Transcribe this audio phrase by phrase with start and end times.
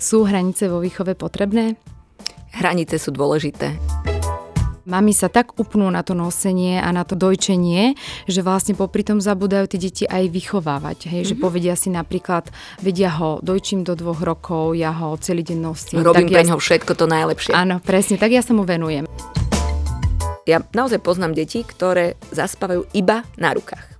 [0.00, 1.76] Sú hranice vo výchove potrebné?
[2.56, 3.76] Hranice sú dôležité.
[4.88, 9.20] Mami sa tak upnú na to nosenie a na to dojčenie, že vlastne popri tom
[9.20, 11.04] zabudajú tie deti aj vychovávať.
[11.04, 11.20] Hej?
[11.20, 11.28] Mm-hmm.
[11.28, 11.42] Že mhm.
[11.44, 12.48] povedia si napríklad,
[12.80, 16.00] vedia ho dojčím do dvoch rokov, ja ho celý deň nosím.
[16.00, 16.48] Robím tak pre ja...
[16.48, 17.52] ňo všetko to najlepšie.
[17.52, 19.04] Áno, presne, tak ja sa mu venujem.
[20.48, 23.99] Ja naozaj poznám deti, ktoré zaspávajú iba na rukách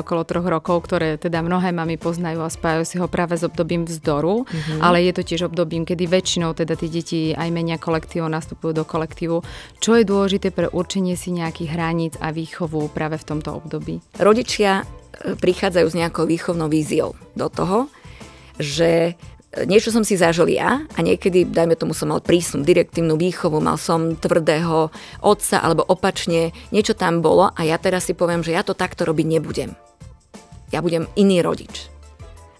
[0.00, 3.84] okolo troch rokov, ktoré teda mnohé mami poznajú a spájajú si ho práve s obdobím
[3.84, 4.80] vzdoru, mm-hmm.
[4.80, 8.84] ale je to tiež obdobím, kedy väčšinou teda tí deti aj menia kolektívu, nastupujú do
[8.88, 9.44] kolektívu.
[9.78, 14.00] Čo je dôležité pre určenie si nejakých hraníc a výchovu práve v tomto období?
[14.16, 14.84] Rodičia e,
[15.36, 17.92] prichádzajú s nejakou výchovnou víziou do toho,
[18.60, 19.14] že
[19.52, 23.58] e, niečo som si zažil ja a niekedy, dajme tomu, som mal prísnu direktívnu výchovu,
[23.58, 24.92] mal som tvrdého
[25.24, 29.08] otca alebo opačne, niečo tam bolo a ja teraz si poviem, že ja to takto
[29.08, 29.72] robiť nebudem
[30.70, 31.90] ja budem iný rodič.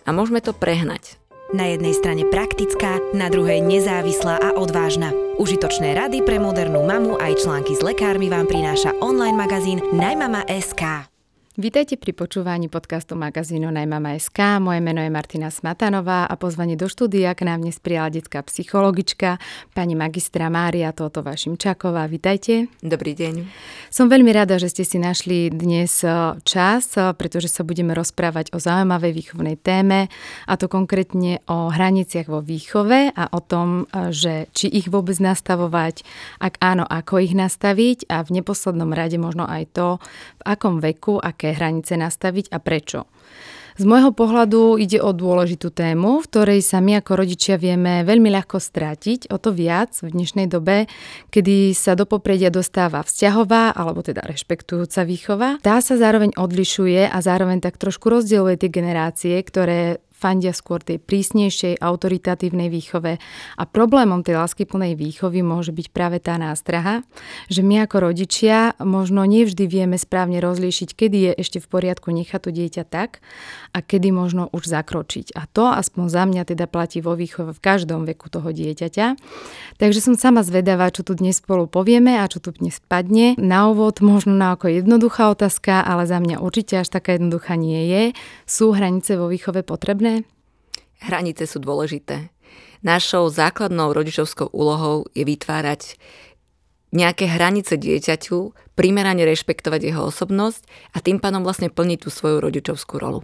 [0.06, 1.18] A môžeme to prehnať.
[1.50, 5.10] Na jednej strane praktická, na druhej nezávislá a odvážna.
[5.34, 11.09] Užitočné rady pre modernú mamu aj články s lekármi vám prináša online magazín Najmama.sk.
[11.60, 14.64] Vítajte pri počúvaní podcastu magazínu Najmama.sk.
[14.64, 19.36] Moje meno je Martina Smatanová a pozvanie do štúdia k nám dnes prijala detská psychologička,
[19.76, 22.08] pani magistra Mária Toto Vašimčaková.
[22.08, 22.72] Vítajte.
[22.80, 23.44] Dobrý deň.
[23.92, 28.56] Som veľmi rada, že ste si našli dnes e, čas, e, pretože sa budeme rozprávať
[28.56, 30.08] o zaujímavej výchovnej téme,
[30.48, 35.20] a to konkrétne o hraniciach vo výchove a o tom, e, že či ich vôbec
[35.20, 36.08] nastavovať,
[36.40, 39.88] ak áno, ako ich nastaviť a v neposlednom rade možno aj to,
[40.40, 43.06] v akom veku, aké hranice nastaviť a prečo.
[43.80, 48.28] Z môjho pohľadu ide o dôležitú tému, v ktorej sa my ako rodičia vieme veľmi
[48.28, 50.84] ľahko strátiť, o to viac v dnešnej dobe,
[51.32, 55.48] kedy sa do popredia dostáva vzťahová alebo teda rešpektujúca výchova.
[55.64, 61.00] Tá sa zároveň odlišuje a zároveň tak trošku rozdieluje tie generácie, ktoré fandia skôr tej
[61.00, 63.16] prísnejšej autoritatívnej výchove.
[63.56, 67.00] A problémom tej láskyplnej výchovy môže byť práve tá nástraha,
[67.48, 72.40] že my ako rodičia možno nevždy vieme správne rozlíšiť, kedy je ešte v poriadku nechať
[72.44, 73.24] to dieťa tak
[73.72, 75.32] a kedy možno už zakročiť.
[75.32, 79.16] A to aspoň za mňa teda platí vo výchove v každom veku toho dieťaťa.
[79.80, 83.38] Takže som sama zvedavá, čo tu dnes spolu povieme a čo tu dnes padne.
[83.38, 87.86] Na úvod možno na ako jednoduchá otázka, ale za mňa určite až taká jednoduchá nie
[87.86, 88.02] je.
[88.44, 90.09] Sú hranice vo výchove potrebné?
[91.00, 92.28] Hranice sú dôležité.
[92.80, 96.00] Našou základnou rodičovskou úlohou je vytvárať
[96.90, 100.64] nejaké hranice dieťaťu, primerane rešpektovať jeho osobnosť
[100.96, 103.22] a tým pádom vlastne plniť tú svoju rodičovskú rolu.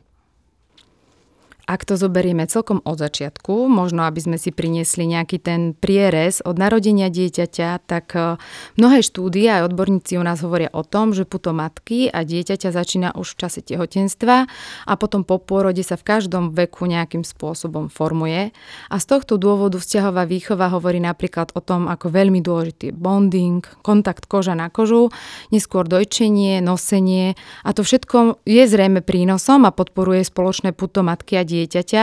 [1.66, 6.62] Ak to zoberieme celkom od začiatku, možno aby sme si priniesli nejaký ten prierez od
[6.62, 8.38] narodenia dieťaťa, tak e,
[8.78, 13.08] mnohé štúdie aj odborníci u nás hovoria o tom, že puto matky a dieťaťa začína
[13.18, 14.46] už v čase tehotenstva
[14.86, 18.54] a potom po pôrode sa v každom veku nejakým spôsobom formuje.
[18.86, 24.30] A z tohto dôvodu vzťahová výchova hovorí napríklad o tom, ako veľmi dôležitý bonding, kontakt
[24.30, 25.10] koža na kožu,
[25.50, 27.34] neskôr dojčenie, nosenie
[27.66, 32.02] a to všetko je zrejme prínosom a podporuje spoločné puto matky a dieťaťa dieťaťa,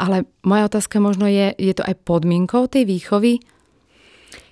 [0.00, 3.44] ale moja otázka možno je, je to aj podmienkou tej výchovy?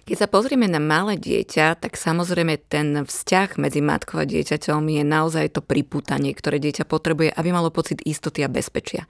[0.02, 5.02] Keď sa pozrieme na malé dieťa, tak samozrejme ten vzťah medzi matkou a dieťaťom je
[5.06, 9.06] naozaj to pripútanie, ktoré dieťa potrebuje, aby malo pocit istoty a bezpečia.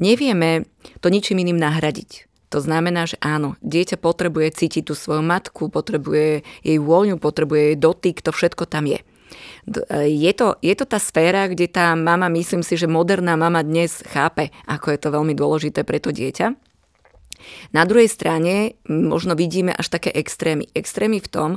[0.00, 0.64] Nevieme
[1.04, 2.26] to ničím iným nahradiť.
[2.50, 7.76] To znamená, že áno, dieťa potrebuje cítiť tú svoju matku, potrebuje jej vôňu, potrebuje jej
[7.76, 9.04] dotyk, to všetko tam je.
[9.66, 13.60] E, je to, je to tá sféra, kde tá mama, myslím si, že moderná mama
[13.60, 16.54] dnes chápe, ako je to veľmi dôležité pre to dieťa.
[17.76, 20.70] Na druhej strane možno vidíme až také extrémy.
[20.72, 21.50] Extrémy v tom,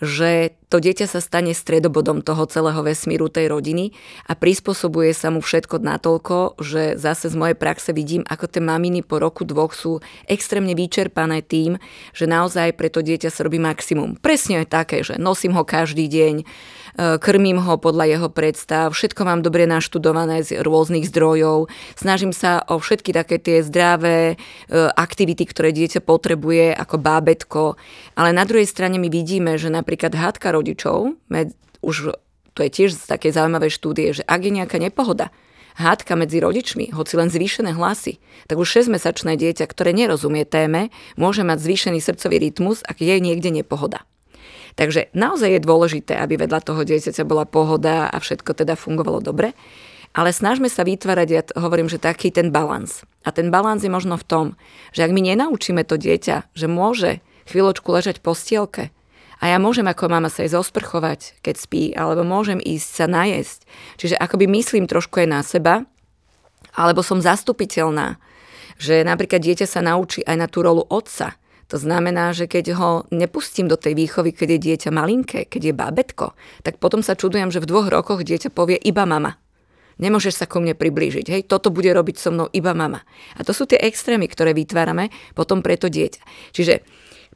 [0.00, 3.92] že to dieťa sa stane stredobodom toho celého vesmíru tej rodiny
[4.24, 9.04] a prispôsobuje sa mu všetko natoľko, že zase z mojej praxe vidím, ako tie maminy
[9.04, 11.76] po roku dvoch sú extrémne vyčerpané tým,
[12.16, 14.16] že naozaj pre to dieťa sa robí maximum.
[14.16, 16.48] Presne je také, že nosím ho každý deň,
[17.00, 22.76] krmím ho podľa jeho predstav, všetko mám dobre naštudované z rôznych zdrojov, snažím sa o
[22.76, 24.36] všetky také tie zdravé e,
[24.92, 27.62] aktivity, ktoré dieťa potrebuje ako bábetko,
[28.20, 31.16] ale na druhej strane my vidíme, že napríklad hádka rodičov,
[31.80, 31.96] už
[32.52, 35.32] to je tiež z také zaujímavé štúdie, že ak je nejaká nepohoda,
[35.80, 41.40] hádka medzi rodičmi, hoci len zvýšené hlasy, tak už 6-mesačné dieťa, ktoré nerozumie téme, môže
[41.46, 44.04] mať zvýšený srdcový rytmus, ak je niekde nepohoda.
[44.74, 49.56] Takže naozaj je dôležité, aby vedľa toho dieťaťa bola pohoda a všetko teda fungovalo dobre.
[50.10, 53.06] Ale snažme sa vytvárať, ja hovorím, že taký ten balans.
[53.22, 54.46] A ten balans je možno v tom,
[54.90, 58.90] že ak my nenaučíme to dieťa, že môže chvíľočku ležať po stielke
[59.38, 63.64] a ja môžem ako mama sa aj zosprchovať, keď spí, alebo môžem ísť sa najesť.
[64.02, 65.74] Čiže akoby myslím trošku aj na seba,
[66.74, 68.18] alebo som zastupiteľná
[68.80, 71.36] že napríklad dieťa sa naučí aj na tú rolu otca.
[71.70, 75.74] To znamená, že keď ho nepustím do tej výchovy, keď je dieťa malinké, keď je
[75.74, 76.26] bábetko,
[76.66, 79.38] tak potom sa čudujem, že v dvoch rokoch dieťa povie iba mama.
[80.00, 81.28] Nemôžeš sa ku mne priblížiť.
[81.28, 83.04] Hej, toto bude robiť so mnou iba mama.
[83.36, 86.24] A to sú tie extrémy, ktoré vytvárame potom pre to dieťa.
[86.56, 86.82] Čiže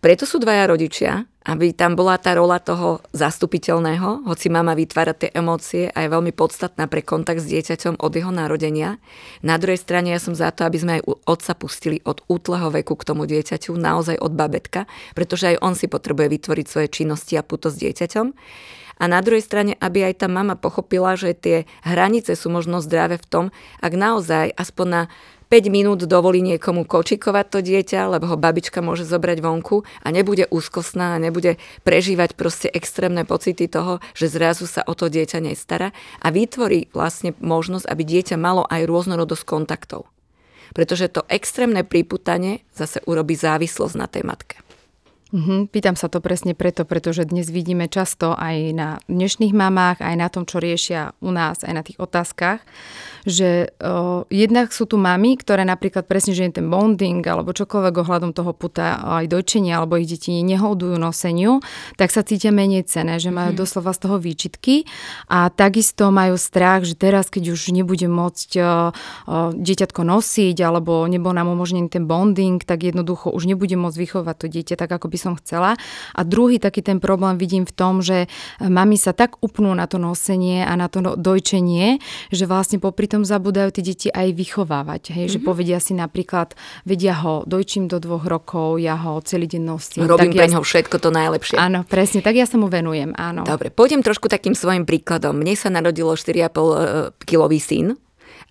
[0.04, 5.32] preto sú dvaja rodičia, aby tam bola tá rola toho zastupiteľného, hoci mama vytvára tie
[5.32, 9.00] emócie a je veľmi podstatná pre kontakt s dieťaťom od jeho narodenia.
[9.40, 13.00] Na druhej strane ja som za to, aby sme aj otca pustili od útleho veku
[13.00, 14.84] k tomu dieťaťu, naozaj od babetka,
[15.16, 18.26] pretože aj on si potrebuje vytvoriť svoje činnosti a puto s dieťaťom.
[19.00, 23.16] A na druhej strane, aby aj tá mama pochopila, že tie hranice sú možno zdravé
[23.16, 23.44] v tom,
[23.80, 25.02] ak naozaj aspoň na
[25.54, 30.50] 5 minút dovolí niekomu kočikovať to dieťa, lebo ho babička môže zobrať vonku a nebude
[30.50, 35.94] úzkostná a nebude prežívať proste extrémne pocity toho, že zrazu sa o to dieťa nestará
[36.18, 40.10] a vytvorí vlastne možnosť, aby dieťa malo aj rôznorodosť kontaktov.
[40.74, 44.58] Pretože to extrémne príputanie zase urobí závislosť na tej matke.
[45.34, 50.14] Mm-hmm, pýtam sa to presne preto, pretože dnes vidíme často aj na dnešných mamách, aj
[50.14, 52.62] na tom, čo riešia u nás, aj na tých otázkach,
[53.24, 57.94] že o, jednak sú tu mamy, ktoré napríklad presne, že je ten bonding alebo čokoľvek
[58.04, 61.64] ohľadom toho puta, aj dojčenia alebo ich deti nehodujú noseniu,
[61.96, 63.62] tak sa cítia menej cené, že majú mm-hmm.
[63.64, 64.84] doslova z toho výčitky
[65.32, 68.70] a takisto majú strach, že teraz, keď už nebude môcť o, o,
[69.56, 74.46] dieťatko nosiť alebo nebol nám umožnený ten bonding, tak jednoducho už nebude môcť vychovať to
[74.52, 75.80] dieťa tak, ako by som chcela.
[76.12, 78.28] A druhý taký ten problém vidím v tom, že
[78.60, 81.98] mami sa tak upnú na to nosenie a na to dojčenie,
[82.28, 85.14] že vlastne popri tom zabudajú tie deti aj vychovávať.
[85.14, 85.30] Hej?
[85.30, 85.34] Mm-hmm.
[85.34, 85.46] Že mhm.
[85.46, 90.10] povedia si napríklad, vedia ho dojčím do dvoch rokov, ja ho celý deň nosím.
[90.10, 90.58] Robím pre ja...
[90.58, 91.54] všetko to najlepšie.
[91.54, 93.46] Áno, presne, tak ja sa mu venujem, áno.
[93.46, 95.38] Dobre, pôjdem trošku takým svojim príkladom.
[95.38, 96.66] Mne sa narodilo 4,5 e,
[97.22, 97.94] kilový syn,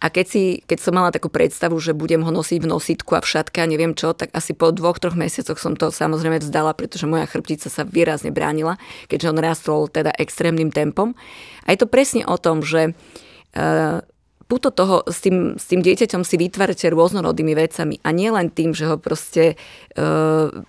[0.04, 3.24] a keď, si, keď som mala takú predstavu, že budem ho nosiť v nositku a
[3.24, 6.76] v šatke a neviem čo, tak asi po dvoch, troch mesiacoch som to samozrejme vzdala,
[6.76, 8.76] pretože moja chrbtica sa výrazne bránila,
[9.08, 11.16] keďže on rastol teda extrémnym tempom.
[11.64, 14.04] A je to presne o tom, že uh,
[14.54, 18.78] puto toho s tým, s tým dieťaťom si vytvárate rôznorodými vecami a nie len tým,
[18.78, 20.06] že ho proste e,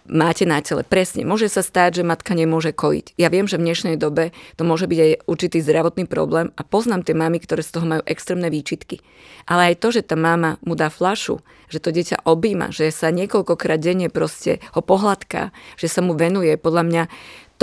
[0.08, 0.88] máte na tele.
[0.88, 3.20] Presne, môže sa stať, že matka nemôže kojiť.
[3.20, 7.04] Ja viem, že v dnešnej dobe to môže byť aj určitý zdravotný problém a poznám
[7.04, 9.04] tie mamy, ktoré z toho majú extrémne výčitky.
[9.44, 13.12] Ale aj to, že tá mama mu dá flašu, že to dieťa objíma, že sa
[13.12, 17.02] niekoľkokrát denne proste ho pohľadká, že sa mu venuje, podľa mňa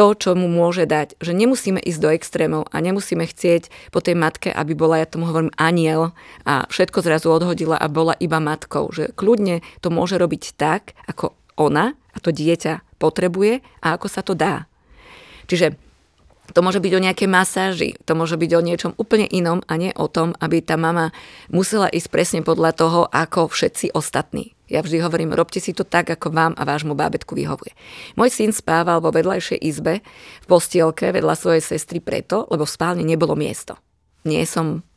[0.01, 1.13] to, čo mu môže dať.
[1.21, 5.29] Že nemusíme ísť do extrémov a nemusíme chcieť po tej matke, aby bola, ja tomu
[5.29, 8.89] hovorím, aniel a všetko zrazu odhodila a bola iba matkou.
[8.89, 14.25] Že kľudne to môže robiť tak, ako ona a to dieťa potrebuje a ako sa
[14.25, 14.65] to dá.
[15.45, 15.77] Čiže
[16.57, 19.93] to môže byť o nejakej masáži, to môže byť o niečom úplne inom a nie
[19.93, 21.13] o tom, aby tá mama
[21.53, 24.57] musela ísť presne podľa toho, ako všetci ostatní.
[24.71, 27.75] Ja vždy hovorím, robte si to tak, ako vám a vášmu bábetku vyhovuje.
[28.15, 29.99] Môj syn spával vo vedľajšej izbe
[30.39, 33.75] v postielke vedľa svojej sestry preto, lebo v spálni nebolo miesto.
[34.23, 34.87] Nie som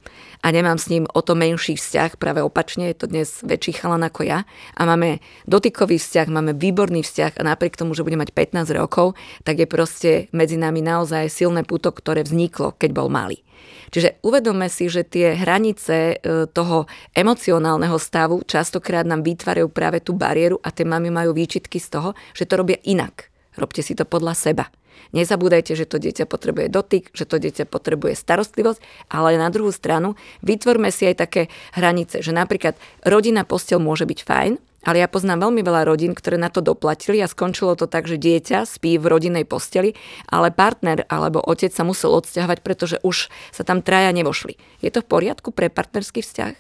[0.45, 4.05] a nemám s ním o to menší vzťah, práve opačne, je to dnes väčší chalan
[4.05, 4.45] ako ja
[4.77, 9.17] a máme dotykový vzťah, máme výborný vzťah a napriek tomu, že bude mať 15 rokov,
[9.49, 13.41] tak je proste medzi nami naozaj silné puto, ktoré vzniklo, keď bol malý.
[13.89, 16.85] Čiže uvedome si, že tie hranice e, toho
[17.17, 22.11] emocionálneho stavu častokrát nám vytvárajú práve tú bariéru a tie mamy majú výčitky z toho,
[22.37, 23.33] že to robia inak.
[23.57, 24.69] Robte si to podľa seba.
[25.15, 28.83] Nezabúdajte, že to dieťa potrebuje dotyk, že to dieťa potrebuje starostlivosť,
[29.15, 32.75] ale na druhú stranu vytvorme si aj také hranice, že napríklad
[33.07, 34.53] rodina postel môže byť fajn,
[34.85, 38.21] ale ja poznám veľmi veľa rodín, ktoré na to doplatili a skončilo to tak, že
[38.21, 39.97] dieťa spí v rodinnej posteli,
[40.29, 44.59] ale partner alebo otec sa musel odsťahovať, pretože už sa tam traja nevošli.
[44.85, 46.55] Je to v poriadku pre partnerský vzťah?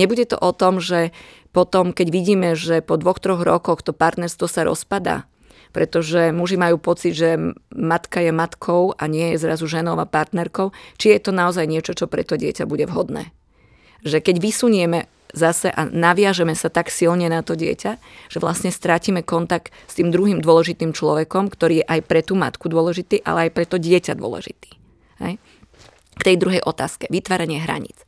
[0.00, 1.12] Nebude to o tom, že
[1.50, 5.26] potom, keď vidíme, že po dvoch, troch rokoch to partnerstvo sa rozpadá,
[5.70, 7.38] pretože muži majú pocit, že
[7.72, 11.94] matka je matkou a nie je zrazu ženou a partnerkou, či je to naozaj niečo,
[11.94, 13.30] čo pre to dieťa bude vhodné.
[14.02, 17.92] Že keď vysunieme zase a naviažeme sa tak silne na to dieťa,
[18.30, 22.66] že vlastne strátime kontakt s tým druhým dôležitým človekom, ktorý je aj pre tú matku
[22.66, 24.70] dôležitý, ale aj pre to dieťa dôležitý.
[25.22, 25.38] Hej?
[26.18, 28.02] K tej druhej otázke, vytváranie hraníc.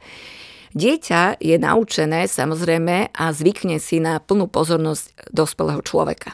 [0.72, 6.32] Dieťa je naučené samozrejme a zvykne si na plnú pozornosť dospelého človeka.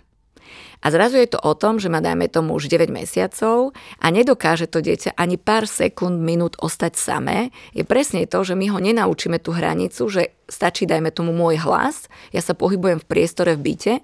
[0.78, 4.70] A zrazu je to o tom, že má dajme tomu už 9 mesiacov a nedokáže
[4.70, 9.42] to dieťa ani pár sekúnd, minút ostať samé, je presne to, že my ho nenaučíme
[9.42, 13.94] tú hranicu, že stačí dajme tomu môj hlas, ja sa pohybujem v priestore v byte,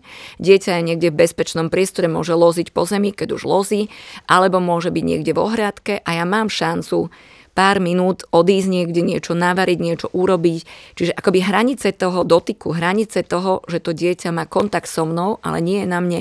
[0.42, 3.88] dieťa je niekde v bezpečnom priestore, môže loziť po zemi, keď už lozí,
[4.28, 7.08] alebo môže byť niekde v ohrádke a ja mám šancu
[7.54, 10.60] pár minút odísť niekde, niečo navariť, niečo urobiť.
[10.98, 15.62] Čiže akoby hranice toho dotyku, hranice toho, že to dieťa má kontakt so mnou, ale
[15.62, 16.20] nie je na mne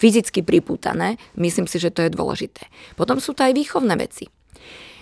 [0.00, 2.64] fyzicky pripútané, myslím si, že to je dôležité.
[2.96, 4.32] Potom sú to aj výchovné veci.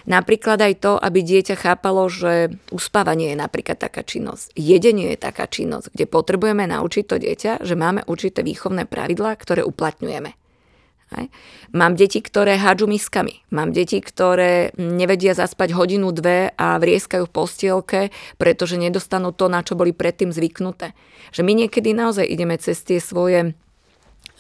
[0.09, 5.45] Napríklad aj to, aby dieťa chápalo, že uspávanie je napríklad taká činnosť, jedenie je taká
[5.45, 10.33] činnosť, kde potrebujeme naučiť to dieťa, že máme určité výchovné pravidlá, ktoré uplatňujeme.
[11.09, 11.33] Hej.
[11.73, 13.40] Mám deti, ktoré hádžu miskami.
[13.49, 18.00] Mám deti, ktoré nevedia zaspať hodinu, dve a vrieskajú v postielke,
[18.37, 20.93] pretože nedostanú to, na čo boli predtým zvyknuté.
[21.33, 23.57] Že my niekedy naozaj ideme cez tie svoje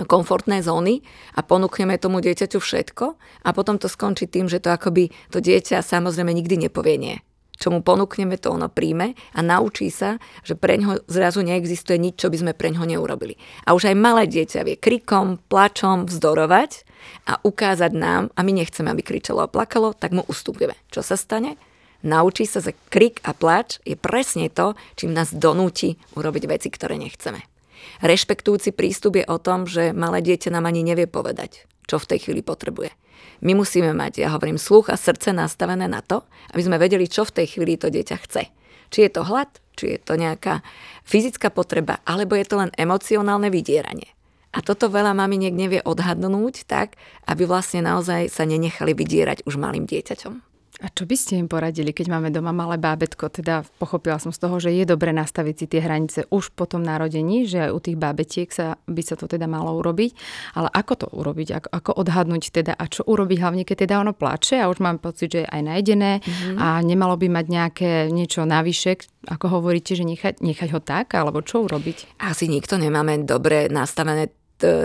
[0.06, 1.02] komfortné zóny
[1.34, 5.82] a ponúkneme tomu dieťaťu všetko a potom to skončí tým, že to akoby to dieťa
[5.82, 7.16] samozrejme nikdy nepovie nie
[7.58, 12.22] čo mu ponúkneme, to ono príjme a naučí sa, že pre ňo zrazu neexistuje nič,
[12.22, 13.34] čo by sme pre ňo neurobili.
[13.66, 16.86] A už aj malé dieťa vie krikom, plačom vzdorovať
[17.26, 20.78] a ukázať nám, a my nechceme, aby kričalo a plakalo, tak mu ustúpime.
[20.94, 21.58] Čo sa stane?
[22.06, 26.94] Naučí sa, že krik a plač je presne to, čím nás donúti urobiť veci, ktoré
[26.94, 27.57] nechceme.
[28.04, 32.18] Rešpektujúci prístup je o tom, že malé dieťa nám ani nevie povedať, čo v tej
[32.28, 32.94] chvíli potrebuje
[33.40, 37.22] my musíme mať, ja hovorím, sluch a srdce nastavené na to, aby sme vedeli, čo
[37.22, 38.50] v tej chvíli to dieťa chce.
[38.90, 40.64] Či je to hlad, či je to nejaká
[41.06, 44.10] fyzická potreba, alebo je to len emocionálne vydieranie.
[44.56, 46.96] A toto veľa maminiek nevie odhadnúť tak,
[47.28, 50.47] aby vlastne naozaj sa nenechali vydierať už malým dieťaťom.
[50.78, 53.34] A čo by ste im poradili, keď máme doma malé bábetko?
[53.34, 56.86] Teda pochopila som z toho, že je dobre nastaviť si tie hranice už po tom
[56.86, 60.10] narodení, že aj u tých bábetiek sa, by sa to teda malo urobiť.
[60.54, 61.48] Ale ako to urobiť?
[61.58, 62.78] Ako, ako odhadnúť teda?
[62.78, 65.62] A čo urobiť hlavne, keď teda ono plače a už mám pocit, že je aj
[65.66, 66.56] najedené mm-hmm.
[66.62, 71.18] a nemalo by mať nejaké niečo navyše, ako hovoríte, že nechať, nechať ho tak?
[71.18, 72.22] Alebo čo urobiť?
[72.22, 74.30] Asi nikto nemáme dobre nastavené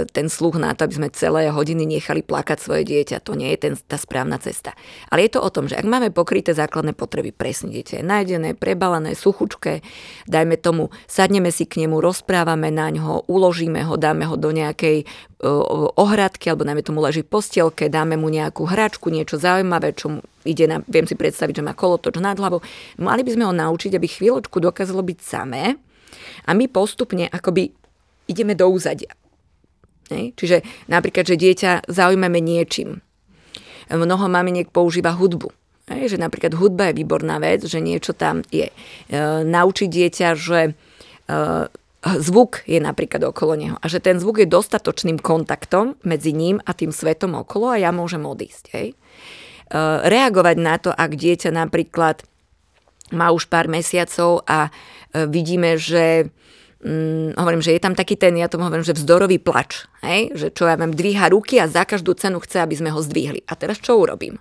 [0.10, 3.26] ten sluch na to, aby sme celé hodiny nechali plakať svoje dieťa.
[3.26, 4.78] To nie je ten, tá správna cesta.
[5.10, 8.50] Ale je to o tom, že ak máme pokryté základné potreby, presne dieťa je nájdené,
[8.54, 9.82] prebalené, suchučké,
[10.30, 15.10] dajme tomu, sadneme si k nemu, rozprávame na ňo, uložíme ho, dáme ho do nejakej
[16.00, 20.72] ohradky, alebo najmä tomu leží v postielke, dáme mu nejakú hračku, niečo zaujímavé, čo ide
[20.72, 22.64] na, viem si predstaviť, že má kolotoč nad hlavou.
[22.96, 25.76] Mali by sme ho naučiť, aby chvíľočku dokázalo byť samé
[26.48, 27.76] a my postupne akoby
[28.32, 29.12] ideme do úzadia.
[30.12, 30.36] Hej?
[30.36, 30.58] Čiže
[30.92, 33.00] napríklad, že dieťa zaujímame niečím.
[33.92, 35.52] Mnoho maminiek používa hudbu.
[35.92, 36.16] Hej?
[36.16, 38.68] Že napríklad hudba je výborná vec, že niečo tam je.
[38.68, 38.76] E,
[39.44, 40.72] naučiť dieťa, že e,
[42.04, 46.76] zvuk je napríklad okolo neho a že ten zvuk je dostatočným kontaktom medzi ním a
[46.76, 48.64] tým svetom okolo a ja môžem odísť.
[48.76, 48.88] Hej?
[48.92, 48.96] E,
[50.08, 52.24] reagovať na to, ak dieťa napríklad
[53.14, 54.72] má už pár mesiacov a e,
[55.30, 56.32] vidíme, že
[56.84, 60.36] mm, hovorím, že je tam taký ten, ja tomu hovorím, že vzdorový plač, hej?
[60.36, 63.48] že čo ja viem, dvíha ruky a za každú cenu chce, aby sme ho zdvihli.
[63.48, 64.38] A teraz čo urobím?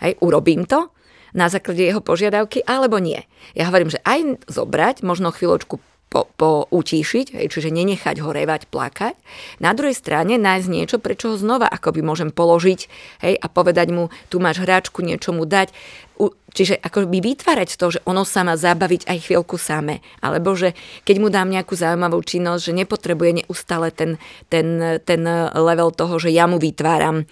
[0.00, 0.90] Hej, urobím to
[1.36, 3.20] na základe jeho požiadavky, alebo nie.
[3.52, 8.70] Ja hovorím, že aj zobrať, možno chvíľočku po, po utíšiť, hej, čiže nenechať ho revať,
[8.70, 9.14] plakať.
[9.58, 12.80] Na druhej strane nájsť niečo, prečo ho znova akoby môžem položiť
[13.26, 15.74] hej, a povedať mu, tu máš hráčku, niečo mu dať.
[16.16, 20.00] U, čiže akoby vytvárať to, že ono sa má zabaviť aj chvíľku samé.
[20.24, 20.72] Alebo že
[21.04, 24.16] keď mu dám nejakú zaujímavú činnosť, že nepotrebuje neustále ten,
[24.48, 25.20] ten, ten
[25.52, 27.28] level toho, že ja mu vytváram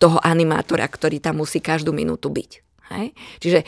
[0.00, 2.50] toho animátora, ktorý tam musí každú minútu byť.
[2.96, 3.06] Hej?
[3.38, 3.60] Čiže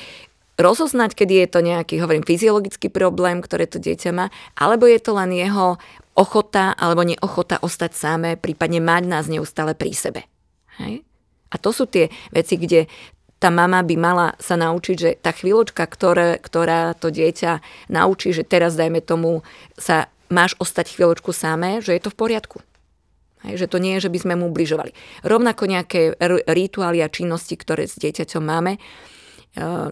[0.54, 5.12] rozoznať, kedy je to nejaký, hovorím, fyziologický problém, ktoré to dieťa má, alebo je to
[5.18, 5.78] len jeho
[6.14, 10.20] ochota alebo neochota ostať samé, prípadne mať nás neustále pri sebe.
[10.78, 11.02] Hej?
[11.50, 12.87] A to sú tie veci, kde
[13.42, 17.61] tá mama by mala sa naučiť, že tá chvíľočka, ktoré, ktorá to dieťa
[17.92, 19.44] naučí, že teraz, dajme tomu,
[19.76, 22.58] sa máš ostať chvíľočku samé, že je to v poriadku.
[23.44, 24.96] Hej, že to nie je, že by sme mu ubližovali.
[25.20, 26.16] Rovnako nejaké
[26.49, 28.80] rituály a činnosti, ktoré s dieťaťom máme,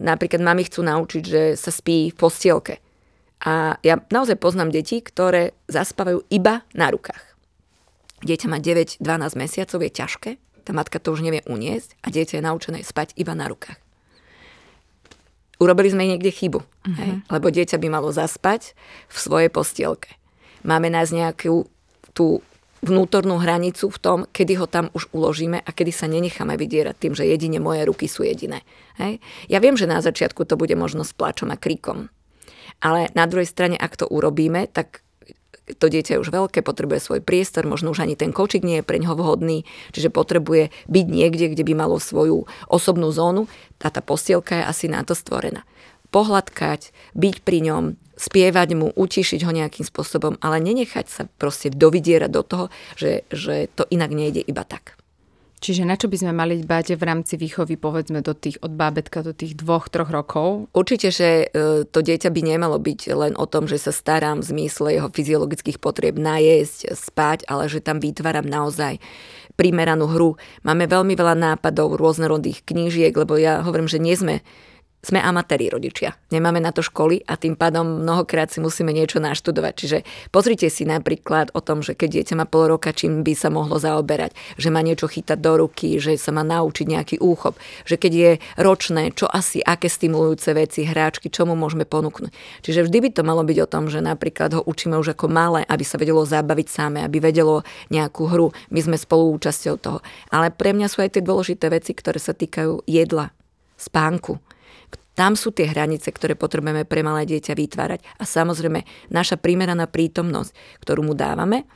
[0.03, 2.83] Napríklad mami chcú naučiť, že sa spí v postielke.
[3.43, 7.35] A ja naozaj poznám deti, ktoré zaspávajú iba na rukách.
[8.23, 9.03] Dieťa má 9-12
[9.35, 10.31] mesiacov, je ťažké,
[10.63, 13.75] tá matka to už nevie uniesť a dieťa je naučené spať iba na rukách.
[15.59, 16.95] Urobili sme niekde chybu, uh-huh.
[17.03, 17.11] hej?
[17.27, 18.75] lebo dieťa by malo zaspať
[19.11, 20.15] v svojej postielke.
[20.63, 21.67] Máme nás nejakú
[22.15, 22.39] tú
[22.83, 27.13] vnútornú hranicu v tom, kedy ho tam už uložíme a kedy sa nenecháme vydierať tým,
[27.15, 28.61] že jedine moje ruky sú jediné.
[28.99, 29.23] Hej?
[29.47, 32.11] Ja viem, že na začiatku to bude možno s plačom a krikom.
[32.83, 35.03] Ale na druhej strane, ak to urobíme, tak
[35.79, 38.87] to dieťa je už veľké, potrebuje svoj priestor, možno už ani ten kočik nie je
[38.87, 39.63] pre ňoho vhodný,
[39.95, 43.47] čiže potrebuje byť niekde, kde by malo svoju osobnú zónu
[43.79, 45.63] a tá postielka je asi na to stvorená.
[46.11, 47.83] Pohľadkať, byť pri ňom,
[48.17, 53.69] spievať mu, utišiť ho nejakým spôsobom, ale nenechať sa proste dovydierať do toho, že, že
[53.73, 54.97] to inak nejde iba tak.
[55.63, 59.23] Čiže na čo by sme mali dbať v rámci výchovy, povedzme, do tých, od bábetka
[59.23, 60.67] do tých dvoch, troch rokov?
[60.75, 64.49] Určite, že e, to dieťa by nemalo byť len o tom, že sa starám v
[64.51, 68.99] zmysle jeho fyziologických potrieb najesť, spať, ale že tam vytváram naozaj
[69.55, 70.35] primeranú hru.
[70.67, 74.43] Máme veľmi veľa nápadov, rôznorodých knížiek, lebo ja hovorím, že nie sme
[75.03, 76.15] sme amatéri rodičia.
[76.31, 79.73] Nemáme na to školy a tým pádom mnohokrát si musíme niečo naštudovať.
[79.75, 79.97] Čiže
[80.31, 83.75] pozrite si napríklad o tom, že keď dieťa má pol roka, čím by sa mohlo
[83.75, 88.11] zaoberať, že má niečo chytať do ruky, že sa má naučiť nejaký úchop, že keď
[88.15, 88.31] je
[88.63, 92.31] ročné, čo asi, aké stimulujúce veci, hráčky, čo mu môžeme ponúknuť.
[92.63, 95.67] Čiže vždy by to malo byť o tom, že napríklad ho učíme už ako malé,
[95.67, 98.55] aby sa vedelo zabaviť sáme, aby vedelo nejakú hru.
[98.71, 99.99] My sme spolu účasťou toho.
[100.31, 103.35] Ale pre mňa sú aj tie dôležité veci, ktoré sa týkajú jedla,
[103.75, 104.39] spánku
[105.13, 108.01] tam sú tie hranice, ktoré potrebujeme pre malé dieťa vytvárať.
[108.17, 108.81] A samozrejme,
[109.13, 110.51] naša primeraná prítomnosť,
[110.81, 111.69] ktorú mu dávame.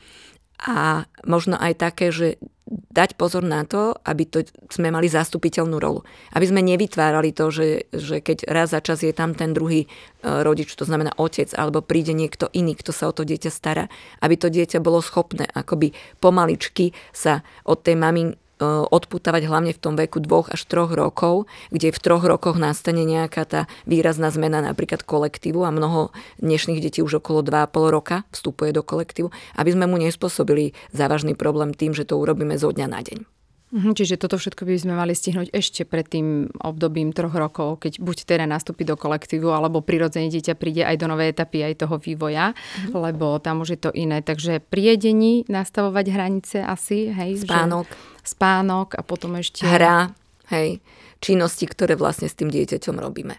[0.57, 6.01] A možno aj také, že dať pozor na to, aby to sme mali zastupiteľnú rolu.
[6.33, 9.87] Aby sme nevytvárali to, že, že keď raz za čas je tam ten druhý e,
[10.25, 13.87] rodič, to znamená otec, alebo príde niekto iný, kto sa o to dieťa stará,
[14.19, 18.35] aby to dieťa bolo schopné akoby pomaličky sa od tej mami E,
[18.65, 23.45] odputávať hlavne v tom veku dvoch až troch rokov, kde v troch rokoch nastane nejaká
[23.45, 26.09] tá výrazná zmena napríklad kolektívu a mnoho
[26.41, 31.71] dnešných detí už okolo 2,5 roka vstupuje do kolektívu, aby sme mu nespôsobili závažný problém
[31.77, 33.36] tým, že to urobíme zo dňa na deň.
[33.67, 37.99] Mhm, čiže toto všetko by sme mali stihnúť ešte pred tým obdobím troch rokov, keď
[37.99, 41.99] buď teda nastúpi do kolektívu, alebo prirodzene dieťa príde aj do novej etapy aj toho
[41.99, 42.95] vývoja, mm-hmm.
[42.95, 44.23] lebo tam už je to iné.
[44.23, 47.43] Takže pri jedení nastavovať hranice asi, hej?
[47.43, 47.91] Spánok.
[47.91, 49.67] Že spánok a potom ešte...
[49.67, 50.15] Hra,
[50.47, 50.79] hej,
[51.19, 53.35] činnosti, ktoré vlastne s tým dieťaťom robíme.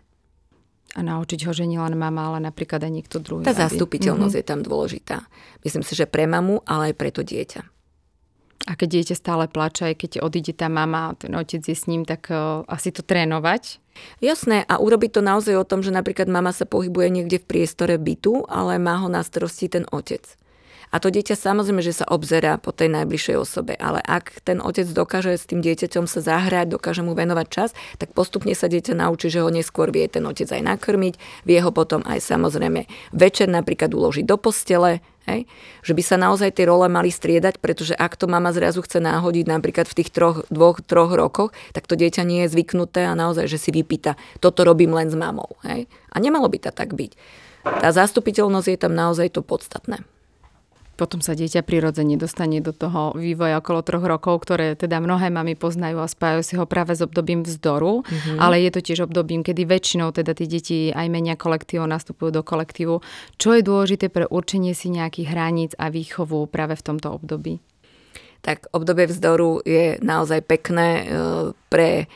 [0.93, 3.49] A naučiť ho, že nie len mama, ale napríklad aj niekto druhý.
[3.49, 3.65] Tá aby...
[3.65, 4.45] zastupiteľnosť mm-hmm.
[4.45, 5.17] je tam dôležitá.
[5.65, 7.78] Myslím si, že pre mamu, ale aj pre to dieťa.
[8.67, 12.03] A keď dieťa stále plače, aj keď odíde tá mama ten otec je s ním,
[12.03, 13.79] tak uh, asi to trénovať.
[14.19, 17.95] Jasné, a urobiť to naozaj o tom, že napríklad mama sa pohybuje niekde v priestore
[17.99, 20.23] bytu, ale má ho na starosti ten otec.
[20.89, 24.89] A to dieťa samozrejme, že sa obzerá po tej najbližšej osobe, ale ak ten otec
[24.89, 29.29] dokáže s tým dieťaťom sa zahrať, dokáže mu venovať čas, tak postupne sa dieťa naučí,
[29.29, 33.93] že ho neskôr vie ten otec aj nakrmiť, vie ho potom aj samozrejme večer napríklad
[33.93, 35.45] uložiť do postele, Hej?
[35.85, 39.45] Že by sa naozaj tie role mali striedať, pretože ak to mama zrazu chce náhodiť
[39.45, 43.45] napríklad v tých troch, dvoch, troch rokoch, tak to dieťa nie je zvyknuté a naozaj,
[43.45, 45.61] že si vypýta, toto robím len s mamou.
[45.69, 45.87] Hej?
[46.09, 47.13] A nemalo by to tak byť.
[47.69, 50.01] Tá zastupiteľnosť je tam naozaj to podstatné
[50.99, 55.55] potom sa dieťa prirodzene dostane do toho vývoja okolo troch rokov, ktoré teda mnohé mami
[55.55, 58.43] poznajú a spájajú si ho práve s obdobím vzdoru, mm-hmm.
[58.43, 62.43] ale je to tiež obdobím, kedy väčšinou teda tí deti aj menia kolektívu, nastupujú do
[62.43, 62.99] kolektívu.
[63.39, 67.63] Čo je dôležité pre určenie si nejakých hraníc a výchovu práve v tomto období?
[68.43, 71.05] Tak obdobie vzdoru je naozaj pekné e,
[71.71, 72.11] pre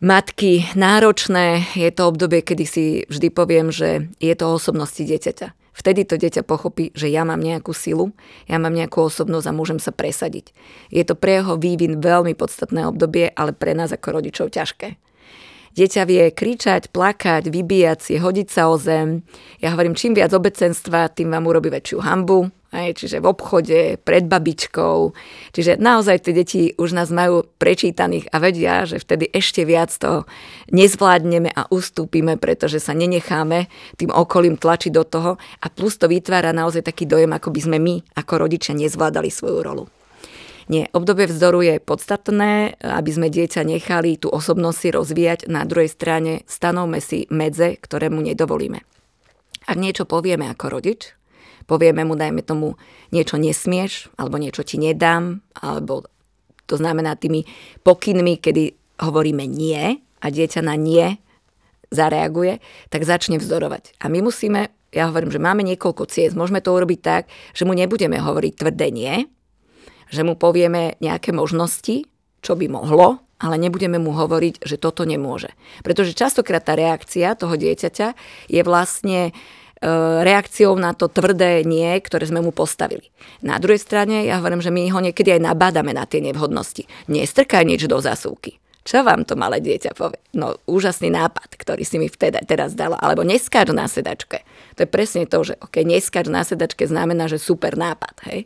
[0.00, 1.64] matky náročné.
[1.76, 6.46] Je to obdobie, kedy si vždy poviem, že je to osobnosti dieťaťa Vtedy to dieťa
[6.46, 8.14] pochopí, že ja mám nejakú silu,
[8.46, 10.54] ja mám nejakú osobnosť a môžem sa presadiť.
[10.94, 14.94] Je to pre jeho vývin veľmi podstatné obdobie, ale pre nás ako rodičov ťažké.
[15.74, 19.26] Dieťa vie kričať, plakať, vybíjať si, hodiť sa o zem.
[19.58, 22.54] Ja hovorím, čím viac obecenstva, tým vám urobí väčšiu hambu.
[22.74, 25.14] Aj, čiže v obchode, pred babičkou.
[25.54, 30.26] Čiže naozaj tie deti už nás majú prečítaných a vedia, že vtedy ešte viac to
[30.74, 36.50] nezvládneme a ustúpime, pretože sa nenecháme tým okolím tlačiť do toho a plus to vytvára
[36.50, 39.86] naozaj taký dojem, ako by sme my ako rodičia nezvládali svoju rolu.
[40.66, 45.40] Nie, obdobie vzdoru je podstatné, aby sme dieťa nechali tú osobnosť si rozvíjať.
[45.46, 48.82] Na druhej strane stanovme si medze, ktoré mu nedovolíme.
[49.68, 51.14] Ak niečo povieme ako rodič,
[51.64, 52.76] povieme mu, dajme tomu,
[53.10, 56.04] niečo nesmieš, alebo niečo ti nedám, alebo
[56.64, 57.44] to znamená tými
[57.84, 61.20] pokynmi, kedy hovoríme nie a dieťa na nie
[61.92, 64.00] zareaguje, tak začne vzdorovať.
[64.00, 67.22] A my musíme, ja hovorím, že máme niekoľko ciest, môžeme to urobiť tak,
[67.52, 69.14] že mu nebudeme hovoriť tvrdé nie,
[70.08, 72.08] že mu povieme nejaké možnosti,
[72.44, 75.52] čo by mohlo, ale nebudeme mu hovoriť, že toto nemôže.
[75.84, 78.08] Pretože častokrát tá reakcia toho dieťaťa
[78.48, 79.63] je vlastne E,
[80.24, 83.12] reakciou na to tvrdé nie, ktoré sme mu postavili.
[83.44, 86.88] Na druhej strane, ja hovorím, že my ho niekedy aj nabádame na tie nevhodnosti.
[87.12, 88.56] Nestrkaj nič do zasúky.
[88.84, 90.20] Čo vám to malé dieťa povie?
[90.36, 93.00] No, úžasný nápad, ktorý si mi vtedy teraz dala.
[93.00, 94.44] Alebo neskáč na sedačke.
[94.76, 98.44] To je presne to, že ok, neskáč na sedačke znamená, že super nápad, hej.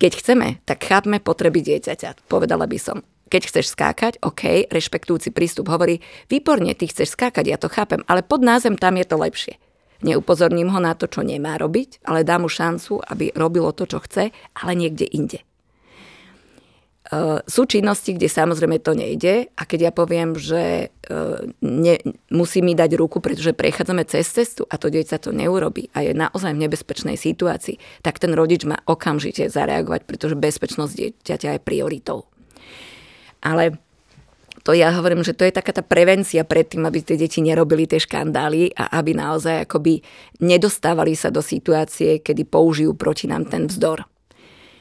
[0.00, 2.30] Keď chceme, tak chápme potreby dieťaťa.
[2.30, 6.00] Povedala by som, keď chceš skákať, OK, rešpektujúci prístup hovorí,
[6.32, 9.60] výborne, ty chceš skákať, ja to chápem, ale pod názem tam je to lepšie.
[9.98, 13.98] Neupozorním ho na to, čo nemá robiť, ale dám mu šancu, aby robilo to, čo
[13.98, 15.42] chce, ale niekde inde.
[17.48, 21.96] sú činnosti, kde samozrejme to nejde a keď ja poviem, že uh, ne,
[22.28, 26.12] musí mi dať ruku, pretože prechádzame cez cestu a to dieťa to neurobi a je
[26.12, 32.28] naozaj v nebezpečnej situácii, tak ten rodič má okamžite zareagovať, pretože bezpečnosť dieťaťa je prioritou.
[33.40, 33.80] Ale
[34.64, 37.86] to ja hovorím, že to je taká tá prevencia pred tým, aby tie deti nerobili
[37.86, 40.02] tie škandály a aby naozaj akoby
[40.42, 44.08] nedostávali sa do situácie, kedy použijú proti nám ten vzdor.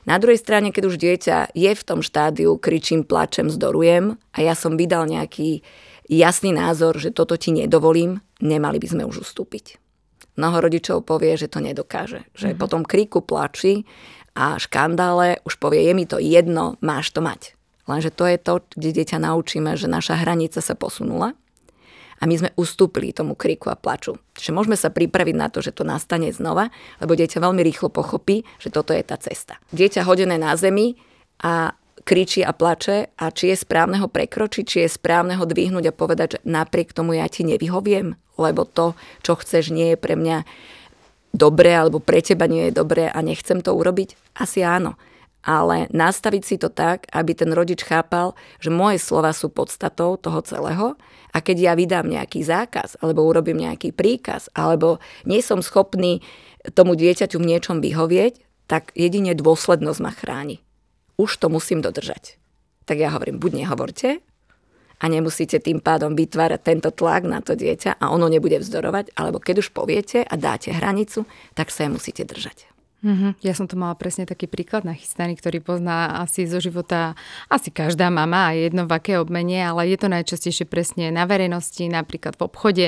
[0.07, 4.55] Na druhej strane, keď už dieťa je v tom štádiu, kričím, plačem, zdorujem a ja
[4.55, 5.59] som vydal nejaký
[6.07, 9.75] jasný názor, že toto ti nedovolím, nemali by sme už ustúpiť.
[10.39, 12.23] Mnoho rodičov povie, že to nedokáže.
[12.37, 12.61] Že mm-hmm.
[12.61, 13.83] po tom kriku, plači
[14.31, 17.56] a škandále už povie, je mi to jedno, máš to mať.
[17.87, 21.33] Lenže to je to, kde dieťa naučíme, že naša hranica sa posunula
[22.19, 24.19] a my sme ustúpili tomu kriku a plaču.
[24.35, 28.43] Čiže môžeme sa pripraviť na to, že to nastane znova, lebo dieťa veľmi rýchlo pochopí,
[28.59, 29.61] že toto je tá cesta.
[29.71, 30.97] Dieťa hodené na zemi
[31.39, 35.91] a kričí a plače a či je správne ho prekročiť, či je správne ho dvihnúť
[35.91, 40.15] a povedať, že napriek tomu ja ti nevyhoviem, lebo to, čo chceš, nie je pre
[40.15, 40.47] mňa
[41.35, 44.15] dobré alebo pre teba nie je dobré a nechcem to urobiť?
[44.39, 44.97] Asi áno
[45.43, 50.39] ale nastaviť si to tak, aby ten rodič chápal, že moje slova sú podstatou toho
[50.43, 50.99] celého
[51.31, 56.19] a keď ja vydám nejaký zákaz, alebo urobím nejaký príkaz, alebo nie som schopný
[56.75, 60.59] tomu dieťaťu v niečom vyhovieť, tak jedine dôslednosť ma chráni.
[61.15, 62.35] Už to musím dodržať.
[62.83, 64.19] Tak ja hovorím, buď nehovorte
[64.97, 69.39] a nemusíte tým pádom vytvárať tento tlak na to dieťa a ono nebude vzdorovať, alebo
[69.39, 71.23] keď už poviete a dáte hranicu,
[71.53, 72.76] tak sa jej musíte držať.
[73.05, 73.45] Mm-hmm.
[73.45, 77.13] Ja som to mala presne taký príklad nachystaný, ktorý pozná asi zo života
[77.45, 81.85] asi každá mama a jedno v aké obmene, ale je to najčastejšie presne na verejnosti,
[81.85, 82.87] napríklad v obchode.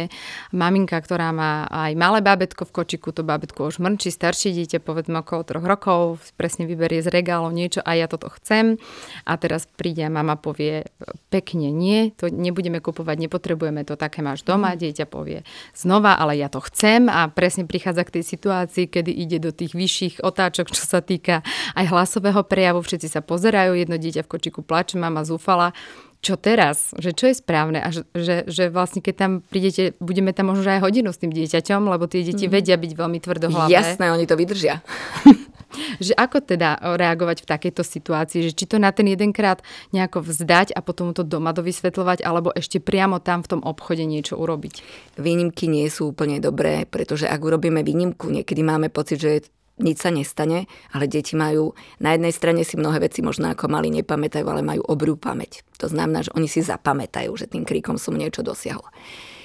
[0.49, 5.21] Maminka, ktorá má aj malé bábetko v kočiku, to bábetko už mrčí, staršie dieťa, povedzme
[5.21, 6.01] okolo troch rokov,
[6.33, 8.81] presne vyberie z regálov niečo a ja toto chcem.
[9.29, 10.89] A teraz príde a mama povie
[11.29, 14.73] pekne nie, to nebudeme kupovať, nepotrebujeme to, také máš doma.
[14.73, 14.77] Mm.
[14.81, 15.45] Dieťa povie
[15.77, 19.77] znova, ale ja to chcem a presne prichádza k tej situácii, kedy ide do tých
[19.77, 21.43] vyšších ďalších otáčok, čo sa týka
[21.75, 22.79] aj hlasového prejavu.
[22.79, 25.75] Všetci sa pozerajú, jedno dieťa v kočiku plače, mama zúfala
[26.19, 30.35] čo teraz, že čo je správne a že, že, že vlastne keď tam prídete, budeme
[30.35, 32.51] tam možno aj hodinu s tým dieťaťom, lebo tie deti mm.
[32.51, 33.71] vedia byť veľmi tvrdohlavé.
[33.71, 34.83] Jasné, oni to vydržia.
[36.05, 39.63] že ako teda reagovať v takejto situácii, že či to na ten jedenkrát
[39.95, 44.35] nejako vzdať a potom to doma dovysvetľovať, alebo ešte priamo tam v tom obchode niečo
[44.35, 44.81] urobiť.
[45.15, 49.31] Výnimky nie sú úplne dobré, pretože ak urobíme výnimku, niekedy máme pocit, že
[49.79, 53.89] nič sa nestane, ale deti majú, na jednej strane si mnohé veci možno ako mali
[53.89, 55.63] nepamätajú, ale majú obrú pamäť.
[55.79, 58.85] To znamená, že oni si zapamätajú, že tým kríkom som niečo dosiahol.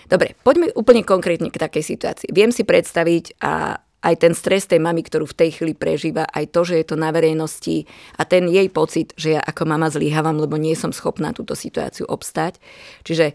[0.04, 2.28] Dobre, poďme úplne konkrétne k takej situácii.
[2.34, 6.52] Viem si predstaviť a aj ten stres tej mamy, ktorú v tej chvíli prežíva, aj
[6.52, 7.88] to, že je to na verejnosti
[8.20, 12.04] a ten jej pocit, že ja ako mama zlyhávam, lebo nie som schopná túto situáciu
[12.04, 12.60] obstať.
[13.08, 13.32] Čiže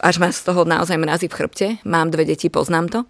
[0.00, 1.66] až ma z toho naozaj mrazí v chrbte.
[1.88, 3.00] Mám dve deti, poznám to.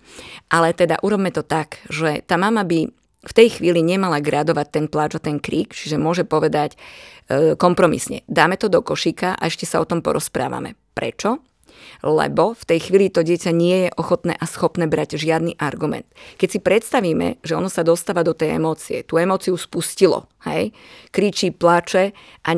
[0.51, 2.89] Ale teda urobme to tak, že tá mama by
[3.21, 8.25] v tej chvíli nemala gradovať ten pláč a ten krík, čiže môže povedať e, kompromisne,
[8.25, 10.73] dáme to do košíka a ešte sa o tom porozprávame.
[10.97, 11.45] Prečo?
[12.01, 16.09] Lebo v tej chvíli to dieťa nie je ochotné a schopné brať žiadny argument.
[16.41, 20.73] Keď si predstavíme, že ono sa dostáva do tej emócie, tú emóciu spustilo, hej,
[21.13, 22.17] kričí, plače
[22.49, 22.57] a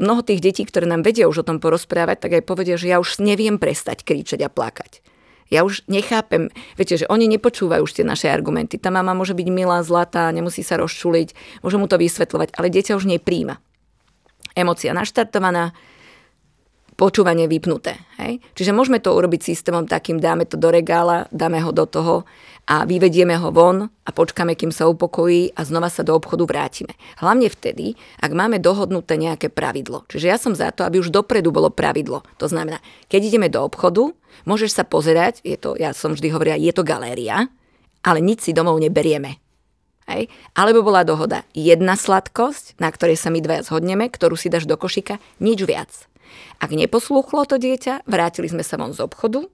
[0.00, 3.00] mnoho tých detí, ktoré nám vedia už o tom porozprávať, tak aj povedia, že ja
[3.00, 5.04] už neviem prestať kričať a plakať.
[5.52, 6.48] Ja už nechápem,
[6.80, 8.80] viete, že oni nepočúvajú už tie naše argumenty.
[8.80, 12.96] Tá mama môže byť milá, zlatá, nemusí sa rozčuliť, môže mu to vysvetľovať, ale dieťa
[12.96, 13.60] už nepríjma.
[14.56, 15.76] Emócia naštartovaná,
[16.96, 18.00] počúvanie vypnuté.
[18.20, 18.40] Hej?
[18.56, 22.24] Čiže môžeme to urobiť systémom takým, dáme to do regála, dáme ho do toho
[22.62, 26.94] a vyvedieme ho von a počkáme, kým sa upokojí a znova sa do obchodu vrátime.
[27.18, 30.06] Hlavne vtedy, ak máme dohodnuté nejaké pravidlo.
[30.06, 32.22] Čiže ja som za to, aby už dopredu bolo pravidlo.
[32.38, 32.78] To znamená,
[33.10, 34.14] keď ideme do obchodu,
[34.46, 37.50] môžeš sa pozerať, je to, ja som vždy hovorila, je to galéria,
[38.06, 39.42] ale nič si domov neberieme.
[40.10, 40.30] Hej.
[40.58, 44.74] Alebo bola dohoda, jedna sladkosť, na ktorej sa my dvaja zhodneme, ktorú si dáš do
[44.74, 45.90] košíka, nič viac.
[46.58, 49.46] Ak neposlúchlo to dieťa, vrátili sme sa von z obchodu,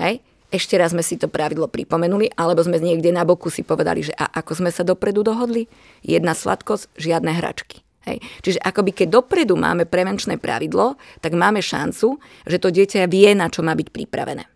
[0.00, 0.24] hej,
[0.54, 4.14] ešte raz sme si to pravidlo pripomenuli, alebo sme niekde na boku si povedali, že
[4.14, 5.66] a ako sme sa dopredu dohodli?
[6.06, 7.82] Jedna sladkosť, žiadne hračky.
[8.06, 8.22] Hej.
[8.44, 13.50] Čiže akoby keď dopredu máme prevenčné pravidlo, tak máme šancu, že to dieťa vie, na
[13.50, 14.46] čo má byť pripravené.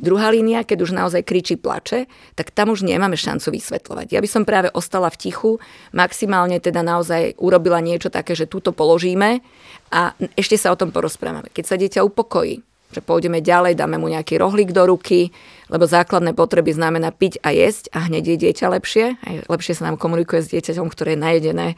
[0.00, 4.16] Druhá línia, keď už naozaj kričí, plače, tak tam už nemáme šancu vysvetľovať.
[4.16, 5.60] Ja by som práve ostala v tichu,
[5.92, 9.44] maximálne teda naozaj urobila niečo také, že túto položíme
[9.92, 11.52] a ešte sa o tom porozprávame.
[11.52, 15.30] Keď sa dieťa upokojí, že pôjdeme ďalej, dáme mu nejaký rohlík do ruky,
[15.70, 19.04] lebo základné potreby znamená piť a jesť a hneď je dieťa lepšie.
[19.14, 21.68] Aj lepšie sa nám komunikuje s dieťaťom, ktoré je najedené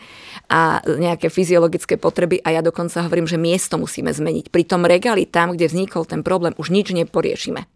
[0.48, 4.48] a nejaké fyziologické potreby a ja dokonca hovorím, že miesto musíme zmeniť.
[4.48, 7.68] Pri tom regáli tam, kde vznikol ten problém, už nič neporiešime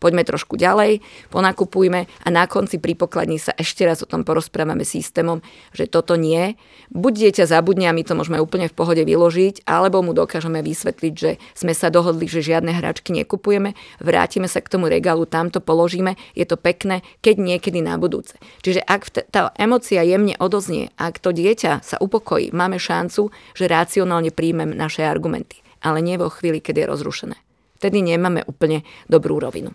[0.00, 4.82] poďme trošku ďalej, ponakupujme a na konci pri pokladni sa ešte raz o tom porozprávame
[4.82, 5.44] systémom,
[5.76, 6.56] že toto nie.
[6.90, 11.12] Buď dieťa zabudne a my to môžeme úplne v pohode vyložiť, alebo mu dokážeme vysvetliť,
[11.14, 15.60] že sme sa dohodli, že žiadne hračky nekupujeme, vrátime sa k tomu regálu, tam to
[15.60, 18.40] položíme, je to pekné, keď niekedy na budúce.
[18.64, 24.32] Čiže ak tá emocia jemne odoznie, ak to dieťa sa upokojí, máme šancu, že racionálne
[24.32, 25.60] príjmem naše argumenty.
[25.84, 27.36] Ale nie vo chvíli, keď je rozrušené.
[27.80, 29.72] Vtedy nemáme úplne dobrú rovinu.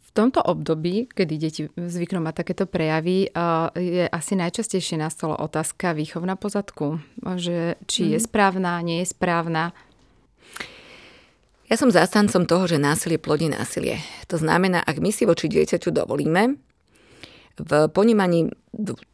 [0.00, 3.30] V tomto období, kedy deti zvyknú mať takéto prejavy,
[3.78, 6.98] je asi najčastejšie na stole otázka výchovna pozadku.
[7.22, 8.26] Že či je mhm.
[8.26, 9.70] správna, nie je správna.
[11.70, 14.02] Ja som zástancom toho, že násilie plodí násilie.
[14.26, 16.58] To znamená, ak my si voči dieťaťu dovolíme,
[17.60, 18.50] v ponímaní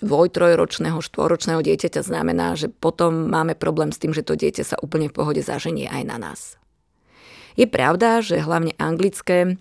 [0.01, 4.77] dvoj, trojročného, štvoročného dieťaťa znamená, že potom máme problém s tým, že to dieťa sa
[4.81, 6.40] úplne v pohode zaženie aj na nás.
[7.57, 9.57] Je pravda, že hlavne anglické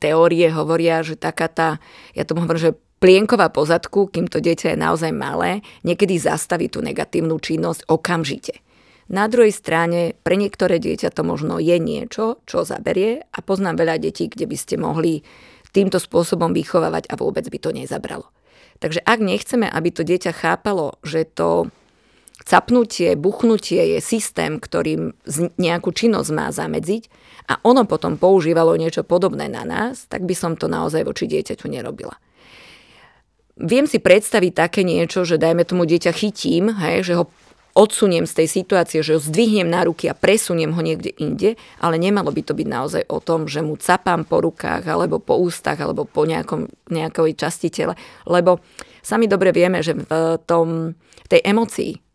[0.00, 1.68] teórie hovoria, že taká tá,
[2.16, 6.84] ja tomu hovorím, že plienková pozadku, kým to dieťa je naozaj malé, niekedy zastaví tú
[6.84, 8.60] negatívnu činnosť okamžite.
[9.10, 13.96] Na druhej strane, pre niektoré dieťa to možno je niečo, čo zaberie a poznám veľa
[13.98, 15.26] detí, kde by ste mohli
[15.74, 18.30] týmto spôsobom vychovávať a vôbec by to nezabralo.
[18.78, 21.68] Takže ak nechceme, aby to dieťa chápalo, že to
[22.46, 25.12] capnutie, buchnutie je systém, ktorým
[25.58, 27.02] nejakú činnosť má zamedziť
[27.48, 31.66] a ono potom používalo niečo podobné na nás, tak by som to naozaj voči dieťaťu
[31.70, 32.16] nerobila.
[33.60, 37.24] Viem si predstaviť také niečo, že dajme tomu dieťa chytím, hej, že ho
[37.76, 42.02] odsuniem z tej situácie, že ho zdvihnem na ruky a presuniem ho niekde inde, ale
[42.02, 45.78] nemalo by to byť naozaj o tom, že mu capám po rukách alebo po ústach
[45.78, 47.94] alebo po nejakom, nejakej časti tela,
[48.26, 48.58] lebo
[49.04, 50.98] sami dobre vieme, že v tom,
[51.30, 52.09] tej emocii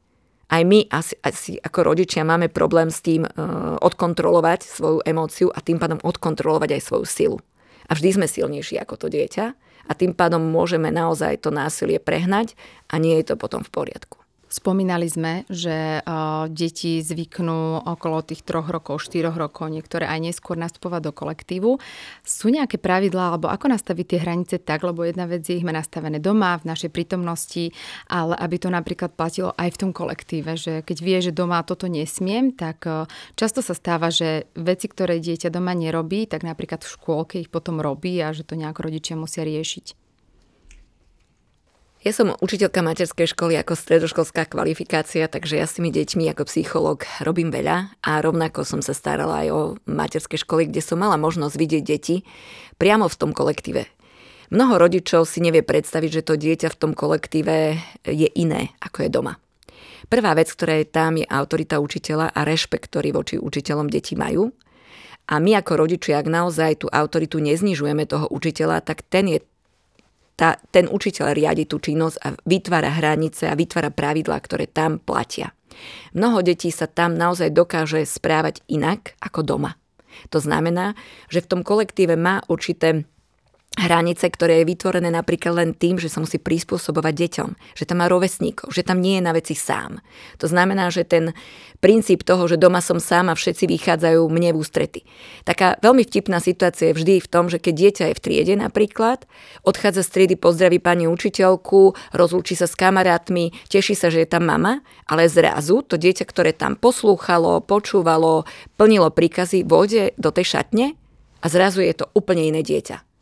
[0.50, 5.62] aj my asi, asi ako rodičia máme problém s tým uh, odkontrolovať svoju emóciu a
[5.62, 7.38] tým pádom odkontrolovať aj svoju silu.
[7.86, 9.46] A vždy sme silnejší ako to dieťa
[9.86, 12.58] a tým pádom môžeme naozaj to násilie prehnať
[12.90, 14.25] a nie je to potom v poriadku.
[14.46, 20.54] Spomínali sme, že uh, deti zvyknú okolo tých troch rokov, štyroch rokov, niektoré aj neskôr
[20.54, 21.82] nastupovať do kolektívu.
[22.22, 26.22] Sú nejaké pravidlá, alebo ako nastaviť tie hranice tak, lebo jedna vec je ich nastavené
[26.22, 27.74] doma, v našej prítomnosti,
[28.06, 31.90] ale aby to napríklad platilo aj v tom kolektíve, že keď vie, že doma toto
[31.90, 36.94] nesmiem, tak uh, často sa stáva, že veci, ktoré dieťa doma nerobí, tak napríklad v
[36.94, 40.05] škôlke ich potom robí a že to nejako rodičia musia riešiť.
[42.06, 47.02] Ja som učiteľka materskej školy ako stredoškolská kvalifikácia, takže ja s tými deťmi ako psychológ
[47.26, 51.58] robím veľa a rovnako som sa starala aj o materské školy, kde som mala možnosť
[51.58, 52.22] vidieť deti
[52.78, 53.89] priamo v tom kolektíve.
[54.54, 59.10] Mnoho rodičov si nevie predstaviť, že to dieťa v tom kolektíve je iné, ako je
[59.10, 59.41] doma.
[60.06, 64.54] Prvá vec, ktorá je tam, je autorita učiteľa a rešpekt, ktorý voči učiteľom deti majú.
[65.26, 69.41] A my ako rodičia, ak naozaj tú autoritu neznižujeme toho učiteľa, tak ten je
[70.36, 75.56] tá, ten učiteľ riadi tú činnosť a vytvára hranice a vytvára pravidlá, ktoré tam platia.
[76.15, 79.71] Mnoho detí sa tam naozaj dokáže správať inak ako doma.
[80.32, 80.95] To znamená,
[81.28, 83.04] že v tom kolektíve má určité
[83.76, 88.08] hranice, ktoré je vytvorené napríklad len tým, že sa musí prispôsobovať deťom, že tam má
[88.08, 90.00] rovesníkov, že tam nie je na veci sám.
[90.40, 91.36] To znamená, že ten
[91.84, 95.02] princíp toho, že doma som sám a všetci vychádzajú mne v ústrety.
[95.44, 99.28] Taká veľmi vtipná situácia je vždy v tom, že keď dieťa je v triede napríklad,
[99.68, 104.48] odchádza z triedy, pozdraví pani učiteľku, rozlúči sa s kamarátmi, teší sa, že je tam
[104.48, 108.48] mama, ale zrazu to dieťa, ktoré tam poslúchalo, počúvalo,
[108.80, 110.96] plnilo príkazy, vôjde do tej šatne
[111.44, 113.14] a zrazu je to úplne iné dieťa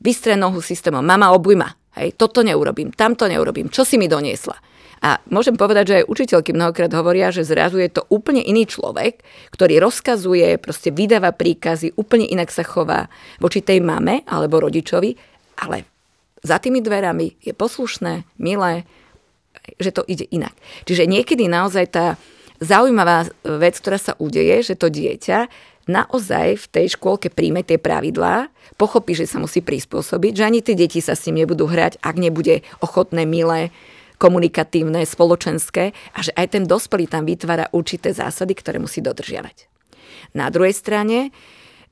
[0.00, 4.56] vystre nohu systémom, mama obujma, hej, toto neurobím, tamto neurobím, čo si mi doniesla.
[5.04, 9.20] A môžem povedať, že aj učiteľky mnohokrát hovoria, že zrazu je to úplne iný človek,
[9.52, 15.12] ktorý rozkazuje, proste vydáva príkazy, úplne inak sa chová voči tej mame alebo rodičovi,
[15.60, 15.84] ale
[16.40, 18.88] za tými dverami je poslušné, milé,
[19.76, 20.56] že to ide inak.
[20.88, 22.06] Čiže niekedy naozaj tá
[22.62, 25.48] zaujímavá vec, ktorá sa udeje, že to dieťa
[25.86, 30.74] naozaj v tej škôlke príjme tie pravidlá, pochopí, že sa musí prispôsobiť, že ani tie
[30.74, 33.70] deti sa s ním nebudú hrať, ak nebude ochotné, milé,
[34.18, 39.68] komunikatívne, spoločenské a že aj ten dospelý tam vytvára určité zásady, ktoré musí dodržiavať.
[40.32, 41.30] Na druhej strane,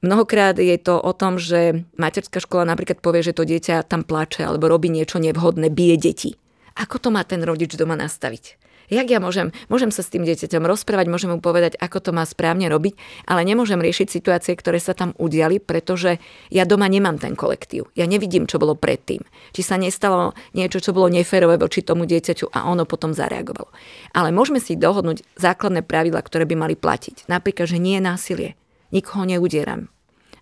[0.01, 4.45] mnohokrát je to o tom, že materská škola napríklad povie, že to dieťa tam plače
[4.45, 6.31] alebo robí niečo nevhodné, bije deti.
[6.75, 8.59] Ako to má ten rodič doma nastaviť?
[8.93, 12.25] Jak ja môžem, môžem sa s tým dieťaťom rozprávať, môžem mu povedať, ako to má
[12.29, 16.21] správne robiť, ale nemôžem riešiť situácie, ktoré sa tam udiali, pretože
[16.53, 17.89] ja doma nemám ten kolektív.
[17.97, 19.25] Ja nevidím, čo bolo predtým.
[19.57, 23.73] Či sa nestalo niečo, čo bolo neférové voči tomu dieťaťu a ono potom zareagovalo.
[24.13, 27.27] Ale môžeme si dohodnúť základné pravidla, ktoré by mali platiť.
[27.27, 28.51] Napríklad, že nie je násilie.
[28.93, 29.89] Nikoho neudieram.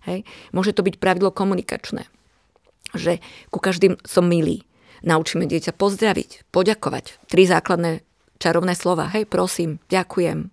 [0.03, 0.27] Hej.
[0.51, 2.05] Môže to byť pravidlo komunikačné.
[2.93, 4.67] Že ku každým som milý.
[5.03, 7.27] Naučíme dieťa pozdraviť, poďakovať.
[7.27, 8.05] Tri základné
[8.41, 9.09] čarovné slova.
[9.11, 10.49] Hej, prosím, ďakujem.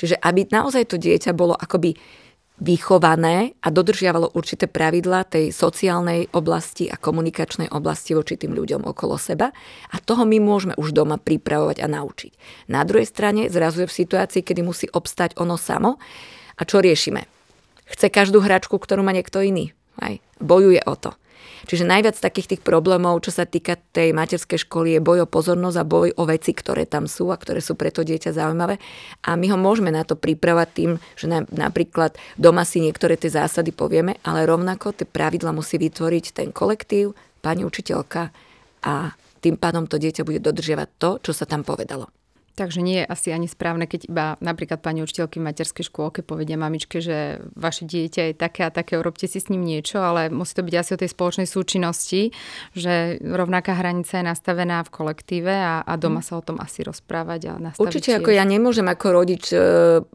[0.00, 1.94] Čiže aby naozaj to dieťa bolo akoby
[2.54, 9.18] vychované a dodržiavalo určité pravidlá tej sociálnej oblasti a komunikačnej oblasti voči tým ľuďom okolo
[9.18, 9.50] seba
[9.90, 12.32] a toho my môžeme už doma pripravovať a naučiť.
[12.70, 15.98] Na druhej strane zrazu je v situácii, kedy musí obstať ono samo
[16.54, 17.26] a čo riešime?
[17.90, 19.74] Chce každú hračku, ktorú má niekto iný.
[20.00, 21.12] Aj, bojuje o to.
[21.64, 25.76] Čiže najviac takých tých problémov, čo sa týka tej materskej školy, je boj o pozornosť
[25.80, 28.76] a boj o veci, ktoré tam sú a ktoré sú pre to dieťa zaujímavé.
[29.24, 33.72] A my ho môžeme na to pripravať tým, že napríklad doma si niektoré tie zásady
[33.72, 38.28] povieme, ale rovnako tie pravidla musí vytvoriť ten kolektív, pani učiteľka
[38.84, 42.08] a tým pádom to dieťa bude dodržiavať to, čo sa tam povedalo.
[42.54, 46.54] Takže nie je asi ani správne, keď iba napríklad pani učiteľky v materskej škôlke povedia
[46.54, 50.54] mamičke, že vaše dieťa je také a také, urobte si s ním niečo, ale musí
[50.54, 52.30] to byť asi o tej spoločnej súčinnosti,
[52.70, 56.26] že rovnaká hranica je nastavená v kolektíve a, a doma mm.
[56.30, 57.82] sa o tom asi rozprávať a nastaviť.
[57.82, 59.58] Určite ako ja nemôžem ako rodič e,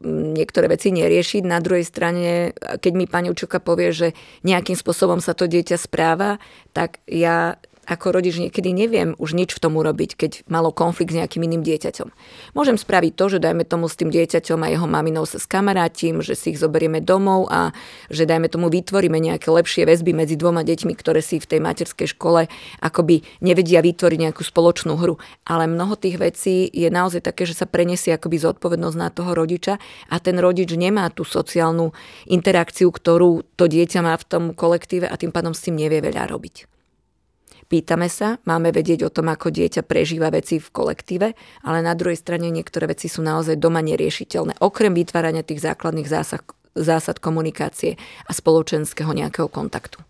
[0.08, 1.44] niektoré veci neriešiť.
[1.44, 4.08] Na druhej strane, keď mi pani učiteľka povie, že
[4.48, 6.40] nejakým spôsobom sa to dieťa správa,
[6.72, 11.18] tak ja ako rodič niekedy neviem už nič v tom urobiť, keď malo konflikt s
[11.18, 12.14] nejakým iným dieťaťom.
[12.54, 16.38] Môžem spraviť to, že dajme tomu s tým dieťaťom a jeho maminou sa skamarátim, že
[16.38, 17.74] si ich zoberieme domov a
[18.14, 22.14] že dajme tomu vytvoríme nejaké lepšie väzby medzi dvoma deťmi, ktoré si v tej materskej
[22.14, 22.46] škole
[22.80, 25.18] akoby nevedia vytvoriť nejakú spoločnú hru.
[25.50, 29.82] Ale mnoho tých vecí je naozaj také, že sa preniesie akoby zodpovednosť na toho rodiča
[30.14, 31.90] a ten rodič nemá tú sociálnu
[32.30, 36.30] interakciu, ktorú to dieťa má v tom kolektíve a tým pádom s tým nevie veľa
[36.30, 36.79] robiť.
[37.70, 41.28] Pýtame sa, máme vedieť o tom, ako dieťa prežíva veci v kolektíve,
[41.62, 44.58] ale na druhej strane niektoré veci sú naozaj doma neriešiteľné.
[44.58, 46.42] Okrem vytvárania tých základných zásad,
[46.74, 50.02] zásad komunikácie a spoločenského nejakého kontaktu.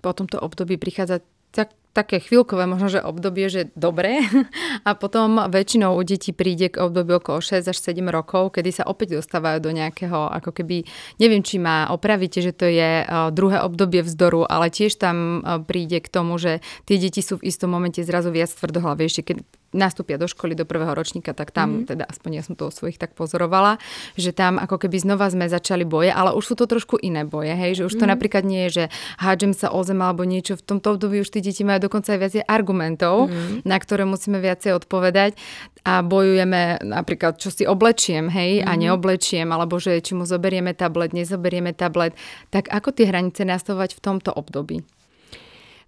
[0.00, 1.20] Po tomto období prichádza
[1.52, 4.22] tak také chvíľkové možno, že obdobie, že dobre.
[4.88, 8.84] A potom väčšinou u detí príde k obdobiu okolo 6 až 7 rokov, kedy sa
[8.86, 10.86] opäť dostávajú do nejakého, ako keby,
[11.18, 16.08] neviem, či ma opravíte, že to je druhé obdobie vzdoru, ale tiež tam príde k
[16.08, 19.36] tomu, že tie deti sú v istom momente zrazu viac tvrdohlavejšie, keď
[19.70, 21.94] nastúpia do školy do prvého ročníka, tak tam, mm.
[21.94, 23.78] teda aspoň ja som to o svojich tak pozorovala,
[24.18, 27.54] že tam ako keby znova sme začali boje, ale už sú to trošku iné boje,
[27.54, 28.12] hej, že už to mhm.
[28.16, 28.84] napríklad nie je, že
[29.22, 32.20] hádžem sa o zem alebo niečo, v tomto období už tí deti majú dokonca aj
[32.20, 33.62] viacej argumentov, mm.
[33.62, 35.38] na ktoré musíme viacej odpovedať
[35.86, 38.66] a bojujeme napríklad, čo si oblečiem, hej, mm.
[38.66, 38.78] a mhm.
[38.86, 42.18] neoblečiem, alebo že či mu zoberieme tablet, nezoberieme tablet,
[42.50, 44.82] tak ako tie hranice nastavovať v tomto období?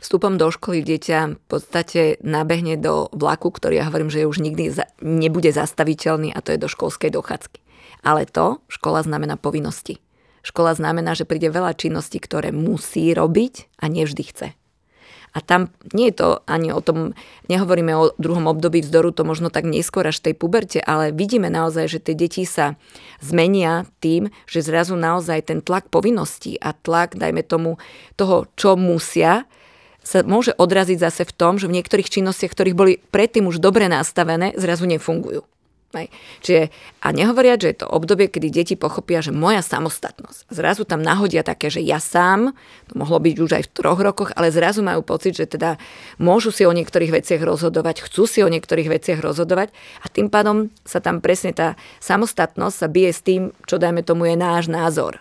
[0.03, 4.75] Vstupom do školy dieťa v podstate nabehne do vlaku, ktorý ja hovorím, že už nikdy
[4.75, 7.63] za, nebude zastaviteľný a to je do školskej dochádzky.
[8.03, 10.03] Ale to škola znamená povinnosti.
[10.43, 14.49] Škola znamená, že príde veľa činností, ktoré musí robiť a nevždy chce.
[15.33, 17.17] A tam nie je to ani o tom,
[17.49, 21.89] nehovoríme o druhom období vzdoru, to možno tak neskôr až tej puberte, ale vidíme naozaj,
[21.89, 22.77] že tie deti sa
[23.25, 27.81] zmenia tým, že zrazu naozaj ten tlak povinností a tlak, dajme tomu,
[28.21, 29.49] toho, čo musia,
[30.03, 33.87] sa môže odraziť zase v tom, že v niektorých činnostiach, ktorých boli predtým už dobre
[33.87, 35.47] nastavené, zrazu nefungujú.
[35.93, 36.09] Hej.
[36.41, 36.63] Čiže,
[37.05, 40.49] a nehovoria, že je to obdobie, kedy deti pochopia, že moja samostatnosť.
[40.49, 42.57] Zrazu tam nahodia také, že ja sám,
[42.89, 45.77] to mohlo byť už aj v troch rokoch, ale zrazu majú pocit, že teda
[46.17, 49.69] môžu si o niektorých veciach rozhodovať, chcú si o niektorých veciach rozhodovať
[50.01, 54.33] a tým pádom sa tam presne tá samostatnosť sa bije s tým, čo dajme tomu
[54.33, 55.21] je náš názor.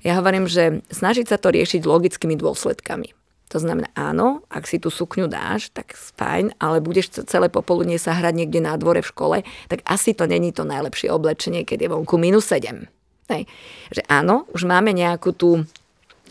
[0.00, 3.21] Ja hovorím, že snažiť sa to riešiť logickými dôsledkami.
[3.52, 8.16] To znamená, áno, ak si tú sukňu dáš, tak fajn, ale budeš celé popoludne sa
[8.16, 9.36] hrať niekde na dvore v škole,
[9.68, 12.88] tak asi to není to najlepšie oblečenie, keď je vonku minus 7.
[13.28, 13.44] Hej.
[13.92, 15.68] Že áno, už máme nejakú tú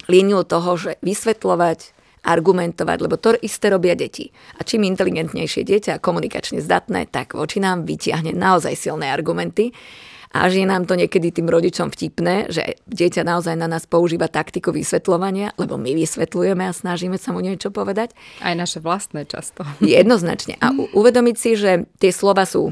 [0.10, 4.30] líniu toho, že vysvetľovať, argumentovať, lebo to isté robia deti.
[4.58, 9.74] A čím inteligentnejšie dieťa a komunikačne zdatné, tak voči nám vytiahne naozaj silné argumenty
[10.32, 14.32] a až je nám to niekedy tým rodičom vtipné, že dieťa naozaj na nás používa
[14.32, 18.16] taktiku vysvetľovania, lebo my vysvetľujeme a snažíme sa mu niečo povedať.
[18.40, 19.68] Aj naše vlastné často.
[19.84, 20.56] Jednoznačne.
[20.64, 22.72] A uvedomiť si, že tie slova sú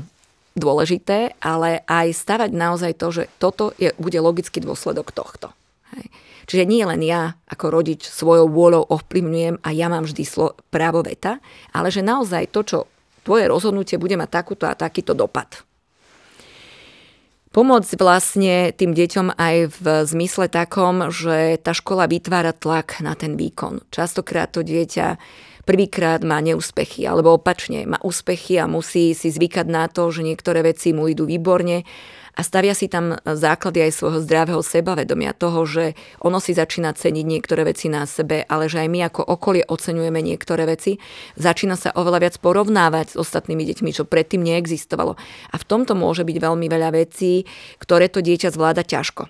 [0.55, 5.51] dôležité, ale aj stavať naozaj to, že toto je, bude logický dôsledok tohto.
[5.95, 6.07] Hej.
[6.49, 11.05] Čiže nie len ja ako rodič svojou vôľou ovplyvňujem a ja mám vždy slo- právo
[11.05, 11.38] veta,
[11.70, 12.78] ale že naozaj to, čo
[13.22, 15.68] tvoje rozhodnutie bude mať takúto a takýto dopad.
[17.50, 23.34] Pomôcť vlastne tým deťom aj v zmysle takom, že tá škola vytvára tlak na ten
[23.34, 23.82] výkon.
[23.89, 25.18] Častokrát to dieťa
[25.66, 30.62] prvýkrát má neúspechy, alebo opačne, má úspechy a musí si zvykať na to, že niektoré
[30.62, 31.86] veci mu idú výborne
[32.40, 37.26] a stavia si tam základy aj svojho zdravého sebavedomia, toho, že ono si začína ceniť
[37.28, 40.96] niektoré veci na sebe, ale že aj my ako okolie oceňujeme niektoré veci,
[41.36, 45.20] začína sa oveľa viac porovnávať s ostatnými deťmi, čo predtým neexistovalo.
[45.52, 47.44] A v tomto môže byť veľmi veľa vecí,
[47.76, 49.28] ktoré to dieťa zvláda ťažko.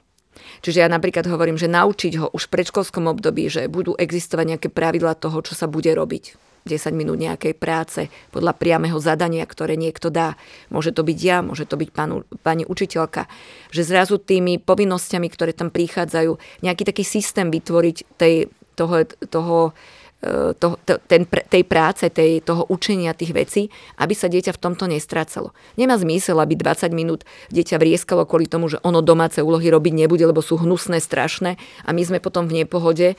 [0.62, 4.70] Čiže ja napríklad hovorím, že naučiť ho už v predškolskom období, že budú existovať nejaké
[4.70, 6.49] pravidla toho, čo sa bude robiť.
[6.66, 10.36] 10 minút nejakej práce podľa priameho zadania, ktoré niekto dá.
[10.72, 13.28] Môže to byť ja, môže to byť panu, pani učiteľka.
[13.72, 19.58] Že zrazu tými povinnosťami, ktoré tam prichádzajú, nejaký taký systém vytvoriť tej, toho, toho
[20.20, 23.64] E, to, to, ten, tej práce, tej, toho učenia tých vecí,
[23.96, 25.56] aby sa dieťa v tomto nestrácalo.
[25.80, 27.24] Nemá zmysel, aby 20 minút
[27.56, 31.56] dieťa vrieskalo kvôli tomu, že ono domáce úlohy robiť nebude, lebo sú hnusné, strašné
[31.88, 33.16] a my sme potom v nepohode.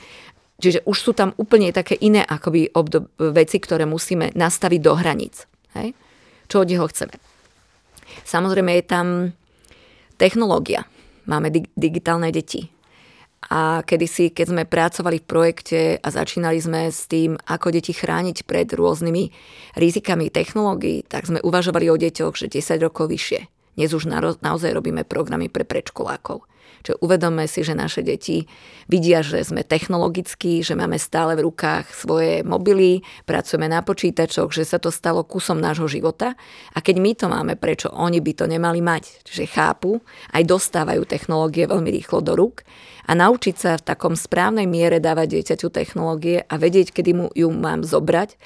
[0.61, 5.49] Čiže už sú tam úplne také iné akoby obdob, veci, ktoré musíme nastaviť do hraníc.
[5.73, 5.97] Hej?
[6.45, 7.17] Čo od neho chceme.
[8.29, 9.07] Samozrejme je tam
[10.21, 10.85] technológia.
[11.25, 12.69] Máme dig- digitálne deti
[13.49, 18.45] a kedysi, keď sme pracovali v projekte a začínali sme s tým, ako deti chrániť
[18.45, 19.33] pred rôznymi
[19.81, 23.49] rizikami technológií, tak sme uvažovali o deťoch, že 10 rokov vyššie.
[23.81, 24.05] Dnes už
[24.45, 26.45] naozaj robíme programy pre predškolákov.
[26.81, 28.45] Čiže uvedome si, že naše deti
[28.89, 34.65] vidia, že sme technologickí, že máme stále v rukách svoje mobily, pracujeme na počítačoch, že
[34.65, 36.33] sa to stalo kusom nášho života.
[36.73, 39.23] A keď my to máme, prečo oni by to nemali mať?
[39.25, 40.01] Čiže chápu,
[40.33, 42.65] aj dostávajú technológie veľmi rýchlo do rúk
[43.07, 47.49] a naučiť sa v takom správnej miere dávať dieťaťu technológie a vedieť, kedy mu ju
[47.49, 48.37] mám zobrať.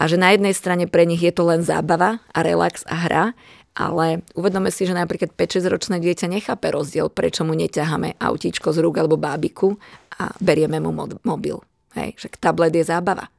[0.00, 3.24] A že na jednej strane pre nich je to len zábava a relax a hra
[3.74, 8.82] ale uvedome si, že napríklad 5-6 ročné dieťa nechápe rozdiel, prečo mu neťaháme autíčko z
[8.82, 9.78] rúk alebo bábiku
[10.18, 10.90] a berieme mu
[11.22, 11.62] mobil.
[11.94, 13.30] Hej, že tablet je zábava.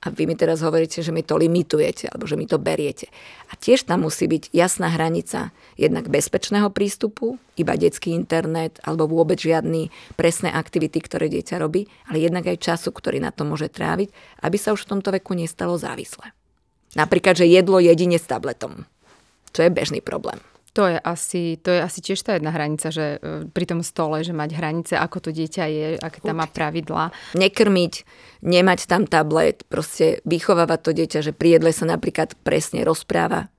[0.00, 3.12] A vy mi teraz hovoríte, že mi to limitujete alebo že mi to beriete.
[3.52, 9.36] A tiež tam musí byť jasná hranica jednak bezpečného prístupu, iba detský internet alebo vôbec
[9.36, 14.08] žiadny presné aktivity, ktoré dieťa robí, ale jednak aj času, ktorý na to môže tráviť,
[14.40, 16.32] aby sa už v tomto veku nestalo závislé.
[16.96, 18.88] Napríklad, že jedlo jedine s tabletom
[19.50, 20.38] čo je bežný problém.
[20.78, 24.22] To je, asi, to je asi tiež tá jedna hranica, že e, pri tom stole,
[24.22, 27.10] že mať hranice, ako to dieťa je, aké tam má pravidlá.
[27.34, 27.94] Nekrmiť,
[28.46, 33.50] nemať tam tablet, proste vychovávať to dieťa, že pri jedle sa napríklad presne rozpráva.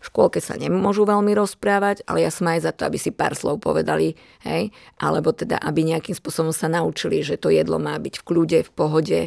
[0.00, 3.36] V škôlke sa nemôžu veľmi rozprávať, ale ja som aj za to, aby si pár
[3.36, 4.16] slov povedali,
[4.48, 8.58] hej, alebo teda, aby nejakým spôsobom sa naučili, že to jedlo má byť v kľude,
[8.64, 9.20] v pohode,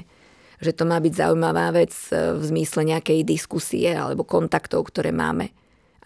[0.57, 5.53] že to má byť zaujímavá vec e, v zmysle nejakej diskusie alebo kontaktov, ktoré máme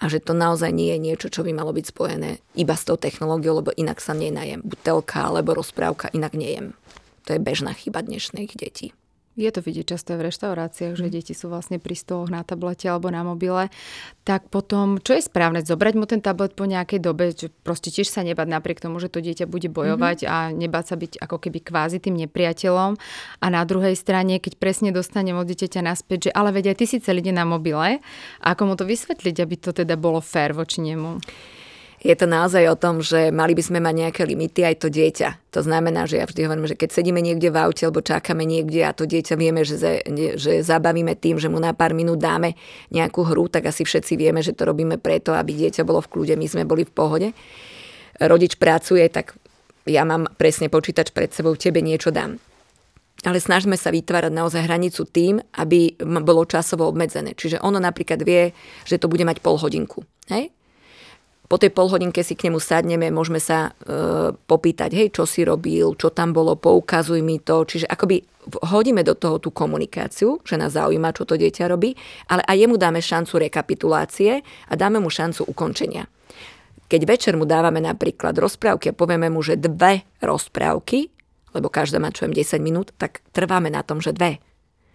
[0.02, 2.98] a že to naozaj nie je niečo, čo by malo byť spojené iba s tou
[2.98, 4.66] technológiou, lebo inak sa nenajem.
[4.66, 6.74] Butelka alebo rozprávka, inak nejem.
[7.30, 8.98] To je bežná chyba dnešných detí.
[9.40, 11.14] Je to vidieť často v reštauráciách, že mhm.
[11.16, 13.72] deti sú vlastne pri stoloch na tablete alebo na mobile.
[14.28, 15.64] Tak potom, čo je správne?
[15.64, 19.08] Zobrať mu ten tablet po nejakej dobe, že proste tiež sa nebať napriek tomu, že
[19.08, 20.36] to dieťa bude bojovať mm-hmm.
[20.36, 23.00] a nebať sa byť ako keby kvázi tým nepriateľom.
[23.40, 27.00] A na druhej strane, keď presne dostanem od dieťaťa naspäť, že ale aj ty si
[27.00, 28.04] celý deň na mobile,
[28.44, 31.24] ako mu to vysvetliť, aby to teda bolo fér voči nemu?
[32.02, 35.54] Je to naozaj o tom, že mali by sme mať nejaké limity aj to dieťa.
[35.54, 38.82] To znamená, že ja vždy hovorím, že keď sedíme niekde v aute alebo čakáme niekde
[38.82, 39.94] a to dieťa vieme, že, ze,
[40.34, 42.58] že zabavíme tým, že mu na pár minút dáme
[42.90, 46.34] nejakú hru, tak asi všetci vieme, že to robíme preto, aby dieťa bolo v kľude,
[46.42, 47.28] my sme boli v pohode.
[48.18, 49.38] Rodič pracuje, tak
[49.86, 52.42] ja mám presne počítač pred sebou, tebe niečo dám.
[53.22, 55.94] Ale snažme sa vytvárať naozaj hranicu tým, aby
[56.26, 57.38] bolo časovo obmedzené.
[57.38, 58.50] Čiže ono napríklad vie,
[58.90, 60.02] že to bude mať pol hodinku.
[60.34, 60.50] Hej?
[61.52, 66.00] Po tej polhodinke si k nemu sadneme, môžeme sa e, popýtať, hej, čo si robil,
[66.00, 67.68] čo tam bolo, poukazuj mi to.
[67.68, 68.24] Čiže akoby
[68.72, 71.92] hodíme do toho tú komunikáciu, že nás zaujíma, čo to dieťa robí,
[72.32, 74.40] ale aj jemu dáme šancu rekapitulácie
[74.72, 76.08] a dáme mu šancu ukončenia.
[76.88, 81.12] Keď večer mu dávame napríklad rozprávky a povieme mu, že dve rozprávky,
[81.52, 84.40] lebo každá má čo 10 minút, tak trváme na tom, že dve.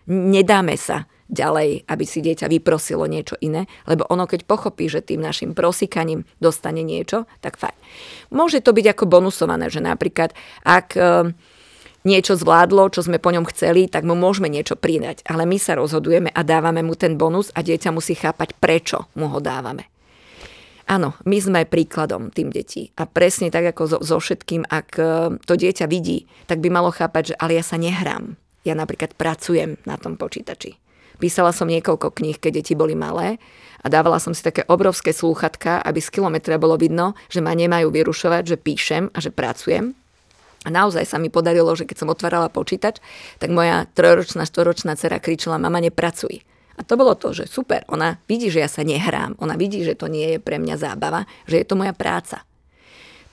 [0.08, 5.22] Nedáme sa ďalej, aby si dieťa vyprosilo niečo iné, lebo ono keď pochopí, že tým
[5.22, 7.76] našim prosikaním dostane niečo, tak fajn.
[8.30, 11.34] Môže to byť ako bonusované, že napríklad ak e,
[12.06, 15.26] niečo zvládlo, čo sme po ňom chceli, tak mu môžeme niečo pridať.
[15.26, 19.26] Ale my sa rozhodujeme a dávame mu ten bonus a dieťa musí chápať, prečo mu
[19.26, 19.90] ho dávame.
[20.86, 22.94] Áno, my sme príkladom tým detí.
[22.94, 25.04] A presne tak ako so, so všetkým, ak e,
[25.42, 28.38] to dieťa vidí, tak by malo chápať, že ale ja sa nehrám.
[28.62, 30.85] Ja napríklad pracujem na tom počítači
[31.16, 33.40] Písala som niekoľko kníh, keď deti boli malé
[33.80, 37.88] a dávala som si také obrovské slúchatka, aby z kilometra bolo vidno, že ma nemajú
[37.88, 39.96] vyrušovať, že píšem a že pracujem.
[40.66, 42.98] A naozaj sa mi podarilo, že keď som otvárala počítač,
[43.38, 46.42] tak moja trojročná, štvoročná dcera kričala, mama, nepracuj.
[46.76, 49.96] A to bolo to, že super, ona vidí, že ja sa nehrám, ona vidí, že
[49.96, 52.44] to nie je pre mňa zábava, že je to moja práca.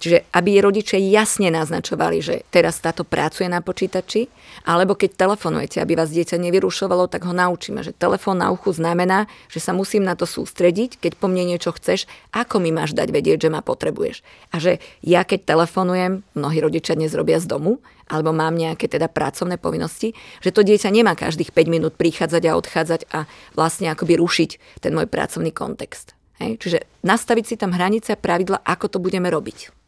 [0.03, 4.27] Čiže aby rodičia jasne naznačovali, že teraz táto pracuje na počítači,
[4.67, 9.31] alebo keď telefonujete, aby vás dieťa nevyrušovalo, tak ho naučíme, že telefón na uchu znamená,
[9.47, 12.03] že sa musím na to sústrediť, keď po mne niečo chceš,
[12.35, 14.27] ako mi máš dať vedieť, že ma potrebuješ.
[14.51, 17.79] A že ja keď telefonujem, mnohí rodičia dnes robia z domu,
[18.11, 20.11] alebo mám nejaké teda pracovné povinnosti,
[20.43, 23.23] že to dieťa nemá každých 5 minút prichádzať a odchádzať a
[23.55, 26.11] vlastne akoby rušiť ten môj pracovný kontext.
[26.43, 26.59] Hej?
[26.59, 29.82] Čiže nastaviť si tam hranice a pravidla, ako to budeme robiť.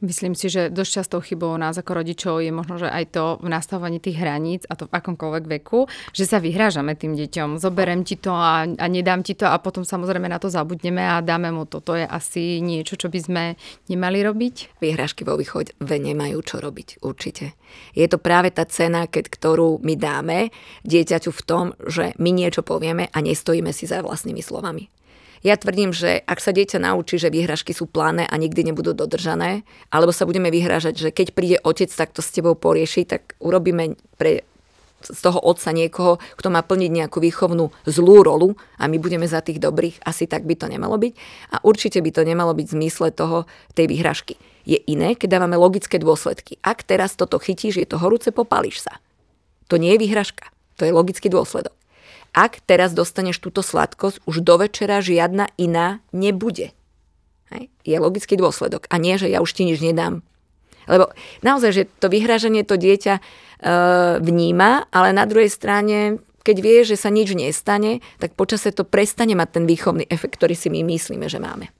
[0.00, 3.52] Myslím si, že dosť častou chybou nás ako rodičov je možno, že aj to v
[3.52, 5.84] nastavovaní tých hraníc a to v akomkoľvek veku,
[6.16, 7.60] že sa vyhrážame tým deťom.
[7.60, 11.20] Zoberem ti to a, a nedám ti to a potom samozrejme na to zabudneme a
[11.20, 11.84] dáme mu to.
[11.84, 13.44] To je asi niečo, čo by sme
[13.92, 14.80] nemali robiť.
[14.80, 17.52] Vyhrážky vo východe nemajú čo robiť, určite.
[17.92, 20.48] Je to práve tá cena, keď, ktorú my dáme
[20.88, 24.88] dieťaťu v tom, že my niečo povieme a nestojíme si za vlastnými slovami.
[25.40, 29.64] Ja tvrdím, že ak sa dieťa naučí, že výhražky sú pláne a nikdy nebudú dodržané,
[29.88, 33.96] alebo sa budeme vyhrážať, že keď príde otec, tak to s tebou porieši, tak urobíme
[34.20, 34.44] pre
[35.00, 39.40] z toho otca niekoho, kto má plniť nejakú výchovnú zlú rolu a my budeme za
[39.40, 41.12] tých dobrých, asi tak by to nemalo byť.
[41.56, 44.36] A určite by to nemalo byť v zmysle toho, tej výhražky.
[44.68, 46.60] Je iné, keď dávame logické dôsledky.
[46.60, 49.00] Ak teraz toto chytíš, je to horúce, popališ sa.
[49.72, 50.52] To nie je výhražka.
[50.76, 51.79] To je logický dôsledok.
[52.30, 56.70] Ak teraz dostaneš túto sladkosť, už do večera žiadna iná nebude.
[57.50, 57.70] Hej?
[57.82, 58.86] Je logický dôsledok.
[58.86, 60.22] A nie, že ja už ti nič nedám.
[60.86, 61.10] Lebo
[61.42, 63.22] naozaj, že to vyhražanie to dieťa e,
[64.22, 69.34] vníma, ale na druhej strane, keď vie, že sa nič nestane, tak počase to prestane
[69.34, 71.70] mať ten výchovný efekt, ktorý si my myslíme, že máme.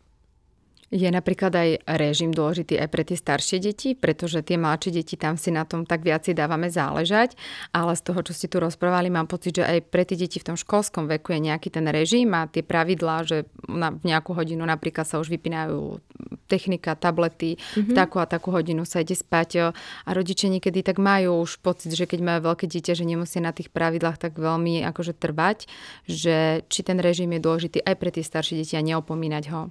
[0.90, 5.38] Je napríklad aj režim dôležitý aj pre tie staršie deti, pretože tie mladšie deti tam
[5.38, 7.38] si na tom tak viac dávame záležať,
[7.70, 10.50] ale z toho, čo ste tu rozprávali, mám pocit, že aj pre tie deti v
[10.50, 15.06] tom školskom veku je nejaký ten režim a tie pravidlá, že na nejakú hodinu napríklad
[15.06, 16.02] sa už vypínajú
[16.50, 17.86] technika, tablety, mm-hmm.
[17.86, 21.94] v takú a takú hodinu sa ide spať a rodičia niekedy tak majú už pocit,
[21.94, 25.70] že keď majú veľké dieťa, že nemusia na tých pravidlách tak veľmi akože trvať,
[26.10, 29.70] že či ten režim je dôležitý aj pre tie staršie deti a neopomínať ho.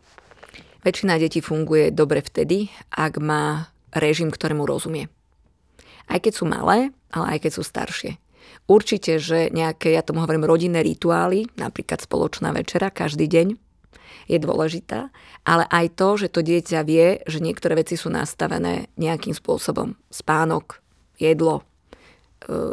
[0.79, 5.11] Väčšina detí funguje dobre vtedy, ak má režim, ktorému rozumie.
[6.07, 8.11] Aj keď sú malé, ale aj keď sú staršie.
[8.65, 13.57] Určite, že nejaké, ja tomu hovorím, rodinné rituály, napríklad spoločná večera každý deň,
[14.29, 15.09] je dôležitá,
[15.41, 19.97] ale aj to, že to dieťa vie, že niektoré veci sú nastavené nejakým spôsobom.
[20.13, 20.85] Spánok,
[21.17, 21.65] jedlo,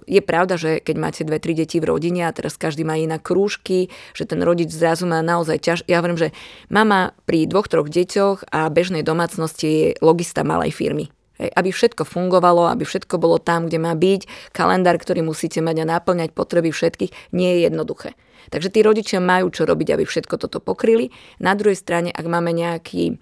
[0.06, 3.20] je pravda, že keď máte dve, tri deti v rodine a teraz každý má iné
[3.20, 5.78] krúžky, že ten rodič zrazu má naozaj ťaž...
[5.84, 6.28] Ja hovorím, že
[6.72, 11.12] mama pri dvoch, troch deťoch a bežnej domácnosti je logista malej firmy.
[11.36, 14.52] Hej, aby všetko fungovalo, aby všetko bolo tam, kde má byť.
[14.56, 18.16] Kalendár, ktorý musíte mať a náplňať potreby všetkých, nie je jednoduché.
[18.48, 21.12] Takže tí rodičia majú čo robiť, aby všetko toto pokryli.
[21.42, 23.20] Na druhej strane, ak máme nejaký,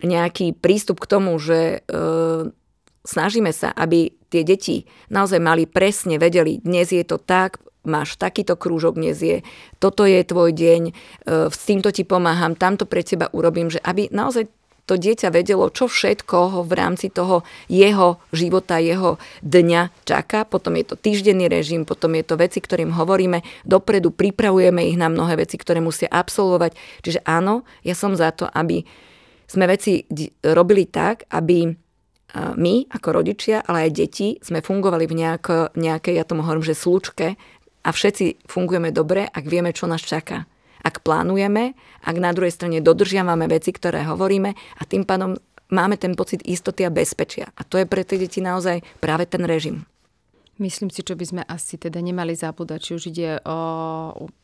[0.00, 1.98] nejaký prístup k tomu, že e,
[3.02, 8.54] snažíme sa, aby tie deti naozaj mali presne, vedeli, dnes je to tak, máš takýto
[8.54, 9.42] krúžok dnes je,
[9.82, 10.92] toto je tvoj deň, e,
[11.50, 14.46] s týmto ti pomáham, tamto pre teba urobím, že aby naozaj
[14.82, 19.14] to dieťa vedelo, čo všetko ho v rámci toho jeho života, jeho
[19.46, 20.42] dňa čaká.
[20.42, 25.06] Potom je to týždenný režim, potom je to veci, ktorým hovoríme dopredu, pripravujeme ich na
[25.06, 26.74] mnohé veci, ktoré musia absolvovať.
[27.06, 28.82] Čiže áno, ja som za to, aby
[29.46, 30.02] sme veci
[30.42, 31.70] robili tak, aby
[32.32, 36.78] my ako rodičia, ale aj deti sme fungovali v nejako, nejakej, ja tomu hovorím, že
[36.78, 37.26] slučke
[37.84, 40.48] a všetci fungujeme dobre, ak vieme, čo nás čaká.
[40.82, 45.38] Ak plánujeme, ak na druhej strane dodržiavame veci, ktoré hovoríme a tým pádom
[45.70, 47.48] máme ten pocit istoty a bezpečia.
[47.54, 49.84] A to je pre tie deti naozaj práve ten režim.
[50.60, 53.58] Myslím si, čo by sme asi teda nemali zabúdať, či už ide o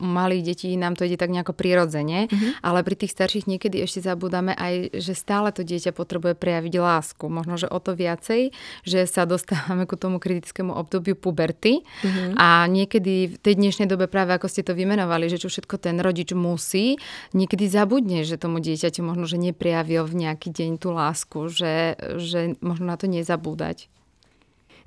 [0.00, 2.64] malých detí, nám to ide tak nejako prirodzene, mm-hmm.
[2.64, 7.28] ale pri tých starších niekedy ešte zabúdame aj, že stále to dieťa potrebuje prejaviť lásku.
[7.28, 8.56] Možno, že o to viacej,
[8.88, 12.40] že sa dostávame ku tomu kritickému obdobiu puberty mm-hmm.
[12.40, 16.00] a niekedy v tej dnešnej dobe práve ako ste to vymenovali, že čo všetko ten
[16.00, 16.96] rodič musí,
[17.36, 22.56] niekedy zabudne, že tomu dieťaťu možno, že neprejavil v nejaký deň tú lásku, že, že
[22.64, 23.92] možno na to nezabúdať.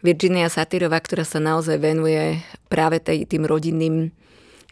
[0.02, 4.10] Virginia Satyrová, ktorá sa naozaj venuje práve tej, tým rodinným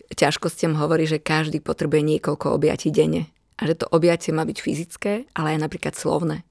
[0.09, 3.29] ťažkostiam, hovorí, že každý potrebuje niekoľko objatí denne.
[3.61, 6.41] A že to objatie má byť fyzické, ale aj napríklad slovné.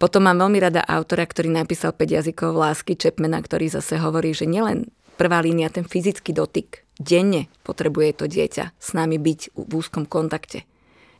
[0.00, 4.48] Potom mám veľmi rada autora, ktorý napísal 5 jazykov lásky Čepmena, ktorý zase hovorí, že
[4.48, 4.88] nielen
[5.20, 10.64] prvá línia, ten fyzický dotyk, denne potrebuje to dieťa s nami byť v úzkom kontakte.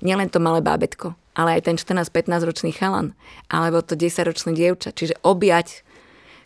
[0.00, 3.12] Nielen to malé bábetko, ale aj ten 14-15 ročný chalan,
[3.52, 4.96] alebo to 10 ročné dievča.
[4.96, 5.84] Čiže objať,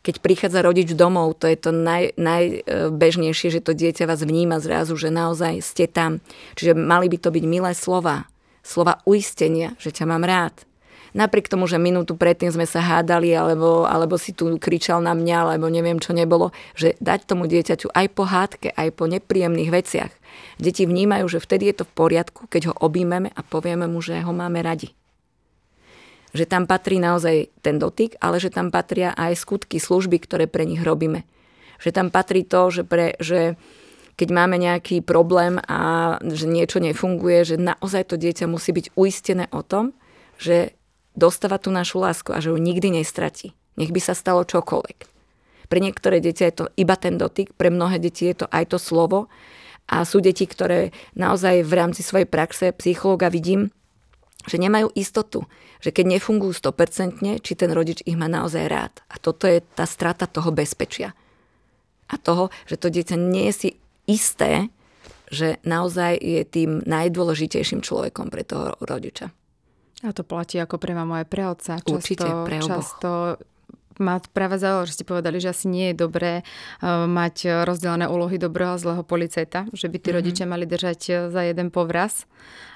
[0.04, 5.00] keď prichádza rodič domov, to je to naj, najbežnejšie, že to dieťa vás vníma zrazu,
[5.00, 6.20] že naozaj ste tam.
[6.60, 8.28] Čiže mali by to byť milé slova,
[8.60, 10.52] slova uistenia, že ťa mám rád,
[11.16, 15.36] napriek tomu, že minútu predtým sme sa hádali, alebo, alebo si tu kričal na mňa,
[15.48, 20.12] alebo neviem čo nebolo, že dať tomu dieťaťu aj po hádke, aj po nepríjemných veciach.
[20.58, 24.20] Deti vnímajú, že vtedy je to v poriadku, keď ho objímeme a povieme mu, že
[24.20, 24.92] ho máme radi.
[26.34, 30.66] Že tam patrí naozaj ten dotyk, ale že tam patria aj skutky, služby, ktoré pre
[30.66, 31.22] nich robíme.
[31.78, 33.54] Že tam patrí to, že, pre, že
[34.18, 39.46] keď máme nejaký problém a že niečo nefunguje, že naozaj to dieťa musí byť uistené
[39.54, 39.94] o tom,
[40.38, 40.74] že
[41.14, 43.54] dostáva tú našu lásku a že ju nikdy nestratí.
[43.78, 44.98] Nech by sa stalo čokoľvek.
[45.70, 48.78] Pre niektoré deti je to iba ten dotyk, pre mnohé deti je to aj to
[48.78, 49.26] slovo
[49.90, 53.74] a sú deti, ktoré naozaj v rámci svojej praxe psychológa vidím,
[54.44, 55.48] že nemajú istotu,
[55.80, 58.94] že keď nefungujú 100%, či ten rodič ich má naozaj rád.
[59.08, 61.16] A toto je tá strata toho bezpečia.
[62.12, 63.70] A toho, že to dieťa nie je si
[64.04, 64.68] isté,
[65.32, 69.32] že naozaj je tým najdôležitejším človekom pre toho rodiča.
[70.04, 71.80] A to platí ako pre mamu aj pre otca.
[71.80, 72.68] Často, Určite, pre oboch.
[72.68, 73.10] Často
[73.96, 78.36] ma práve zaujalo, že ste povedali, že asi nie je dobré uh, mať rozdelené úlohy
[78.36, 80.18] dobrého a zlého policajta, že by tí mm-hmm.
[80.18, 82.26] rodičia mali držať za jeden povraz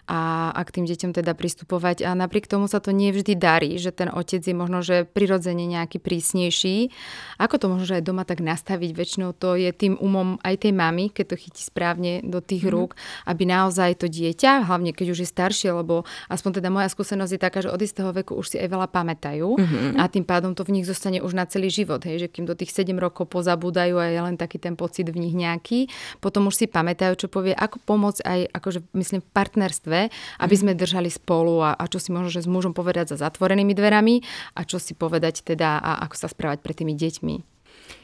[0.09, 2.09] a, a k tým deťom teda pristupovať.
[2.09, 5.69] A napriek tomu sa to nie vždy darí, že ten otec je možno, že prirodzene
[5.69, 6.89] nejaký prísnejší.
[7.37, 8.91] Ako to možno, že aj doma tak nastaviť?
[8.97, 12.73] Väčšinou to je tým umom aj tej mamy, keď to chytí správne do tých mm.
[12.73, 12.97] rúk,
[13.29, 17.41] aby naozaj to dieťa, hlavne keď už je staršie, lebo aspoň teda moja skúsenosť je
[17.41, 20.01] taká, že od istého veku už si aj veľa pamätajú mm-hmm.
[20.01, 22.01] a tým pádom to v nich zostane už na celý život.
[22.01, 25.21] Hej, že kým do tých 7 rokov pozabúdajú a je len taký ten pocit v
[25.21, 25.93] nich nejaký,
[26.25, 29.98] potom už si pamätajú, čo povie, ako pomôcť aj akože, myslím, v partnerstve
[30.39, 33.75] aby sme držali spolu a, a čo si možno, že s mužom povedať za zatvorenými
[33.75, 34.23] dverami
[34.55, 37.37] a čo si povedať teda a ako sa správať pre tými deťmi.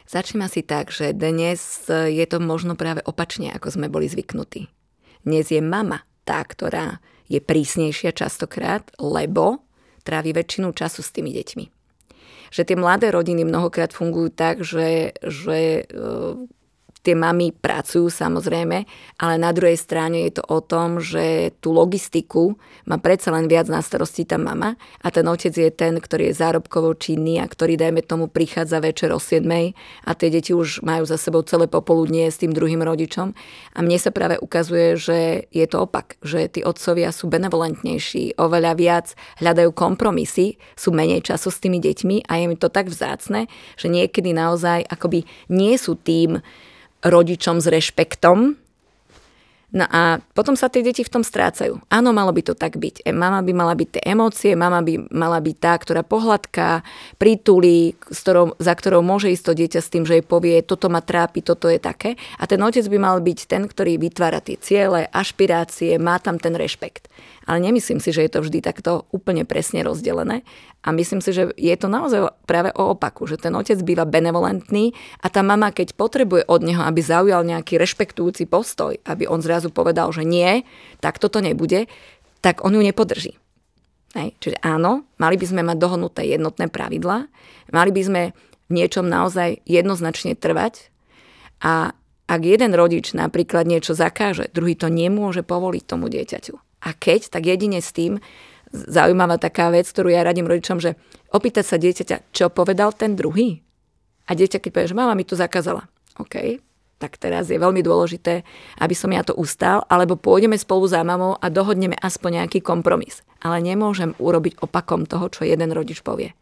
[0.04, 4.68] Začneme si tak, že dnes je to možno práve opačne, ako sme boli zvyknutí.
[5.24, 9.64] Dnes je mama tá, ktorá je prísnejšia častokrát, lebo
[10.04, 11.64] trávi väčšinu času s tými deťmi.
[12.52, 15.88] Že tie mladé rodiny mnohokrát fungujú tak, že, že
[17.04, 18.88] Tie mamy pracujú samozrejme,
[19.20, 22.56] ale na druhej strane je to o tom, že tú logistiku
[22.88, 26.40] má predsa len viac na starosti tá mama a ten otec je ten, ktorý je
[26.40, 29.44] zárobkovo činný a ktorý, dajme tomu, prichádza večer o 7
[30.08, 33.36] a tie deti už majú za sebou celé popoludnie s tým druhým rodičom.
[33.76, 35.18] A mne sa práve ukazuje, že
[35.52, 39.06] je to opak, že tí otcovia sú benevolentnejší, oveľa viac
[39.44, 43.44] hľadajú kompromisy, sú menej času s tými deťmi a je mi to tak vzácne,
[43.76, 46.40] že niekedy naozaj akoby nie sú tým,
[47.04, 48.64] rodičom s rešpektom.
[49.74, 51.82] No a potom sa tie deti v tom strácajú.
[51.90, 53.02] Áno, malo by to tak byť.
[53.02, 56.86] E, mama by mala byť tie emócie, mama by mala byť tá, ktorá pohľadká,
[57.18, 61.42] ktorou, za ktorou môže ísť to dieťa s tým, že jej povie, toto ma trápi,
[61.42, 62.14] toto je také.
[62.38, 66.54] A ten otec by mal byť ten, ktorý vytvára tie ciele, ašpirácie, má tam ten
[66.54, 67.10] rešpekt.
[67.44, 70.42] Ale nemyslím si, že je to vždy takto úplne presne rozdelené.
[70.84, 74.96] A myslím si, že je to naozaj práve o opaku, že ten otec býva benevolentný
[75.20, 79.68] a tá mama, keď potrebuje od neho, aby zaujal nejaký rešpektujúci postoj, aby on zrazu
[79.68, 80.64] povedal, že nie,
[81.04, 81.88] tak toto nebude,
[82.40, 83.36] tak on ju nepodrží.
[84.14, 84.36] Hej.
[84.38, 87.28] Čiže áno, mali by sme mať dohodnuté jednotné pravidlá,
[87.74, 88.22] mali by sme
[88.68, 90.88] v niečom naozaj jednoznačne trvať
[91.60, 91.92] a
[92.24, 96.56] ak jeden rodič napríklad niečo zakáže, druhý to nemôže povoliť tomu dieťaťu.
[96.84, 98.20] A keď, tak jedine s tým,
[98.74, 100.98] zaujímavá taká vec, ktorú ja radím rodičom, že
[101.32, 103.64] opýtať sa dieťaťa, čo povedal ten druhý.
[104.28, 105.88] A dieťa, keď povie, že mama mi to zakázala.
[106.20, 106.60] OK,
[106.98, 108.46] tak teraz je veľmi dôležité,
[108.80, 113.20] aby som ja to ustal, alebo pôjdeme spolu za mamou a dohodneme aspoň nejaký kompromis.
[113.44, 116.32] Ale nemôžem urobiť opakom toho, čo jeden rodič povie.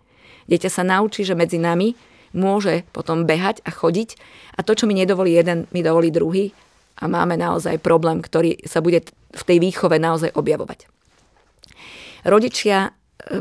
[0.47, 1.95] Dieťa sa naučí, že medzi nami
[2.33, 4.17] môže potom behať a chodiť
[4.57, 6.57] a to, čo mi nedovolí jeden, mi dovolí druhý
[6.99, 10.87] a máme naozaj problém, ktorý sa bude v tej výchove naozaj objavovať.
[12.23, 12.91] Rodičia e,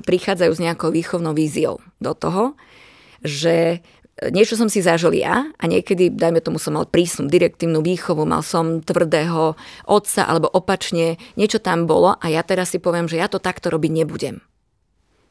[0.01, 2.57] prichádzajú s nejakou výchovnou víziou do toho,
[3.21, 3.85] že
[4.29, 8.45] niečo som si zažil ja a niekedy, dajme tomu, som mal prísnu direktívnu výchovu, mal
[8.45, 9.57] som tvrdého
[9.89, 13.73] otca alebo opačne, niečo tam bolo a ja teraz si poviem, že ja to takto
[13.73, 14.45] robiť nebudem.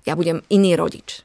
[0.09, 1.23] Ja budem iný rodič.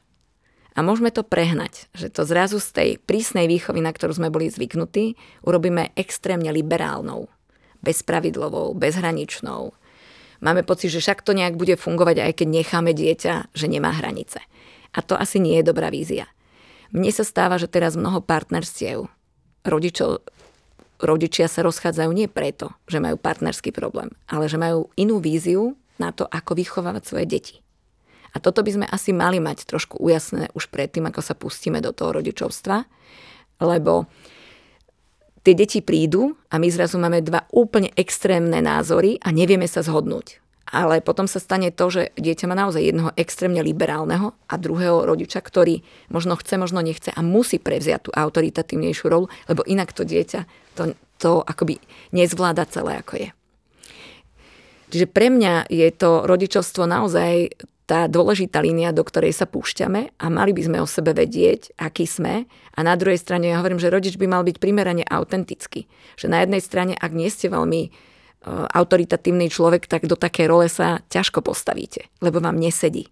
[0.76, 4.52] A môžeme to prehnať, že to zrazu z tej prísnej výchovy, na ktorú sme boli
[4.52, 7.32] zvyknutí, urobíme extrémne liberálnou,
[7.80, 9.72] bezpravidlovou, bezhraničnou.
[10.44, 14.44] Máme pocit, že však to nejak bude fungovať, aj keď necháme dieťa, že nemá hranice.
[14.92, 16.28] A to asi nie je dobrá vízia.
[16.92, 19.08] Mne sa stáva, že teraz mnoho partnerstiev
[19.64, 20.28] rodičov
[21.00, 26.12] rodičia sa rozchádzajú nie preto, že majú partnerský problém, ale že majú inú víziu na
[26.12, 27.54] to, ako vychovávať svoje deti.
[28.36, 31.96] A toto by sme asi mali mať trošku ujasnené už predtým, ako sa pustíme do
[31.96, 32.84] toho rodičovstva,
[33.64, 34.04] lebo
[35.40, 40.44] tie deti prídu a my zrazu máme dva úplne extrémne názory a nevieme sa zhodnúť.
[40.66, 45.38] Ale potom sa stane to, že dieťa má naozaj jedného extrémne liberálneho a druhého rodiča,
[45.38, 50.42] ktorý možno chce, možno nechce a musí prevziať tú autoritatívnejšiu rolu, lebo inak to dieťa
[50.74, 51.78] to, to akoby
[52.10, 53.28] nezvláda celé, ako je.
[54.90, 57.54] Čiže pre mňa je to rodičovstvo naozaj
[57.86, 62.02] tá dôležitá línia, do ktorej sa púšťame a mali by sme o sebe vedieť, aký
[62.02, 62.50] sme.
[62.74, 65.86] A na druhej strane ja hovorím, že rodič by mal byť primerane autentický.
[66.18, 67.94] Že na jednej strane, ak nie ste veľmi
[68.46, 73.10] E, autoritatívny človek, tak do také role sa ťažko postavíte, lebo vám nesedí.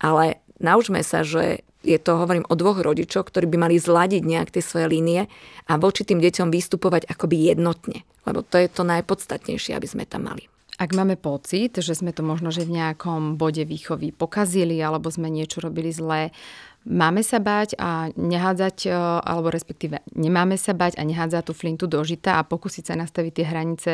[0.00, 4.48] Ale naučme sa, že je to, hovorím, o dvoch rodičoch, ktorí by mali zladiť nejak
[4.52, 5.28] tie svoje línie
[5.68, 8.04] a voči tým deťom vystupovať akoby jednotne.
[8.24, 10.48] Lebo to je to najpodstatnejšie, aby sme tam mali.
[10.80, 15.28] Ak máme pocit, že sme to možno že v nejakom bode výchovy pokazili alebo sme
[15.28, 16.32] niečo robili zlé,
[16.88, 21.84] Máme sa bať a nehádzať, e, alebo respektíve nemáme sa bať a nehádzať tú flintu
[21.84, 23.90] do žita a pokúsiť sa nastaviť tie hranice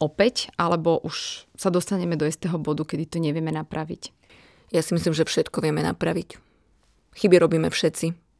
[0.00, 4.16] opäť, alebo už sa dostaneme do istého bodu, kedy to nevieme napraviť?
[4.72, 6.40] Ja si myslím, že všetko vieme napraviť.
[7.20, 8.31] Chyby robíme všetci.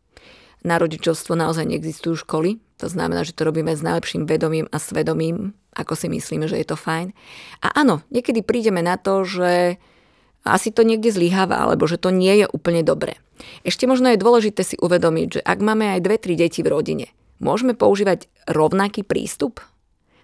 [0.63, 5.59] Na rodičovstvo naozaj neexistujú školy, to znamená, že to robíme s najlepším vedomím a svedomím,
[5.75, 7.11] ako si myslíme, že je to fajn.
[7.63, 9.83] A áno, niekedy prídeme na to, že
[10.43, 13.19] asi to niekde zlyháva, alebo že to nie je úplne dobré.
[13.67, 17.07] Ešte možno je dôležité si uvedomiť, že ak máme aj dve, tri deti v rodine,
[17.43, 19.63] môžeme používať rovnaký prístup?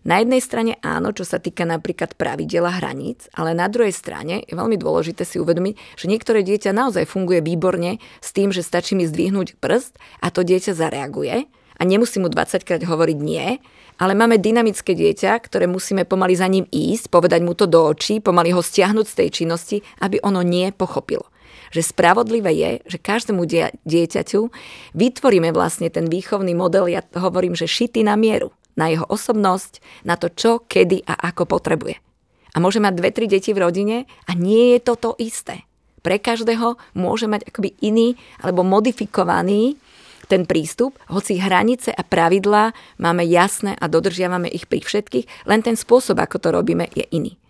[0.07, 4.46] Na jednej strane áno, čo sa týka napríklad pravidel a hraníc, ale na druhej strane
[4.46, 8.94] je veľmi dôležité si uvedomiť, že niektoré dieťa naozaj funguje výborne s tým, že stačí
[8.94, 11.51] mi zdvihnúť prst a to dieťa zareaguje.
[11.78, 13.62] A nemusím mu 20 krát hovoriť nie,
[13.99, 18.22] ale máme dynamické dieťa, ktoré musíme pomaly za ním ísť, povedať mu to do očí,
[18.22, 21.26] pomaly ho stiahnuť z tej činnosti, aby ono nie pochopilo.
[21.74, 23.42] Že spravodlivé je, že každému
[23.82, 24.40] dieťaťu
[24.94, 30.14] vytvoríme vlastne ten výchovný model, ja hovorím, že šitý na mieru, na jeho osobnosť, na
[30.14, 31.98] to, čo, kedy a ako potrebuje.
[32.54, 35.66] A môže mať dve, tri deti v rodine a nie je to to isté.
[36.00, 39.76] Pre každého môže mať akoby iný alebo modifikovaný
[40.28, 45.74] ten prístup, hoci hranice a pravidlá máme jasné a dodržiavame ich pri všetkých, len ten
[45.74, 47.40] spôsob, ako to robíme, je iný.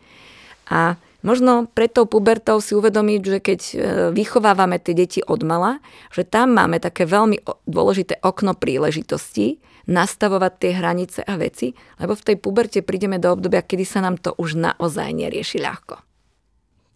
[0.70, 0.94] A
[1.26, 3.74] možno pred tou pubertou si uvedomiť, že keď e,
[4.14, 5.82] vychovávame tie deti od mala,
[6.14, 9.58] že tam máme také veľmi dôležité okno príležitosti
[9.88, 14.20] nastavovať tie hranice a veci, lebo v tej puberte prídeme do obdobia, kedy sa nám
[14.20, 16.07] to už naozaj nerieši ľahko.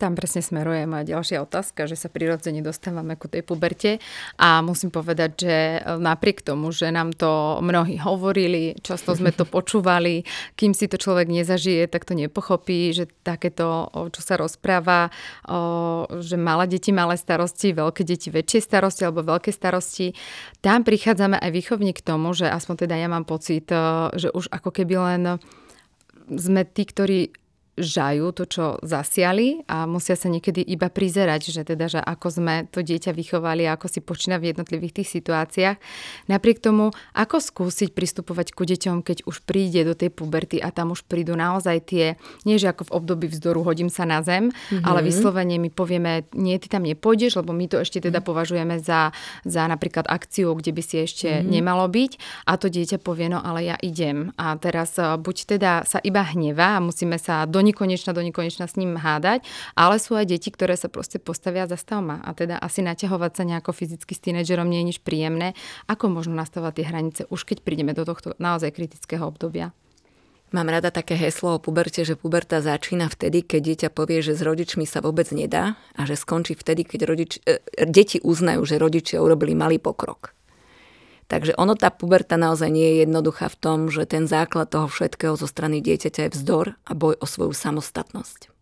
[0.02, 4.02] Tam presne smeruje moja ďalšia otázka, že sa prirodzene dostávame ku tej puberte.
[4.34, 10.26] A musím povedať, že napriek tomu, že nám to mnohí hovorili, často sme to počúvali,
[10.58, 15.14] kým si to človek nezažije, tak to nepochopí, že takéto, čo sa rozpráva,
[16.18, 20.18] že malé deti malé starosti, veľké deti väčšie starosti alebo veľké starosti,
[20.66, 23.70] tam prichádzame aj výchovne k tomu, že aspoň teda ja mám pocit,
[24.18, 25.22] že už ako keby len
[26.26, 27.41] sme tí, ktorí
[27.72, 32.54] žajú to, čo zasiali a musia sa niekedy iba prizerať, že teda, že ako sme
[32.68, 35.80] to dieťa vychovali a ako si počína v jednotlivých tých situáciách.
[36.28, 40.92] Napriek tomu, ako skúsiť pristupovať ku deťom, keď už príde do tej puberty a tam
[40.92, 44.84] už prídu naozaj tie, nie že ako v období vzdoru hodím sa na zem, mm-hmm.
[44.84, 48.28] ale vyslovene my povieme, nie, ty tam nepôjdeš, lebo my to ešte teda mm-hmm.
[48.28, 49.16] považujeme za,
[49.48, 51.48] za napríklad akciu, kde by si ešte mm-hmm.
[51.48, 52.12] nemalo byť
[52.44, 54.28] a to dieťa povie, no ale ja idem.
[54.36, 58.66] A teraz eh, buď teda sa iba hneva a musíme sa do nekonečna, do nekonečna
[58.66, 59.46] s ním hádať,
[59.78, 63.42] ale sú aj deti, ktoré sa proste postavia za stavma a teda asi naťahovať sa
[63.46, 65.54] nejako fyzicky s tínedžerom nie je nič príjemné.
[65.86, 69.72] Ako možno nastavať tie hranice už keď prídeme do tohto naozaj kritického obdobia?
[70.52, 74.44] Mám rada také heslo o puberte, že puberta začína vtedy, keď dieťa povie, že s
[74.44, 77.56] rodičmi sa vôbec nedá a že skončí vtedy, keď rodič, e,
[77.88, 80.36] deti uznajú, že rodičia urobili malý pokrok.
[81.30, 85.34] Takže ono, tá puberta naozaj nie je jednoduchá v tom, že ten základ toho všetkého
[85.38, 88.52] zo strany dieťaťa je vzdor a boj o svoju samostatnosť.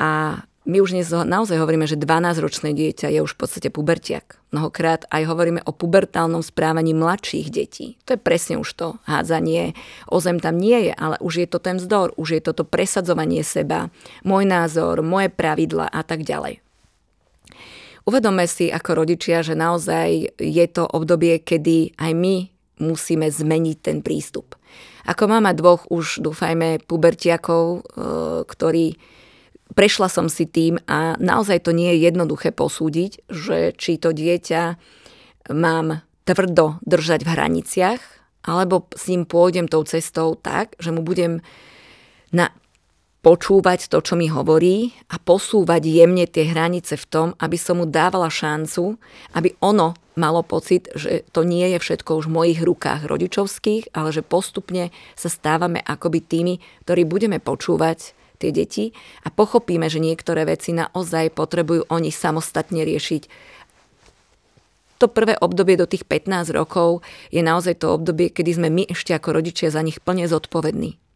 [0.00, 4.38] A my už dnes naozaj hovoríme, že 12-ročné dieťa je už v podstate pubertiak.
[4.52, 7.98] Mnohokrát aj hovoríme o pubertálnom správaní mladších detí.
[8.04, 9.72] To je presne už to hádzanie.
[10.06, 13.40] O zem tam nie je, ale už je to ten vzdor, už je toto presadzovanie
[13.40, 13.88] seba,
[14.22, 16.60] môj názor, moje pravidla a tak ďalej.
[18.08, 22.48] Uvedome si ako rodičia, že naozaj je to obdobie, kedy aj my
[22.80, 24.56] musíme zmeniť ten prístup.
[25.04, 27.80] Ako mama dvoch už, dúfajme, pubertiakov, e,
[28.48, 28.96] ktorí
[29.76, 34.62] prešla som si tým a naozaj to nie je jednoduché posúdiť, že či to dieťa
[35.54, 38.02] mám tvrdo držať v hraniciach
[38.46, 41.44] alebo s ním pôjdem tou cestou tak, že mu budem
[42.32, 42.54] na,
[43.20, 47.86] počúvať to, čo mi hovorí a posúvať jemne tie hranice v tom, aby som mu
[47.86, 48.96] dávala šancu,
[49.36, 54.08] aby ono malo pocit, že to nie je všetko už v mojich rukách rodičovských, ale
[54.12, 56.54] že postupne sa stávame akoby tými,
[56.88, 63.22] ktorí budeme počúvať tie deti a pochopíme, že niektoré veci naozaj potrebujú oni samostatne riešiť.
[65.00, 69.16] To prvé obdobie do tých 15 rokov je naozaj to obdobie, kedy sme my ešte
[69.16, 71.09] ako rodičia za nich plne zodpovední.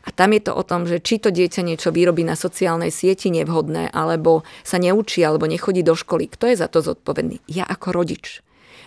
[0.00, 3.28] A tam je to o tom, že či to dieťa niečo vyrobí na sociálnej sieti
[3.28, 6.28] nevhodné, alebo sa neučí, alebo nechodí do školy.
[6.32, 7.44] Kto je za to zodpovedný?
[7.50, 8.40] Ja ako rodič.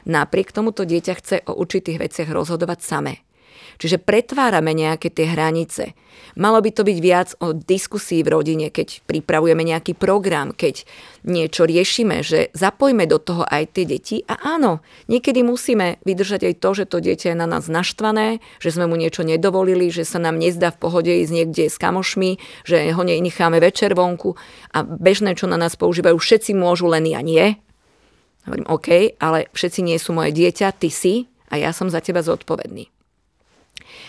[0.03, 3.13] Napriek tomu to dieťa chce o určitých veciach rozhodovať samé.
[3.77, 5.97] Čiže pretvárame nejaké tie hranice.
[6.33, 10.85] Malo by to byť viac o diskusii v rodine, keď pripravujeme nejaký program, keď
[11.25, 14.25] niečo riešime, že zapojme do toho aj tie deti.
[14.25, 18.73] A áno, niekedy musíme vydržať aj to, že to dieťa je na nás naštvané, že
[18.73, 22.93] sme mu niečo nedovolili, že sa nám nezdá v pohode ísť niekde s kamošmi, že
[22.93, 24.37] ho nenecháme večer vonku
[24.73, 27.57] a bežné, čo na nás používajú, všetci môžu, len ja nie.
[28.43, 32.19] Hovorím, OK, ale všetci nie sú moje dieťa, ty si a ja som za teba
[32.19, 32.92] zodpovedný.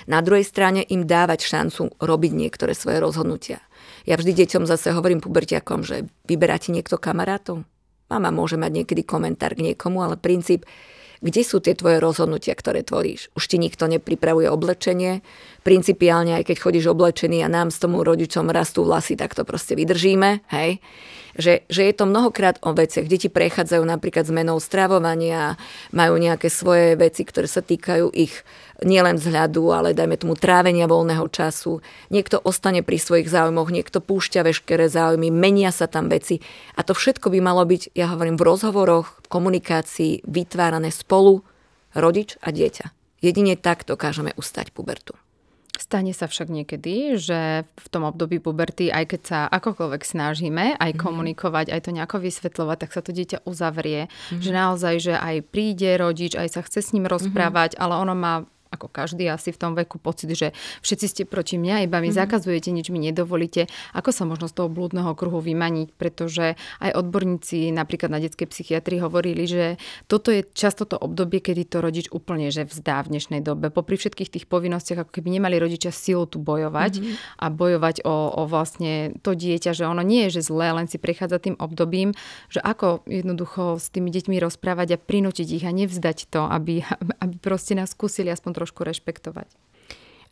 [0.04, 3.64] Na druhej strane im dávať šancu robiť niektoré svoje rozhodnutia.
[4.04, 7.64] Ja vždy deťom zase hovorím pubertiakom, že vyberáte niekto kamarátov?
[8.12, 10.68] Mama môže mať niekedy komentár k niekomu, ale princíp,
[11.24, 13.32] kde sú tie tvoje rozhodnutia, ktoré tvoríš?
[13.32, 15.24] Už ti nikto nepripravuje oblečenie.
[15.64, 19.72] Principiálne, aj keď chodíš oblečený a nám s tomu rodičom rastú vlasy, tak to proste
[19.72, 20.44] vydržíme.
[20.52, 20.84] Hej?
[21.40, 23.08] Že, že je to mnohokrát o veciach.
[23.08, 25.56] Deti prechádzajú napríklad zmenou stravovania,
[25.90, 28.44] majú nejaké svoje veci, ktoré sa týkajú ich
[28.84, 31.80] nielen vzhľadu, ale dajme tomu trávenia voľného času.
[32.12, 36.44] Niekto ostane pri svojich záujmoch, niekto púšťa veškeré záujmy, menia sa tam veci.
[36.76, 41.40] A to všetko by malo byť, ja hovorím, v rozhovoroch, v komunikácii vytvárané spolu
[41.96, 42.92] rodič a dieťa.
[43.24, 45.16] Jedine tak dokážeme ustať pubertu.
[45.74, 50.90] Stane sa však niekedy, že v tom období puberty, aj keď sa akokoľvek snažíme aj
[50.94, 50.98] mhm.
[50.98, 54.06] komunikovať, aj to nejako vysvetľovať, tak sa to dieťa uzavrie.
[54.06, 54.42] Mm-hmm.
[54.42, 57.84] Že naozaj, že aj príde rodič, aj sa chce s ním rozprávať, mm-hmm.
[57.84, 58.34] ale ono má
[58.74, 60.50] ako každý asi v tom veku pocit, že
[60.82, 62.20] všetci ste proti mňa, iba mi mm-hmm.
[62.20, 63.70] zakazujete, nič mi nedovolíte.
[63.94, 65.94] Ako sa možno z toho blúdneho kruhu vymaniť?
[65.94, 69.64] Pretože aj odborníci napríklad na detskej psychiatrii hovorili, že
[70.08, 73.68] toto je často to obdobie, kedy to rodič úplne že vzdá v dnešnej dobe.
[73.68, 77.40] Popri všetkých tých povinnostiach, ako keby nemali rodičia silu tu bojovať mm-hmm.
[77.40, 80.96] a bojovať o, o vlastne to dieťa, že ono nie je, že zlé, len si
[80.96, 82.16] prechádza tým obdobím,
[82.48, 86.80] že ako jednoducho s tými deťmi rozprávať a prinútiť ich a nevzdať to, aby,
[87.24, 89.52] aby proste nás skúsili aspoň trošku rešpektovať.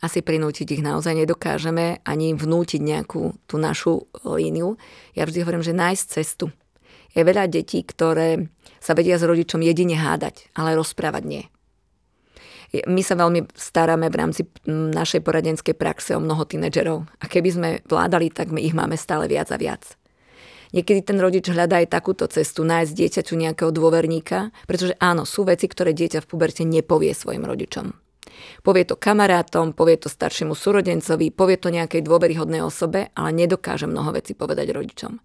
[0.03, 4.75] Asi prinútiť ich naozaj nedokážeme, ani im vnútiť nejakú tú našu líniu.
[5.15, 6.51] Ja vždy hovorím, že nájsť cestu.
[7.15, 8.51] Je veľa detí, ktoré
[8.83, 11.43] sa vedia s rodičom jedine hádať, ale rozprávať nie.
[12.89, 17.05] My sa veľmi staráme v rámci našej poradenskej praxe o mnoho tínedžerov.
[17.21, 19.95] A keby sme vládali, tak my ich máme stále viac a viac.
[20.73, 25.69] Niekedy ten rodič hľadá aj takúto cestu, nájsť dieťaťu nejakého dôverníka, pretože áno, sú veci,
[25.69, 28.02] ktoré dieťa v puberte nepovie svojim rodičom.
[28.63, 34.15] Povie to kamarátom, povie to staršiemu súrodencovi, povie to nejakej dôveryhodnej osobe, ale nedokáže mnoho
[34.15, 35.19] vecí povedať rodičom.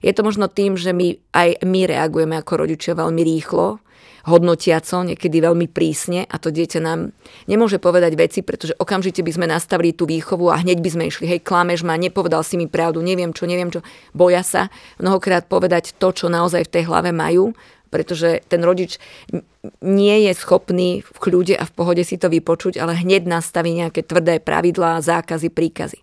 [0.00, 3.82] Je to možno tým, že my aj my reagujeme ako rodičia veľmi rýchlo,
[4.26, 7.14] hodnotiaco, niekedy veľmi prísne a to dieťa nám
[7.46, 11.30] nemôže povedať veci, pretože okamžite by sme nastavili tú výchovu a hneď by sme išli,
[11.30, 14.66] hej, klameš ma, nepovedal si mi pravdu, neviem čo, neviem čo, boja sa
[14.98, 17.54] mnohokrát povedať to, čo naozaj v tej hlave majú,
[17.90, 18.98] pretože ten rodič
[19.82, 24.02] nie je schopný v kľude a v pohode si to vypočuť, ale hneď nastaví nejaké
[24.02, 26.00] tvrdé pravidlá, zákazy, príkazy.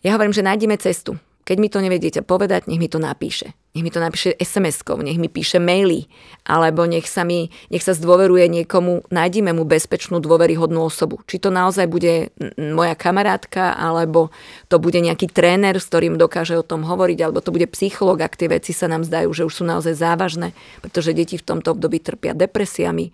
[0.00, 1.20] Ja hovorím, že nájdeme cestu.
[1.50, 3.58] Keď mi to nevie dieťa povedať, nech mi to napíše.
[3.74, 6.06] Nech mi to napíše SMS-kou, nech mi píše maily,
[6.46, 11.18] alebo nech sa, mi, nech sa zdôveruje niekomu, nájdime mu bezpečnú, dôveryhodnú osobu.
[11.26, 14.30] Či to naozaj bude moja kamarátka, alebo
[14.70, 18.38] to bude nejaký tréner, s ktorým dokáže o tom hovoriť, alebo to bude psycholog, ak
[18.38, 20.54] tie veci sa nám zdajú, že už sú naozaj závažné,
[20.86, 23.10] pretože deti v tomto období trpia depresiami,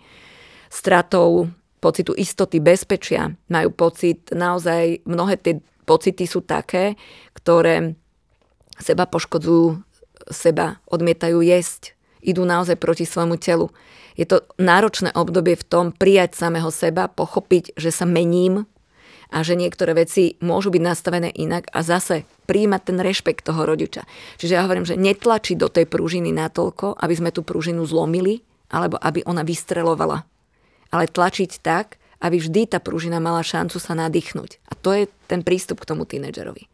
[0.69, 1.49] stratou
[1.81, 5.57] pocitu istoty, bezpečia, majú pocit, naozaj mnohé tie
[5.89, 6.93] pocity sú také,
[7.33, 7.97] ktoré
[8.79, 9.81] seba poškodzujú
[10.31, 13.71] seba, odmietajú jesť, idú naozaj proti svojmu telu.
[14.17, 18.65] Je to náročné obdobie v tom prijať samého seba, pochopiť, že sa mením
[19.29, 24.07] a že niektoré veci môžu byť nastavené inak a zase príjmať ten rešpekt toho rodiča.
[24.41, 28.97] Čiže ja hovorím, že netlačiť do tej prúžiny natoľko, aby sme tú prúžinu zlomili, alebo
[28.97, 30.25] aby ona vystrelovala.
[30.89, 34.63] Ale tlačiť tak, aby vždy tá prúžina mala šancu sa nadýchnuť.
[34.65, 36.65] A to je ten prístup k tomu tínedžerovi.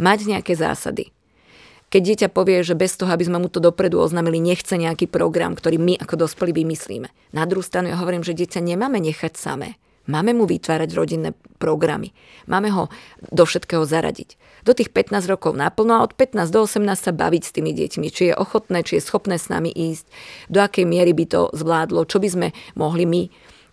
[0.00, 1.12] Mať nejaké zásady
[1.90, 5.58] keď dieťa povie, že bez toho, aby sme mu to dopredu oznámili, nechce nejaký program,
[5.58, 7.10] ktorý my ako dospelí vymyslíme.
[7.34, 9.74] Na druhú stranu ja hovorím, že dieťa nemáme nechať samé.
[10.10, 12.10] Máme mu vytvárať rodinné programy.
[12.50, 12.90] Máme ho
[13.30, 14.38] do všetkého zaradiť.
[14.66, 18.06] Do tých 15 rokov naplno a od 15 do 18 sa baviť s tými deťmi.
[18.10, 20.06] Či je ochotné, či je schopné s nami ísť,
[20.50, 23.22] do akej miery by to zvládlo, čo by sme mohli my.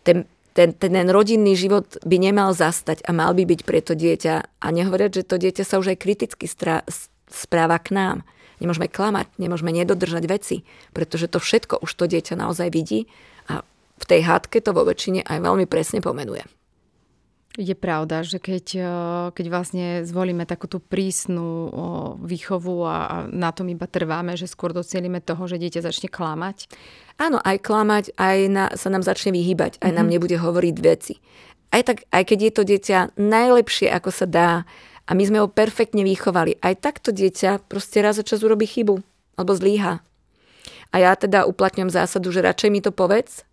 [0.06, 3.98] Ten, ten, ten, ten rodinný život by nemal zastať a mal by byť pre to
[3.98, 4.62] dieťa.
[4.62, 6.86] A nehovoriať, že to dieťa sa už aj kriticky strá,
[7.32, 8.18] správa k nám.
[8.58, 13.06] Nemôžeme klamať, nemôžeme nedodržať veci, pretože to všetko už to dieťa naozaj vidí
[13.46, 13.62] a
[13.98, 16.42] v tej hádke to vo väčšine aj veľmi presne pomenuje.
[17.58, 18.88] Je pravda, že keď, eh,
[19.34, 21.74] keď vlastne zvolíme takú tú prísnu
[22.22, 26.70] výchovu a na tom iba trváme, že skôr docielime toho, že dieťa začne klamať?
[27.18, 29.98] Áno, aj klamať, aj na, sa nám začne vyhýbať, aj mm-hmm.
[29.98, 30.14] nám mhm.
[30.14, 31.18] nebude hovoriť veci.
[31.74, 34.50] Aj, tak, aj keď je to dieťa najlepšie, ako sa dá,
[35.08, 36.60] a my sme ho perfektne vychovali.
[36.60, 39.00] Aj takto dieťa proste raz za čas urobí chybu
[39.40, 40.04] alebo zlíha.
[40.92, 43.48] A ja teda uplatňujem zásadu, že radšej mi to povedz,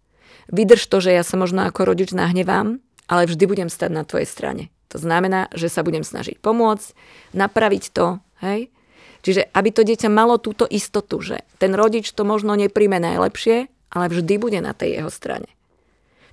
[0.50, 4.26] vydrž to, že ja sa možno ako rodič nahnevám, ale vždy budem stať na tvojej
[4.26, 4.64] strane.
[4.90, 6.94] To znamená, že sa budem snažiť pomôcť,
[7.34, 8.70] napraviť to, hej?
[9.24, 14.04] Čiže aby to dieťa malo túto istotu, že ten rodič to možno nepríjme najlepšie, ale
[14.12, 15.48] vždy bude na tej jeho strane.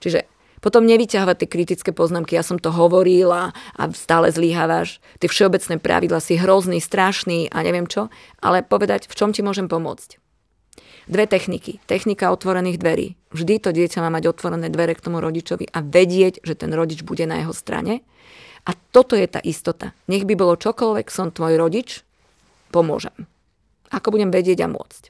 [0.03, 0.27] Čiže
[0.61, 5.01] potom nevyťahovať tie kritické poznámky, ja som to hovorila a stále zlíhavaš.
[5.17, 9.65] Tie všeobecné pravidla si hrozný, strašný a neviem čo, ale povedať, v čom ti môžem
[9.65, 10.21] pomôcť.
[11.09, 11.81] Dve techniky.
[11.89, 13.17] Technika otvorených dverí.
[13.33, 17.01] Vždy to dieťa má mať otvorené dvere k tomu rodičovi a vedieť, že ten rodič
[17.01, 18.05] bude na jeho strane.
[18.69, 19.97] A toto je tá istota.
[20.05, 22.05] Nech by bolo čokoľvek, som tvoj rodič,
[22.69, 23.25] pomôžem.
[23.89, 25.09] Ako budem vedieť a môcť.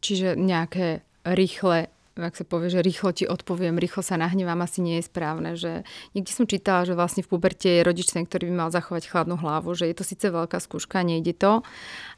[0.00, 4.96] Čiže nejaké rýchle ak sa povie, že rýchlo ti odpoviem, rýchlo sa nahnevám, asi nie
[4.98, 5.52] je správne.
[5.52, 5.84] Že
[6.16, 9.36] niekde som čítala, že vlastne v puberte je rodič ten, ktorý by mal zachovať chladnú
[9.36, 11.60] hlavu, že je to síce veľká skúška, nejde to,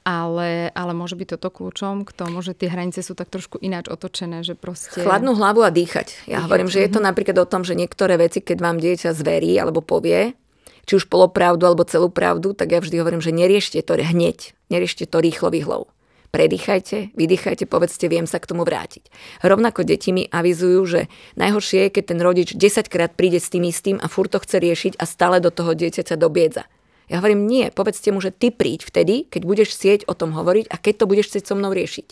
[0.06, 3.90] ale, ale môže byť toto kľúčom k tomu, že tie hranice sú tak trošku ináč
[3.90, 5.02] otočené, že proste...
[5.02, 6.30] Chladnú hlavu a dýchať.
[6.30, 6.44] Ja dýchať.
[6.46, 7.06] hovorím, že je to mhm.
[7.10, 10.38] napríklad o tom, že niektoré veci, keď vám dieťa zverí alebo povie,
[10.86, 15.04] či už polopravdu alebo celú pravdu, tak ja vždy hovorím, že neriešte to hneď, neriešte
[15.04, 15.90] to rýchlo výhľou
[16.30, 19.08] predýchajte, vydýchajte, povedzte, viem sa k tomu vrátiť.
[19.40, 21.00] Rovnako deti mi avizujú, že
[21.40, 24.60] najhoršie je, keď ten rodič 10 krát príde s tým istým a furt to chce
[24.60, 26.68] riešiť a stále do toho dieťaťa dobiedza.
[27.08, 30.68] Ja hovorím, nie, povedzte mu, že ty príď vtedy, keď budeš chcieť o tom hovoriť
[30.68, 32.08] a keď to budeš chcieť so mnou riešiť.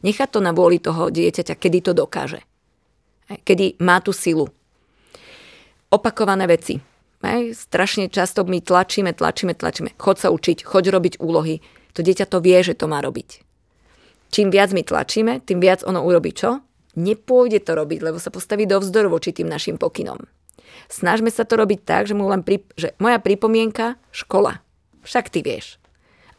[0.00, 2.40] Nechať to na vôli toho dieťaťa, kedy to dokáže.
[3.28, 4.48] Kedy má tú silu.
[5.92, 6.80] Opakované veci.
[7.52, 9.92] Strašne často my tlačíme, tlačíme, tlačíme.
[10.00, 11.60] Chod sa učiť, choď robiť úlohy.
[11.92, 13.47] To dieťa to vie, že to má robiť
[14.32, 16.60] čím viac my tlačíme, tým viac ono urobí čo?
[16.98, 20.18] Nepôjde to robiť, lebo sa postaví do vzdoru voči tým našim pokynom.
[20.88, 24.64] Snažme sa to robiť tak, že mu len pri, že moja pripomienka, škola.
[25.04, 25.76] Však ty vieš.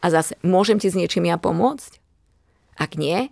[0.02, 2.00] A zase, môžem ti s niečím ja pomôcť?
[2.80, 3.28] Ak nie,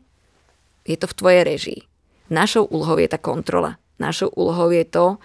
[0.85, 1.81] je to v tvojej režii.
[2.29, 3.81] Našou úlohou je tá kontrola.
[3.97, 5.17] Našou úlohou je to,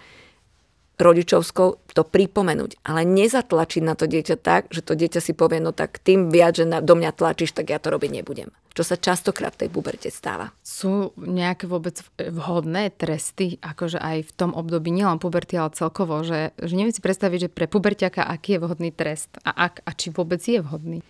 [1.04, 5.76] rodičovskou to pripomenúť, ale nezatlačiť na to dieťa tak, že to dieťa si povie, no
[5.76, 8.50] tak tým viac, že na, do mňa tlačíš, tak ja to robiť nebudem.
[8.74, 10.50] Čo sa častokrát v tej puberte stáva.
[10.66, 16.58] Sú nejaké vôbec vhodné tresty, akože aj v tom období, nielen puberty, ale celkovo, že,
[16.58, 20.10] že neviem si predstaviť, že pre pubertiaka aký je vhodný trest a, ak, a či
[20.10, 21.06] vôbec je vhodný.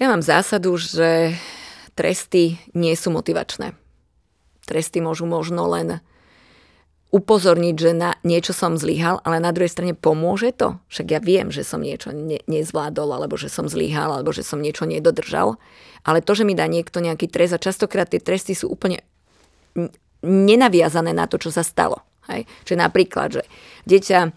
[0.00, 1.36] Ja mám zásadu, že
[1.92, 3.76] tresty nie sú motivačné.
[4.64, 6.00] Tresty môžu možno len
[7.10, 10.78] upozorniť, že na niečo som zlyhal, ale na druhej strane pomôže to?
[10.90, 14.62] Však ja viem, že som niečo ne, nezvládol, alebo že som zlyhal, alebo že som
[14.62, 15.58] niečo nedodržal.
[16.06, 19.02] Ale to, že mi dá niekto nejaký trest, a častokrát tie tresty sú úplne
[20.22, 21.98] nenaviazané na to, čo sa stalo.
[22.30, 22.46] Hej?
[22.64, 23.42] Čiže napríklad, že
[23.90, 24.30] dieťa e,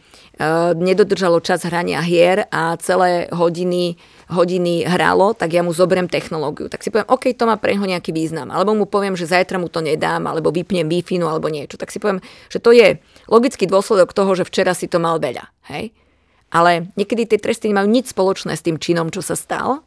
[0.74, 4.02] nedodržalo čas hrania hier a celé hodiny,
[4.34, 6.68] hodiny hralo, tak ja mu zoberiem technológiu.
[6.68, 8.50] Tak si poviem, OK, to má pre neho nejaký význam.
[8.50, 11.78] Alebo mu poviem, že zajtra mu to nedám, alebo vypnem wi alebo niečo.
[11.78, 12.20] Tak si poviem,
[12.50, 12.98] že to je
[13.30, 15.46] logický dôsledok toho, že včera si to mal veľa.
[15.70, 15.94] Hej?
[16.50, 19.86] Ale niekedy tie tresty nemajú nič spoločné s tým činom, čo sa stal.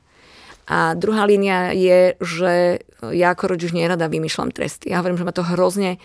[0.66, 2.82] A druhá línia je, že
[3.14, 4.90] ja ako rodič nerada vymýšľam tresty.
[4.90, 6.02] Ja hovorím, že ma to hrozne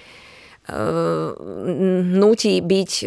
[2.15, 3.05] nutí byť e,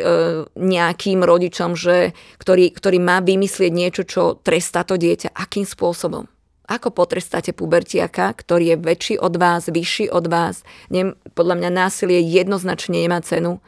[0.52, 5.32] nejakým rodičom, že, ktorý, ktorý má vymyslieť niečo, čo trestá to dieťa.
[5.32, 6.28] Akým spôsobom?
[6.64, 10.64] Ako potrestáte pubertiaka, ktorý je väčší od vás, vyšší od vás?
[10.88, 13.60] Nem, podľa mňa násilie jednoznačne nemá cenu,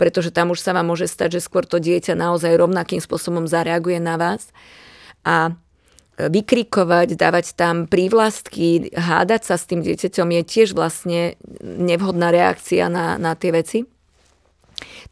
[0.00, 4.00] pretože tam už sa vám môže stať, že skôr to dieťa naozaj rovnakým spôsobom zareaguje
[4.00, 4.52] na vás.
[5.20, 5.52] A
[6.28, 13.16] vykrikovať, dávať tam prívlastky, hádať sa s tým dieťaťom je tiež vlastne nevhodná reakcia na,
[13.16, 13.88] na tie veci.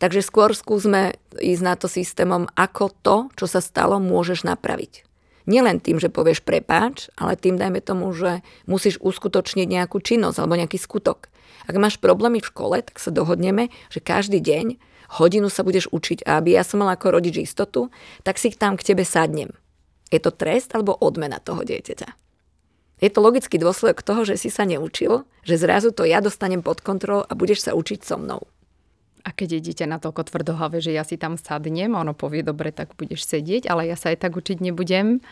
[0.02, 5.08] Takže skôr skúsme ísť na to systémom, ako to, čo sa stalo, môžeš napraviť.
[5.48, 10.60] Nielen tým, že povieš prepáč, ale tým dajme tomu, že musíš uskutočniť nejakú činnosť alebo
[10.60, 11.32] nejaký skutok.
[11.64, 14.76] Ak máš problémy v škole, tak sa dohodneme, že každý deň
[15.16, 17.88] hodinu sa budeš učiť a aby ja som mala ako rodič istotu,
[18.28, 19.56] tak si tam k tebe sadnem.
[20.08, 22.08] Je to trest alebo odmena toho dieťaťa?
[22.98, 26.82] Je to logický dôsledok toho, že si sa neučil, že zrazu to ja dostanem pod
[26.82, 28.42] kontrolu a budeš sa učiť so mnou.
[29.22, 32.96] A keď je dieťa natoľko tvrdohlavé, že ja si tam sadnem, ono povie, dobre, tak
[32.98, 35.22] budeš sedieť, ale ja sa aj tak učiť nebudem.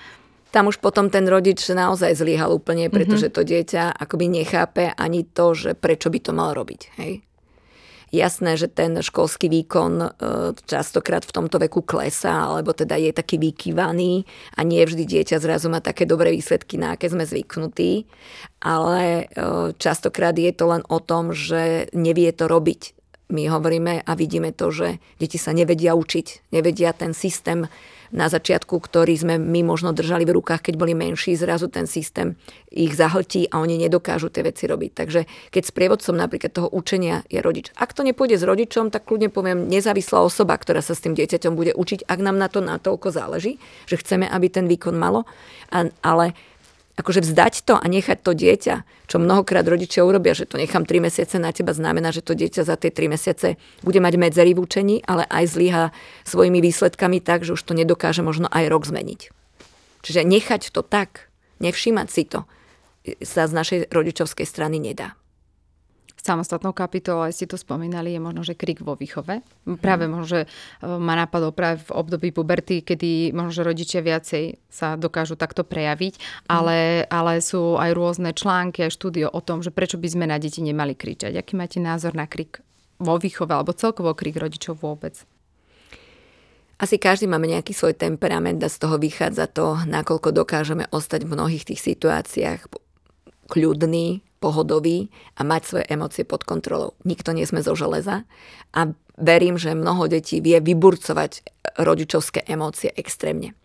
[0.55, 5.57] Tam už potom ten rodič naozaj zlyhal úplne, pretože to dieťa akoby nechápe ani to,
[5.59, 6.81] že prečo by to mal robiť.
[7.03, 7.27] Hej?
[8.17, 10.09] Jasné, že ten školský výkon e,
[10.65, 14.25] častokrát v tomto veku klesá, alebo teda je taký vykývaný
[14.57, 18.09] a nie vždy dieťa zrazu má také dobré výsledky, na aké sme zvyknutí,
[18.65, 19.45] ale e,
[19.77, 22.97] častokrát je to len o tom, že nevie to robiť.
[23.37, 27.69] My hovoríme a vidíme to, že deti sa nevedia učiť, nevedia ten systém
[28.13, 32.39] na začiatku, ktorý sme my možno držali v rukách, keď boli menší, zrazu ten systém
[32.71, 34.91] ich zahltí a oni nedokážu tie veci robiť.
[34.93, 37.73] Takže keď s prievodcom napríklad toho učenia je rodič.
[37.75, 41.57] Ak to nepôjde s rodičom, tak kľudne poviem nezávislá osoba, ktorá sa s tým dieťaťom
[41.57, 45.25] bude učiť, ak nám na to natoľko záleží, že chceme, aby ten výkon malo,
[46.03, 46.37] ale
[46.97, 48.75] akože vzdať to a nechať to dieťa,
[49.05, 52.65] čo mnohokrát rodičia urobia, že to nechám 3 mesiace na teba, znamená, že to dieťa
[52.65, 55.85] za tie 3 mesiace bude mať medzery v učení, ale aj zlyha
[56.25, 59.29] svojimi výsledkami tak, že už to nedokáže možno aj rok zmeniť.
[60.03, 61.29] Čiže nechať to tak,
[61.61, 62.49] nevšímať si to,
[63.23, 65.15] sa z našej rodičovskej strany nedá
[66.27, 69.47] samostatnou kapitolou, aj ste to spomínali, je možno, že krik vo výchove.
[69.79, 70.47] Práve možno, že e,
[70.83, 76.19] ma napadlo práve v období puberty, kedy možno, že rodičia viacej sa dokážu takto prejaviť,
[76.51, 80.43] ale, ale sú aj rôzne články a štúdio o tom, že prečo by sme na
[80.43, 81.39] deti nemali kričať.
[81.39, 82.59] Aký máte názor na krik
[82.99, 85.23] vo výchove alebo celkovo krik rodičov vôbec?
[86.77, 91.33] Asi každý máme nejaký svoj temperament a z toho vychádza to, nakoľko dokážeme ostať v
[91.33, 92.69] mnohých tých situáciách
[93.49, 96.95] kľudný, pohodový a mať svoje emócie pod kontrolou.
[97.03, 98.29] Nikto nie sme zo železa
[98.77, 98.81] a
[99.17, 101.45] verím, že mnoho detí vie vyburcovať
[101.81, 103.57] rodičovské emócie extrémne.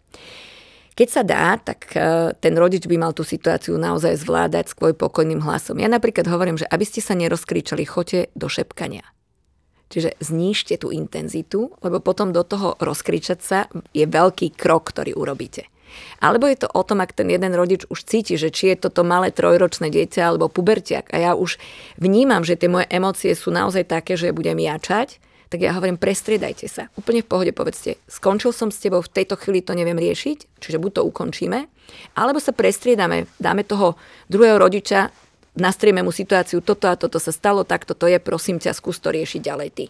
[0.91, 5.39] Keď sa dá, tak e, ten rodič by mal tú situáciu naozaj zvládať skôr pokojným
[5.39, 5.79] hlasom.
[5.79, 9.07] Ja napríklad hovorím, že aby ste sa nerozkričali, choďte do šepkania.
[9.91, 15.67] Čiže znížte tú intenzitu, lebo potom do toho rozkričať sa je veľký krok, ktorý urobíte.
[16.21, 19.01] Alebo je to o tom, ak ten jeden rodič už cíti, že či je toto
[19.01, 21.57] malé trojročné dieťa alebo pubertiak a ja už
[21.97, 25.19] vnímam, že tie moje emócie sú naozaj také, že budem jačať,
[25.51, 26.87] tak ja hovorím, prestriedajte sa.
[26.95, 30.79] Úplne v pohode povedzte, skončil som s tebou, v tejto chvíli to neviem riešiť, čiže
[30.79, 31.67] buď to ukončíme,
[32.15, 33.99] alebo sa prestriedame, dáme toho
[34.31, 35.11] druhého rodiča,
[35.59, 39.11] nastrieme mu situáciu, toto a toto sa stalo, tak toto je, prosím ťa, skús to
[39.11, 39.85] riešiť ďalej ty.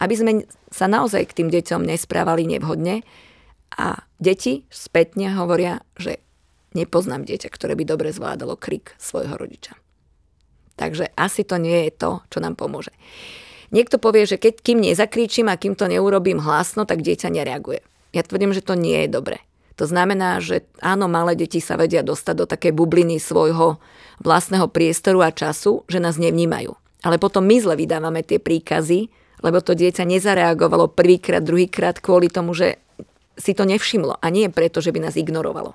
[0.00, 0.32] Aby sme
[0.72, 3.04] sa naozaj k tým deťom nesprávali nevhodne,
[3.74, 6.22] a deti spätne hovoria, že
[6.74, 9.78] nepoznám dieťa, ktoré by dobre zvládalo krik svojho rodiča.
[10.74, 12.90] Takže asi to nie je to, čo nám pomôže.
[13.70, 17.82] Niekto povie, že keď, kým nezakričím a kým to neurobím hlasno, tak dieťa nereaguje.
[18.14, 19.42] Ja tvrdím, že to nie je dobre.
[19.74, 23.82] To znamená, že áno, malé deti sa vedia dostať do takej bubliny svojho
[24.22, 26.70] vlastného priestoru a času, že nás nevnímajú.
[27.02, 29.10] Ale potom my zle vydávame tie príkazy,
[29.42, 32.78] lebo to dieťa nezareagovalo prvýkrát, druhýkrát kvôli tomu, že
[33.34, 35.74] si to nevšimlo a nie preto, že by nás ignorovalo.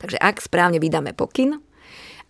[0.00, 1.60] Takže ak správne vydáme pokyn,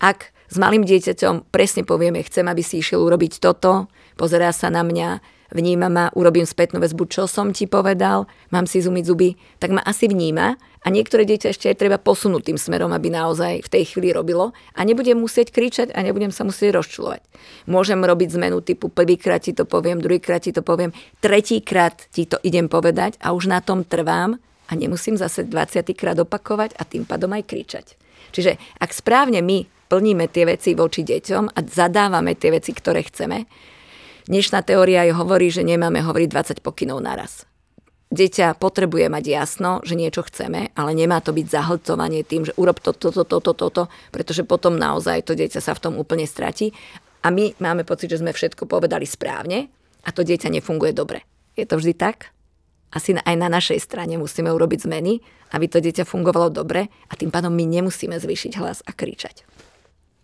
[0.00, 3.86] ak s malým dieťaťom presne povieme, chcem, aby si išiel urobiť toto,
[4.18, 5.22] pozerá sa na mňa,
[5.54, 9.82] vníma ma, urobím spätnú väzbu, čo som ti povedal, mám si zumiť zuby, tak ma
[9.86, 13.84] asi vníma a niektoré dieťa ešte aj treba posunúť tým smerom, aby naozaj v tej
[13.92, 17.20] chvíli robilo a nebudem musieť kričať a nebudem sa musieť rozčulovať.
[17.68, 22.40] Môžem robiť zmenu typu prvýkrát ti to poviem, druhýkrát ti to poviem, tretíkrát ti to
[22.40, 27.04] idem povedať a už na tom trvám a nemusím zase 20 krát opakovať a tým
[27.04, 27.86] pádom aj kričať.
[28.32, 33.44] Čiže ak správne my plníme tie veci voči deťom a zadávame tie veci, ktoré chceme,
[34.30, 37.49] Dnešná teória aj hovorí, že nemáme hovoriť 20 pokynov naraz.
[38.10, 42.82] Dieťa potrebuje mať jasno, že niečo chceme, ale nemá to byť zahlcovanie tým, že urob
[42.82, 46.74] toto, toto, toto, toto, pretože potom naozaj to dieťa sa v tom úplne stratí.
[47.22, 49.70] A my máme pocit, že sme všetko povedali správne
[50.02, 51.22] a to dieťa nefunguje dobre.
[51.54, 52.34] Je to vždy tak?
[52.90, 55.22] Asi aj na našej strane musíme urobiť zmeny,
[55.54, 59.46] aby to dieťa fungovalo dobre a tým pádom my nemusíme zvýšiť hlas a kričať.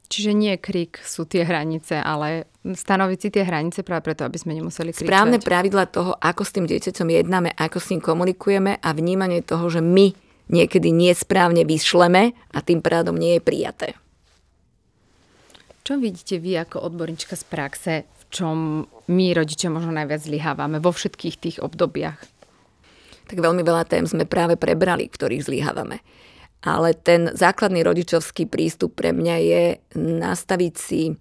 [0.06, 4.54] Čiže nie krik sú tie hranice, ale stanoviť si tie hranice práve preto, aby sme
[4.54, 5.06] nemuseli kričať.
[5.06, 9.66] Správne pravidla toho, ako s tým dieťaťom jednáme, ako s ním komunikujeme a vnímanie toho,
[9.66, 10.14] že my
[10.46, 13.88] niekedy nesprávne vyšleme a tým prádom nie je prijaté.
[15.82, 18.56] Čo vidíte vy ako odborníčka z praxe, v čom
[19.10, 22.36] my rodičia možno najviac zlyhávame vo všetkých tých obdobiach?
[23.26, 26.00] tak veľmi veľa tém sme práve prebrali, ktorých zlyhávame.
[26.66, 29.64] Ale ten základný rodičovský prístup pre mňa je
[29.94, 31.14] nastaviť si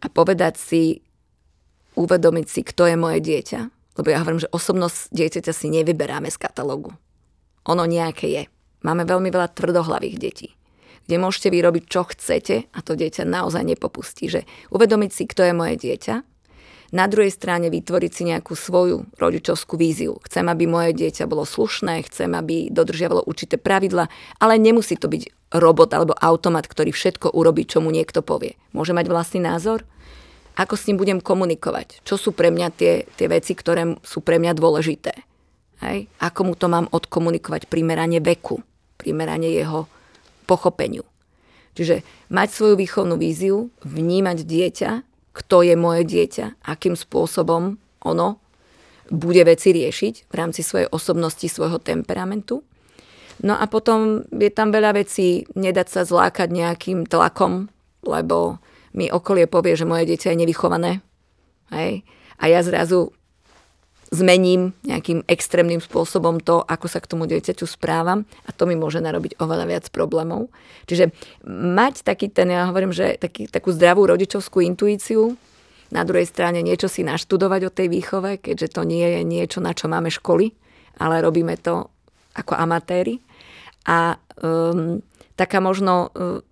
[0.00, 1.04] a povedať si,
[1.94, 3.60] uvedomiť si, kto je moje dieťa.
[4.00, 6.96] Lebo ja hovorím, že osobnosť dieťaťa si nevyberáme z katalógu.
[7.68, 8.42] Ono nejaké je.
[8.82, 10.48] Máme veľmi veľa tvrdohlavých detí
[11.04, 14.32] kde môžete vyrobiť, čo chcete a to dieťa naozaj nepopustí.
[14.32, 16.33] Že uvedomiť si, kto je moje dieťa,
[16.94, 20.22] na druhej strane vytvoriť si nejakú svoju rodičovskú víziu.
[20.22, 24.06] Chcem, aby moje dieťa bolo slušné, chcem, aby dodržiavalo určité pravidla,
[24.38, 28.54] ale nemusí to byť robot alebo automat, ktorý všetko urobí, čo mu niekto povie.
[28.70, 29.82] Môže mať vlastný názor?
[30.54, 32.06] Ako s ním budem komunikovať?
[32.06, 35.18] Čo sú pre mňa tie, tie veci, ktoré sú pre mňa dôležité?
[35.82, 36.06] Hej?
[36.22, 38.62] Ako mu to mám odkomunikovať primerane veku,
[38.94, 39.90] primerane jeho
[40.46, 41.02] pochopeniu.
[41.74, 44.90] Čiže mať svoju výchovnú víziu, vnímať dieťa,
[45.34, 48.38] kto je moje dieťa, akým spôsobom ono
[49.10, 52.62] bude veci riešiť v rámci svojej osobnosti, svojho temperamentu.
[53.42, 57.66] No a potom je tam veľa vecí, nedať sa zlákať nejakým tlakom,
[58.06, 58.62] lebo
[58.94, 60.92] mi okolie povie, že moje dieťa je nevychované.
[61.74, 62.06] Hej?
[62.38, 63.10] A ja zrazu
[64.14, 69.02] zmením nejakým extrémnym spôsobom to, ako sa k tomu dieťaťu správam a to mi môže
[69.02, 70.48] narobiť oveľa viac problémov.
[70.86, 71.10] Čiže
[71.50, 75.34] mať taký ten, ja hovorím, že taký, takú zdravú rodičovskú intuíciu,
[75.92, 79.76] na druhej strane niečo si naštudovať o tej výchove, keďže to nie je niečo, na
[79.76, 80.50] čo máme školy,
[80.98, 81.86] ale robíme to
[82.34, 83.22] ako amatéri.
[83.86, 84.98] A um,
[85.38, 86.42] taká možno um,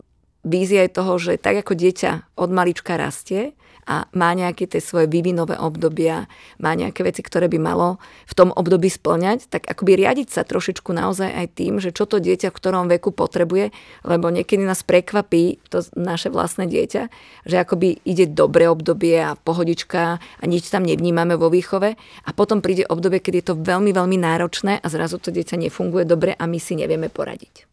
[0.47, 5.10] vízia je toho, že tak ako dieťa od malička rastie, a má nejaké tie svoje
[5.10, 6.30] vývinové obdobia,
[6.62, 7.98] má nejaké veci, ktoré by malo
[8.30, 12.22] v tom období splňať, tak akoby riadiť sa trošičku naozaj aj tým, že čo to
[12.22, 13.74] dieťa v ktorom veku potrebuje,
[14.06, 17.02] lebo niekedy nás prekvapí to naše vlastné dieťa,
[17.48, 22.62] že akoby ide dobré obdobie a pohodička a nič tam nevnímame vo výchove a potom
[22.62, 26.44] príde obdobie, keď je to veľmi, veľmi náročné a zrazu to dieťa nefunguje dobre a
[26.46, 27.71] my si nevieme poradiť.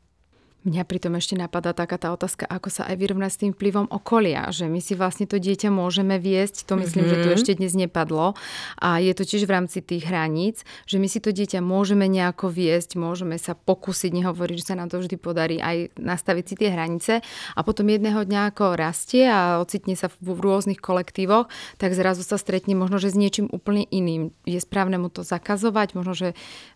[0.59, 4.51] Mňa pritom ešte napadá taká tá otázka, ako sa aj vyrovnať s tým vplyvom okolia,
[4.51, 7.15] že my si vlastne to dieťa môžeme viesť, to myslím, mm-hmm.
[7.15, 7.35] že tu mhm.
[7.39, 8.35] ešte dnes nepadlo
[8.75, 12.51] a je to tiež v rámci tých hraníc, že my si to dieťa môžeme nejako
[12.51, 16.75] viesť, môžeme sa pokúsiť, nehovoriť, že sa nám to vždy podarí aj nastaviť si tie
[16.75, 17.23] hranice
[17.55, 21.47] a potom jedného dňa ako rastie a ocitne sa v, v rôznych kolektívoch,
[21.79, 24.35] tak zrazu sa stretne možno, že s niečím úplne iným.
[24.43, 26.29] Je správne mu to zakazovať, možno, že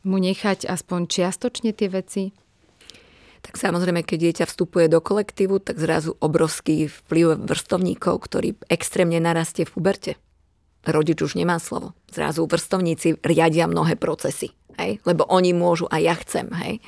[0.08, 2.32] mu nechať aspoň čiastočne tie veci?
[3.44, 9.68] Tak samozrejme, keď dieťa vstupuje do kolektívu, tak zrazu obrovský vplyv vrstovníkov, ktorý extrémne narastie
[9.68, 10.12] v puberte.
[10.88, 11.92] Rodič už nemá slovo.
[12.08, 14.56] Zrazu vrstovníci riadia mnohé procesy.
[14.80, 15.04] Hej?
[15.04, 16.48] Lebo oni môžu a ja chcem.
[16.56, 16.80] Hej?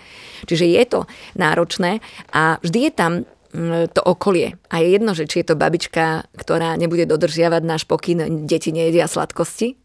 [0.47, 0.99] Čiže je to
[1.35, 1.99] náročné
[2.31, 3.11] a vždy je tam
[3.51, 4.55] mm, to okolie.
[4.71, 9.11] A je jedno, že či je to babička, ktorá nebude dodržiavať náš pokyn, deti nejedia
[9.11, 9.75] sladkosti,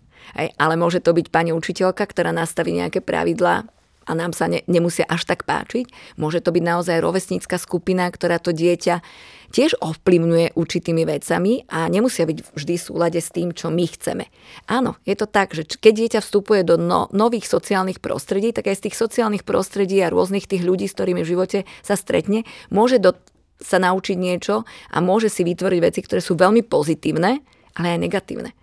[0.58, 3.66] ale môže to byť pani učiteľka, ktorá nastaví nejaké pravidlá,
[4.08, 6.16] a nám sa ne, nemusia až tak páčiť.
[6.16, 9.04] Môže to byť naozaj rovesnícka skupina, ktorá to dieťa
[9.50, 14.30] tiež ovplyvňuje určitými vecami a nemusia byť vždy v súlade s tým, čo my chceme.
[14.70, 18.78] Áno, je to tak, že keď dieťa vstupuje do no, nových sociálnych prostredí, tak aj
[18.78, 23.02] z tých sociálnych prostredí a rôznych tých ľudí, s ktorými v živote sa stretne, môže
[23.02, 23.18] do,
[23.58, 24.62] sa naučiť niečo
[24.94, 27.42] a môže si vytvoriť veci, ktoré sú veľmi pozitívne,
[27.74, 28.54] ale aj negatívne.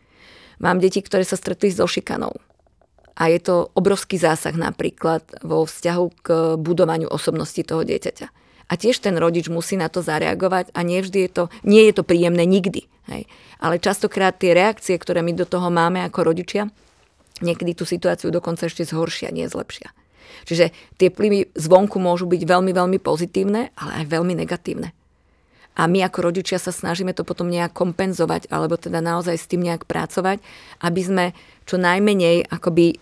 [0.64, 2.47] Mám deti, ktoré sa stretli so šikanou
[3.18, 6.28] a je to obrovský zásah napríklad vo vzťahu k
[6.62, 8.28] budovaniu osobnosti toho dieťaťa.
[8.68, 11.94] A tiež ten rodič musí na to zareagovať a nie vždy je to, nie je
[11.98, 12.86] to príjemné nikdy.
[13.10, 13.26] Hej.
[13.64, 16.70] Ale častokrát tie reakcie, ktoré my do toho máme ako rodičia,
[17.42, 19.90] niekedy tú situáciu dokonca ešte zhoršia, nie zlepšia.
[20.46, 24.92] Čiže tie vplyvy zvonku môžu byť veľmi, veľmi pozitívne, ale aj veľmi negatívne.
[25.78, 29.62] A my ako rodičia sa snažíme to potom nejak kompenzovať, alebo teda naozaj s tým
[29.62, 30.42] nejak pracovať,
[30.82, 31.26] aby sme
[31.68, 32.98] čo najmenej akoby e,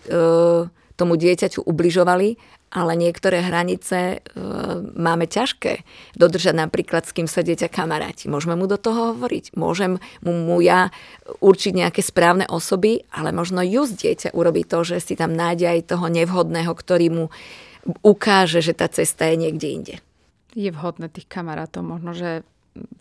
[0.97, 2.35] tomu dieťaťu ubližovali,
[2.75, 4.17] ale niektoré hranice e,
[4.97, 5.85] máme ťažké
[6.19, 8.27] dodržať napríklad, s kým sa dieťa kamaráti.
[8.27, 10.91] Môžeme mu do toho hovoriť, môžem mu, mu ja
[11.39, 15.71] určiť nejaké správne osoby, ale možno ju z dieťa urobí to, že si tam nájde
[15.71, 17.25] aj toho nevhodného, ktorý mu
[18.01, 19.95] ukáže, že tá cesta je niekde inde.
[20.57, 22.43] Je vhodné tých kamarátov možno, že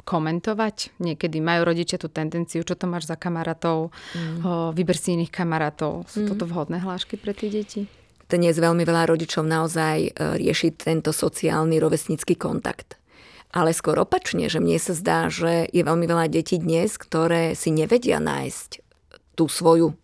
[0.04, 0.94] komentovať.
[1.02, 4.74] Niekedy majú rodičia tú tendenciu, čo to máš za kamarátov, mm.
[4.76, 6.06] vyber si iných kamarátov.
[6.06, 6.28] Sú mm.
[6.30, 7.90] toto vhodné hlášky pre tie deti?
[8.24, 10.10] Dnes veľmi veľa rodičov naozaj e,
[10.40, 12.96] rieši tento sociálny rovesnický kontakt.
[13.54, 17.70] Ale skôr opačne, že mne sa zdá, že je veľmi veľa detí dnes, ktoré si
[17.70, 18.82] nevedia nájsť
[19.38, 19.94] tú svoju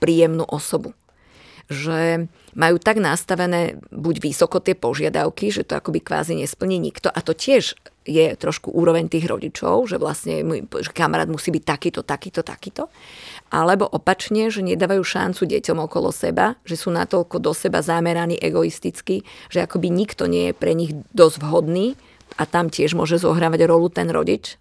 [0.00, 0.96] príjemnú osobu.
[1.66, 7.20] Že majú tak nastavené buď vysoko tie požiadavky, že to akoby kvázi nesplní nikto a
[7.20, 7.76] to tiež
[8.06, 12.86] je trošku úroveň tých rodičov, že vlastne že kamarát musí byť takýto, takýto, takýto.
[13.50, 19.26] Alebo opačne, že nedávajú šancu deťom okolo seba, že sú natoľko do seba zameraní egoisticky,
[19.50, 21.98] že akoby nikto nie je pre nich dosť vhodný
[22.38, 24.58] a tam tiež môže zohrávať rolu ten rodič.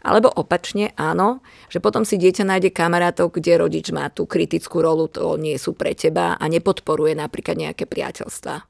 [0.00, 5.12] Alebo opačne, áno, že potom si dieťa nájde kamarátov, kde rodič má tú kritickú rolu,
[5.12, 8.64] to nie sú pre teba a nepodporuje napríklad nejaké priateľstva.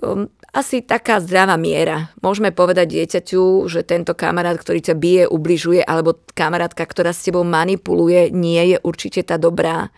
[0.00, 2.12] Um, asi taká zdravá miera.
[2.20, 7.42] Môžeme povedať dieťaťu, že tento kamarát, ktorý ťa bije, ubližuje, alebo kamarátka, ktorá s tebou
[7.42, 9.88] manipuluje, nie je určite tá dobrá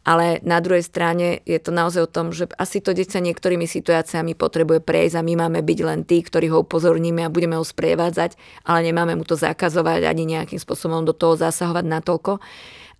[0.00, 4.32] ale na druhej strane je to naozaj o tom, že asi to dieťa niektorými situáciami
[4.32, 8.64] potrebuje prejsť a my máme byť len tí, ktorí ho upozorníme a budeme ho sprievádzať,
[8.64, 12.40] ale nemáme mu to zakazovať ani nejakým spôsobom do toho zasahovať natoľko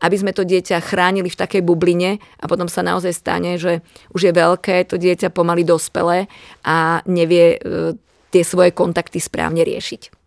[0.00, 3.84] aby sme to dieťa chránili v takej bubline a potom sa naozaj stane, že
[4.16, 6.26] už je veľké, to dieťa pomaly dospelé
[6.64, 7.96] a nevie e,
[8.32, 10.20] tie svoje kontakty správne riešiť.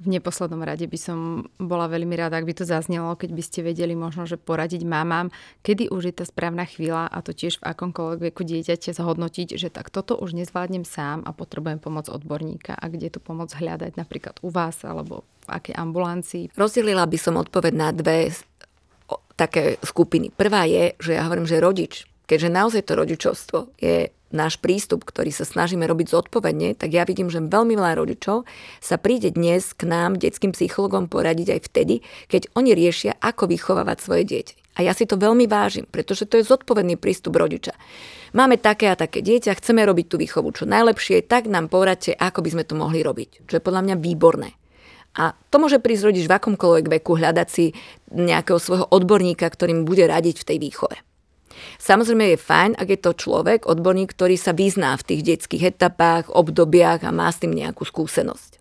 [0.00, 3.60] V neposlednom rade by som bola veľmi rada, ak by to zaznelo, keď by ste
[3.60, 5.28] vedeli možno, že poradiť mamám,
[5.60, 9.68] kedy už je tá správna chvíľa a to tiež v akomkoľvek veku dieťate zhodnotiť, že
[9.68, 14.40] tak toto už nezvládnem sám a potrebujem pomoc odborníka a kde tu pomoc hľadať napríklad
[14.40, 16.56] u vás alebo v akej ambulancii.
[16.56, 18.32] Rozdelila by som odpoveď na dve
[19.34, 20.28] také skupiny.
[20.34, 25.34] Prvá je, že ja hovorím, že rodič, keďže naozaj to rodičovstvo je náš prístup, ktorý
[25.34, 28.46] sa snažíme robiť zodpovedne, tak ja vidím, že veľmi veľa rodičov
[28.78, 31.94] sa príde dnes k nám, detským psychologom, poradiť aj vtedy,
[32.30, 34.54] keď oni riešia, ako vychovávať svoje dieťa.
[34.78, 37.74] A ja si to veľmi vážim, pretože to je zodpovedný prístup rodiča.
[38.30, 42.46] Máme také a také dieťa, chceme robiť tú výchovu čo najlepšie, tak nám poradte, ako
[42.46, 43.50] by sme to mohli robiť.
[43.50, 44.59] Čo je podľa mňa výborné.
[45.18, 47.74] A to môže prísť rodič v akomkoľvek veku hľadať si
[48.14, 50.96] nejakého svojho odborníka, ktorým bude radiť v tej výchove.
[51.82, 56.30] Samozrejme je fajn, ak je to človek, odborník, ktorý sa vyzná v tých detských etapách,
[56.30, 58.60] obdobiach a má s tým nejakú skúsenosť.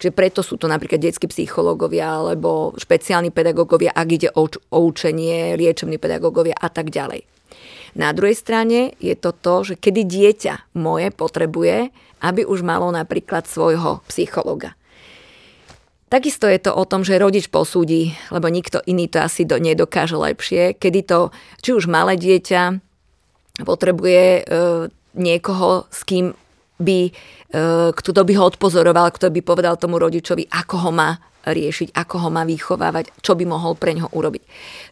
[0.00, 5.60] Čiže preto sú to napríklad detskí psychológovia alebo špeciálni pedagógovia, ak ide o, o učenie,
[5.60, 7.28] liečební pedagógovia a tak ďalej.
[8.00, 11.92] Na druhej strane je to to, že kedy dieťa moje potrebuje,
[12.24, 14.72] aby už malo napríklad svojho psychologa.
[16.10, 20.18] Takisto je to o tom, že rodič posúdi, lebo nikto iný to asi do, nedokáže
[20.18, 21.30] lepšie, kedy to,
[21.62, 22.82] či už malé dieťa
[23.62, 24.42] potrebuje e,
[25.14, 26.34] niekoho, s kým
[26.82, 27.12] by, e,
[27.94, 31.14] kto by ho odpozoroval, kto by povedal tomu rodičovi, ako ho má
[31.46, 34.42] riešiť, ako ho má vychovávať, čo by mohol pre ňo urobiť.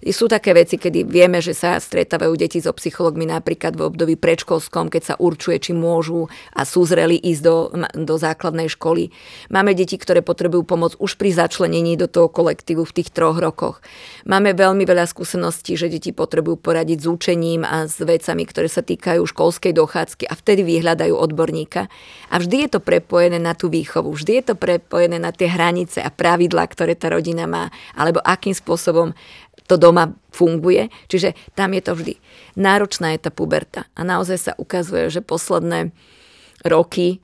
[0.09, 4.89] Sú také veci, kedy vieme, že sa stretávajú deti so psychologmi napríklad v období predškolskom,
[4.89, 7.57] keď sa určuje, či môžu a sú zreli ísť do,
[7.93, 9.11] do základnej školy.
[9.53, 13.85] Máme deti, ktoré potrebujú pomoc už pri začlenení do toho kolektívu v tých troch rokoch.
[14.25, 18.81] Máme veľmi veľa skúseností, že deti potrebujú poradiť s učením a s vecami, ktoré sa
[18.85, 21.91] týkajú školskej dochádzky a vtedy vyhľadajú odborníka.
[22.33, 25.99] A vždy je to prepojené na tú výchovu, vždy je to prepojené na tie hranice
[25.99, 29.10] a práve pravidlá, ktoré tá rodina má, alebo akým spôsobom
[29.66, 30.86] to doma funguje.
[31.10, 32.15] Čiže tam je to vždy.
[32.55, 33.90] Náročná je tá puberta.
[33.98, 35.90] A naozaj sa ukazuje, že posledné
[36.62, 37.19] roky,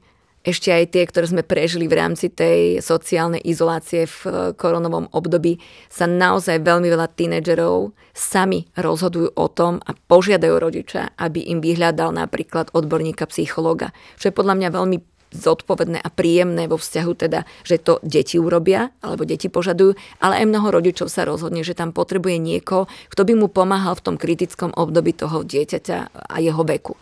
[0.45, 5.57] ešte aj tie, ktoré sme prežili v rámci tej sociálnej izolácie v eh, koronovom období,
[5.89, 12.13] sa naozaj veľmi veľa tínedžerov sami rozhodujú o tom a požiadajú rodiča, aby im vyhľadal
[12.13, 14.99] napríklad odborníka psychológa, čo je podľa mňa veľmi
[15.35, 20.47] zodpovedné a príjemné vo vzťahu teda, že to deti urobia alebo deti požadujú, ale aj
[20.49, 24.71] mnoho rodičov sa rozhodne, že tam potrebuje niekoho, kto by mu pomáhal v tom kritickom
[24.73, 25.99] období toho dieťaťa
[26.31, 26.95] a jeho veku.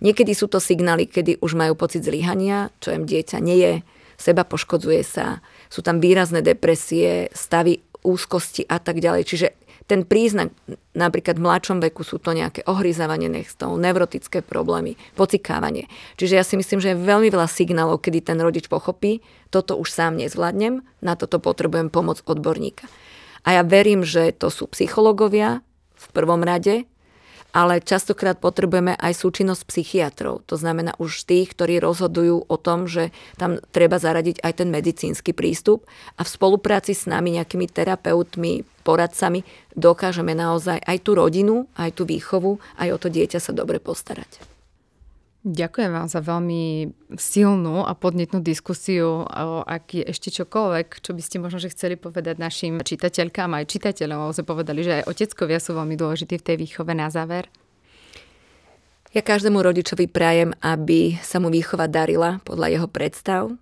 [0.00, 3.74] Niekedy sú to signály, kedy už majú pocit zlyhania, čo im dieťa nie je,
[4.18, 9.22] seba poškodzuje sa, sú tam výrazné depresie, stavy úzkosti a tak ďalej.
[9.24, 9.48] Čiže
[9.84, 10.48] ten príznak,
[10.96, 15.92] napríklad v mladšom veku sú to nejaké ohryzávanie nechstov, neurotické problémy, pocikávanie.
[16.16, 19.20] Čiže ja si myslím, že je veľmi veľa signálov, kedy ten rodič pochopí,
[19.52, 22.88] toto už sám nezvládnem, na toto potrebujem pomoc odborníka.
[23.44, 25.60] A ja verím, že to sú psychológovia
[25.92, 26.88] v prvom rade,
[27.54, 30.42] ale častokrát potrebujeme aj súčinnosť psychiatrov.
[30.50, 35.30] To znamená už tých, ktorí rozhodujú o tom, že tam treba zaradiť aj ten medicínsky
[35.30, 35.86] prístup
[36.18, 39.40] a v spolupráci s nami, nejakými terapeutmi, poradcami,
[39.72, 44.54] dokážeme naozaj aj tú rodinu, aj tú výchovu, aj o to dieťa sa dobre postarať.
[45.44, 46.88] Ďakujem vám za veľmi
[47.20, 52.40] silnú a podnetnú diskusiu o aký ešte čokoľvek, čo by ste možno že chceli povedať
[52.40, 54.32] našim čitateľkám aj čitateľom.
[54.32, 57.52] Sme povedali, že aj oteckovia sú veľmi dôležití v tej výchove na záver.
[59.12, 63.52] Ja každému rodičovi prajem, aby sa mu výchova darila podľa jeho predstav.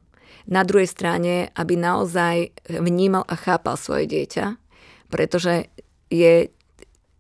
[0.46, 4.61] Na druhej strane, aby naozaj vnímal a chápal svoje dieťa,
[5.12, 5.68] pretože
[6.08, 6.48] je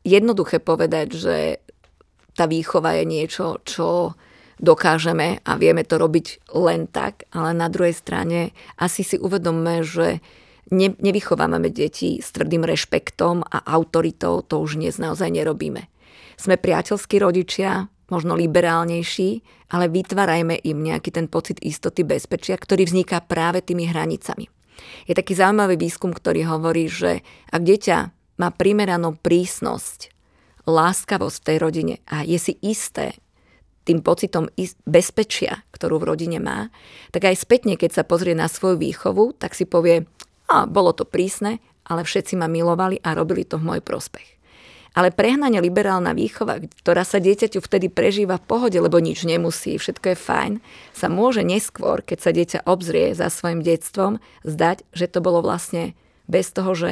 [0.02, 1.36] jednoduché povedať, že
[2.32, 4.16] tá výchova je niečo, čo
[4.56, 10.24] dokážeme a vieme to robiť len tak, ale na druhej strane asi si uvedomme, že
[10.72, 15.90] ne, nevychovávame deti s tvrdým rešpektom a autoritou, to už dnes naozaj nerobíme.
[16.40, 19.30] Sme priateľskí rodičia, možno liberálnejší,
[19.72, 24.52] ale vytvárajme im nejaký ten pocit istoty, bezpečia, ktorý vzniká práve tými hranicami.
[25.06, 27.96] Je taký zaujímavý výskum, ktorý hovorí, že ak dieťa
[28.38, 30.10] má primeranú prísnosť,
[30.66, 33.18] láskavosť v tej rodine a je si isté,
[33.82, 34.46] tým pocitom
[34.86, 36.70] bezpečia, ktorú v rodine má,
[37.10, 40.06] tak aj spätne, keď sa pozrie na svoju výchovu, tak si povie,
[40.46, 44.41] a bolo to prísne, ale všetci ma milovali a robili to v môj prospech.
[44.92, 50.12] Ale prehnane liberálna výchova, ktorá sa dieťaťu vtedy prežíva v pohode, lebo nič nemusí, všetko
[50.12, 50.52] je fajn,
[50.92, 55.96] sa môže neskôr, keď sa dieťa obzrie za svojim detstvom, zdať, že to bolo vlastne
[56.28, 56.90] bez toho, že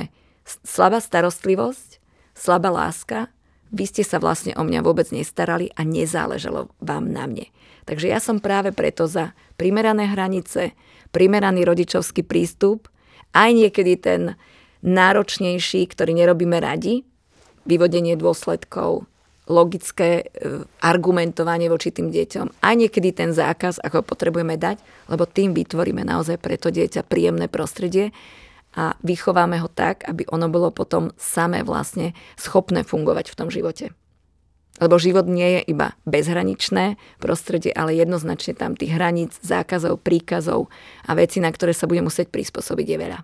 [0.65, 2.01] slabá starostlivosť,
[2.33, 3.29] slabá láska
[3.71, 7.47] vy ste sa vlastne o mňa vôbec nestarali a nezáležalo vám na mne.
[7.87, 10.75] Takže ja som práve preto za primerané hranice,
[11.15, 12.91] primeraný rodičovský prístup,
[13.31, 14.23] aj niekedy ten
[14.83, 17.07] náročnejší, ktorý nerobíme radi,
[17.67, 19.09] vyvodenie dôsledkov,
[19.51, 24.79] logické e, argumentovanie voči tým deťom, aj niekedy ten zákaz, ako potrebujeme dať,
[25.11, 28.15] lebo tým vytvoríme naozaj pre to dieťa príjemné prostredie,
[28.71, 33.91] a vychováme ho tak, aby ono bolo potom samé vlastne schopné fungovať v tom živote.
[34.79, 40.71] Lebo život nie je iba bezhraničné prostredie, ale jednoznačne tam tých hraníc, zákazov, príkazov
[41.05, 43.19] a veci, na ktoré sa bude musieť prispôsobiť, je veľa.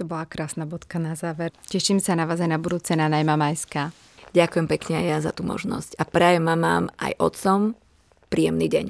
[0.00, 1.52] To bola krásna bodka na záver.
[1.68, 3.92] Teším sa na vás aj na budúce na Najmamajská.
[4.32, 7.76] Ďakujem pekne aj ja za tú možnosť a prajem mamám aj otcom
[8.32, 8.86] príjemný deň.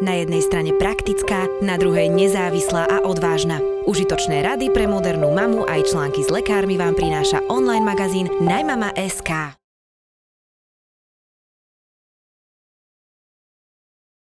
[0.00, 3.60] Na jednej strane praktická, na druhej nezávislá a odvážna.
[3.84, 9.58] Užitočné rady pre modernú mamu aj články s lekármi vám prináša online magazín Najmama.sk.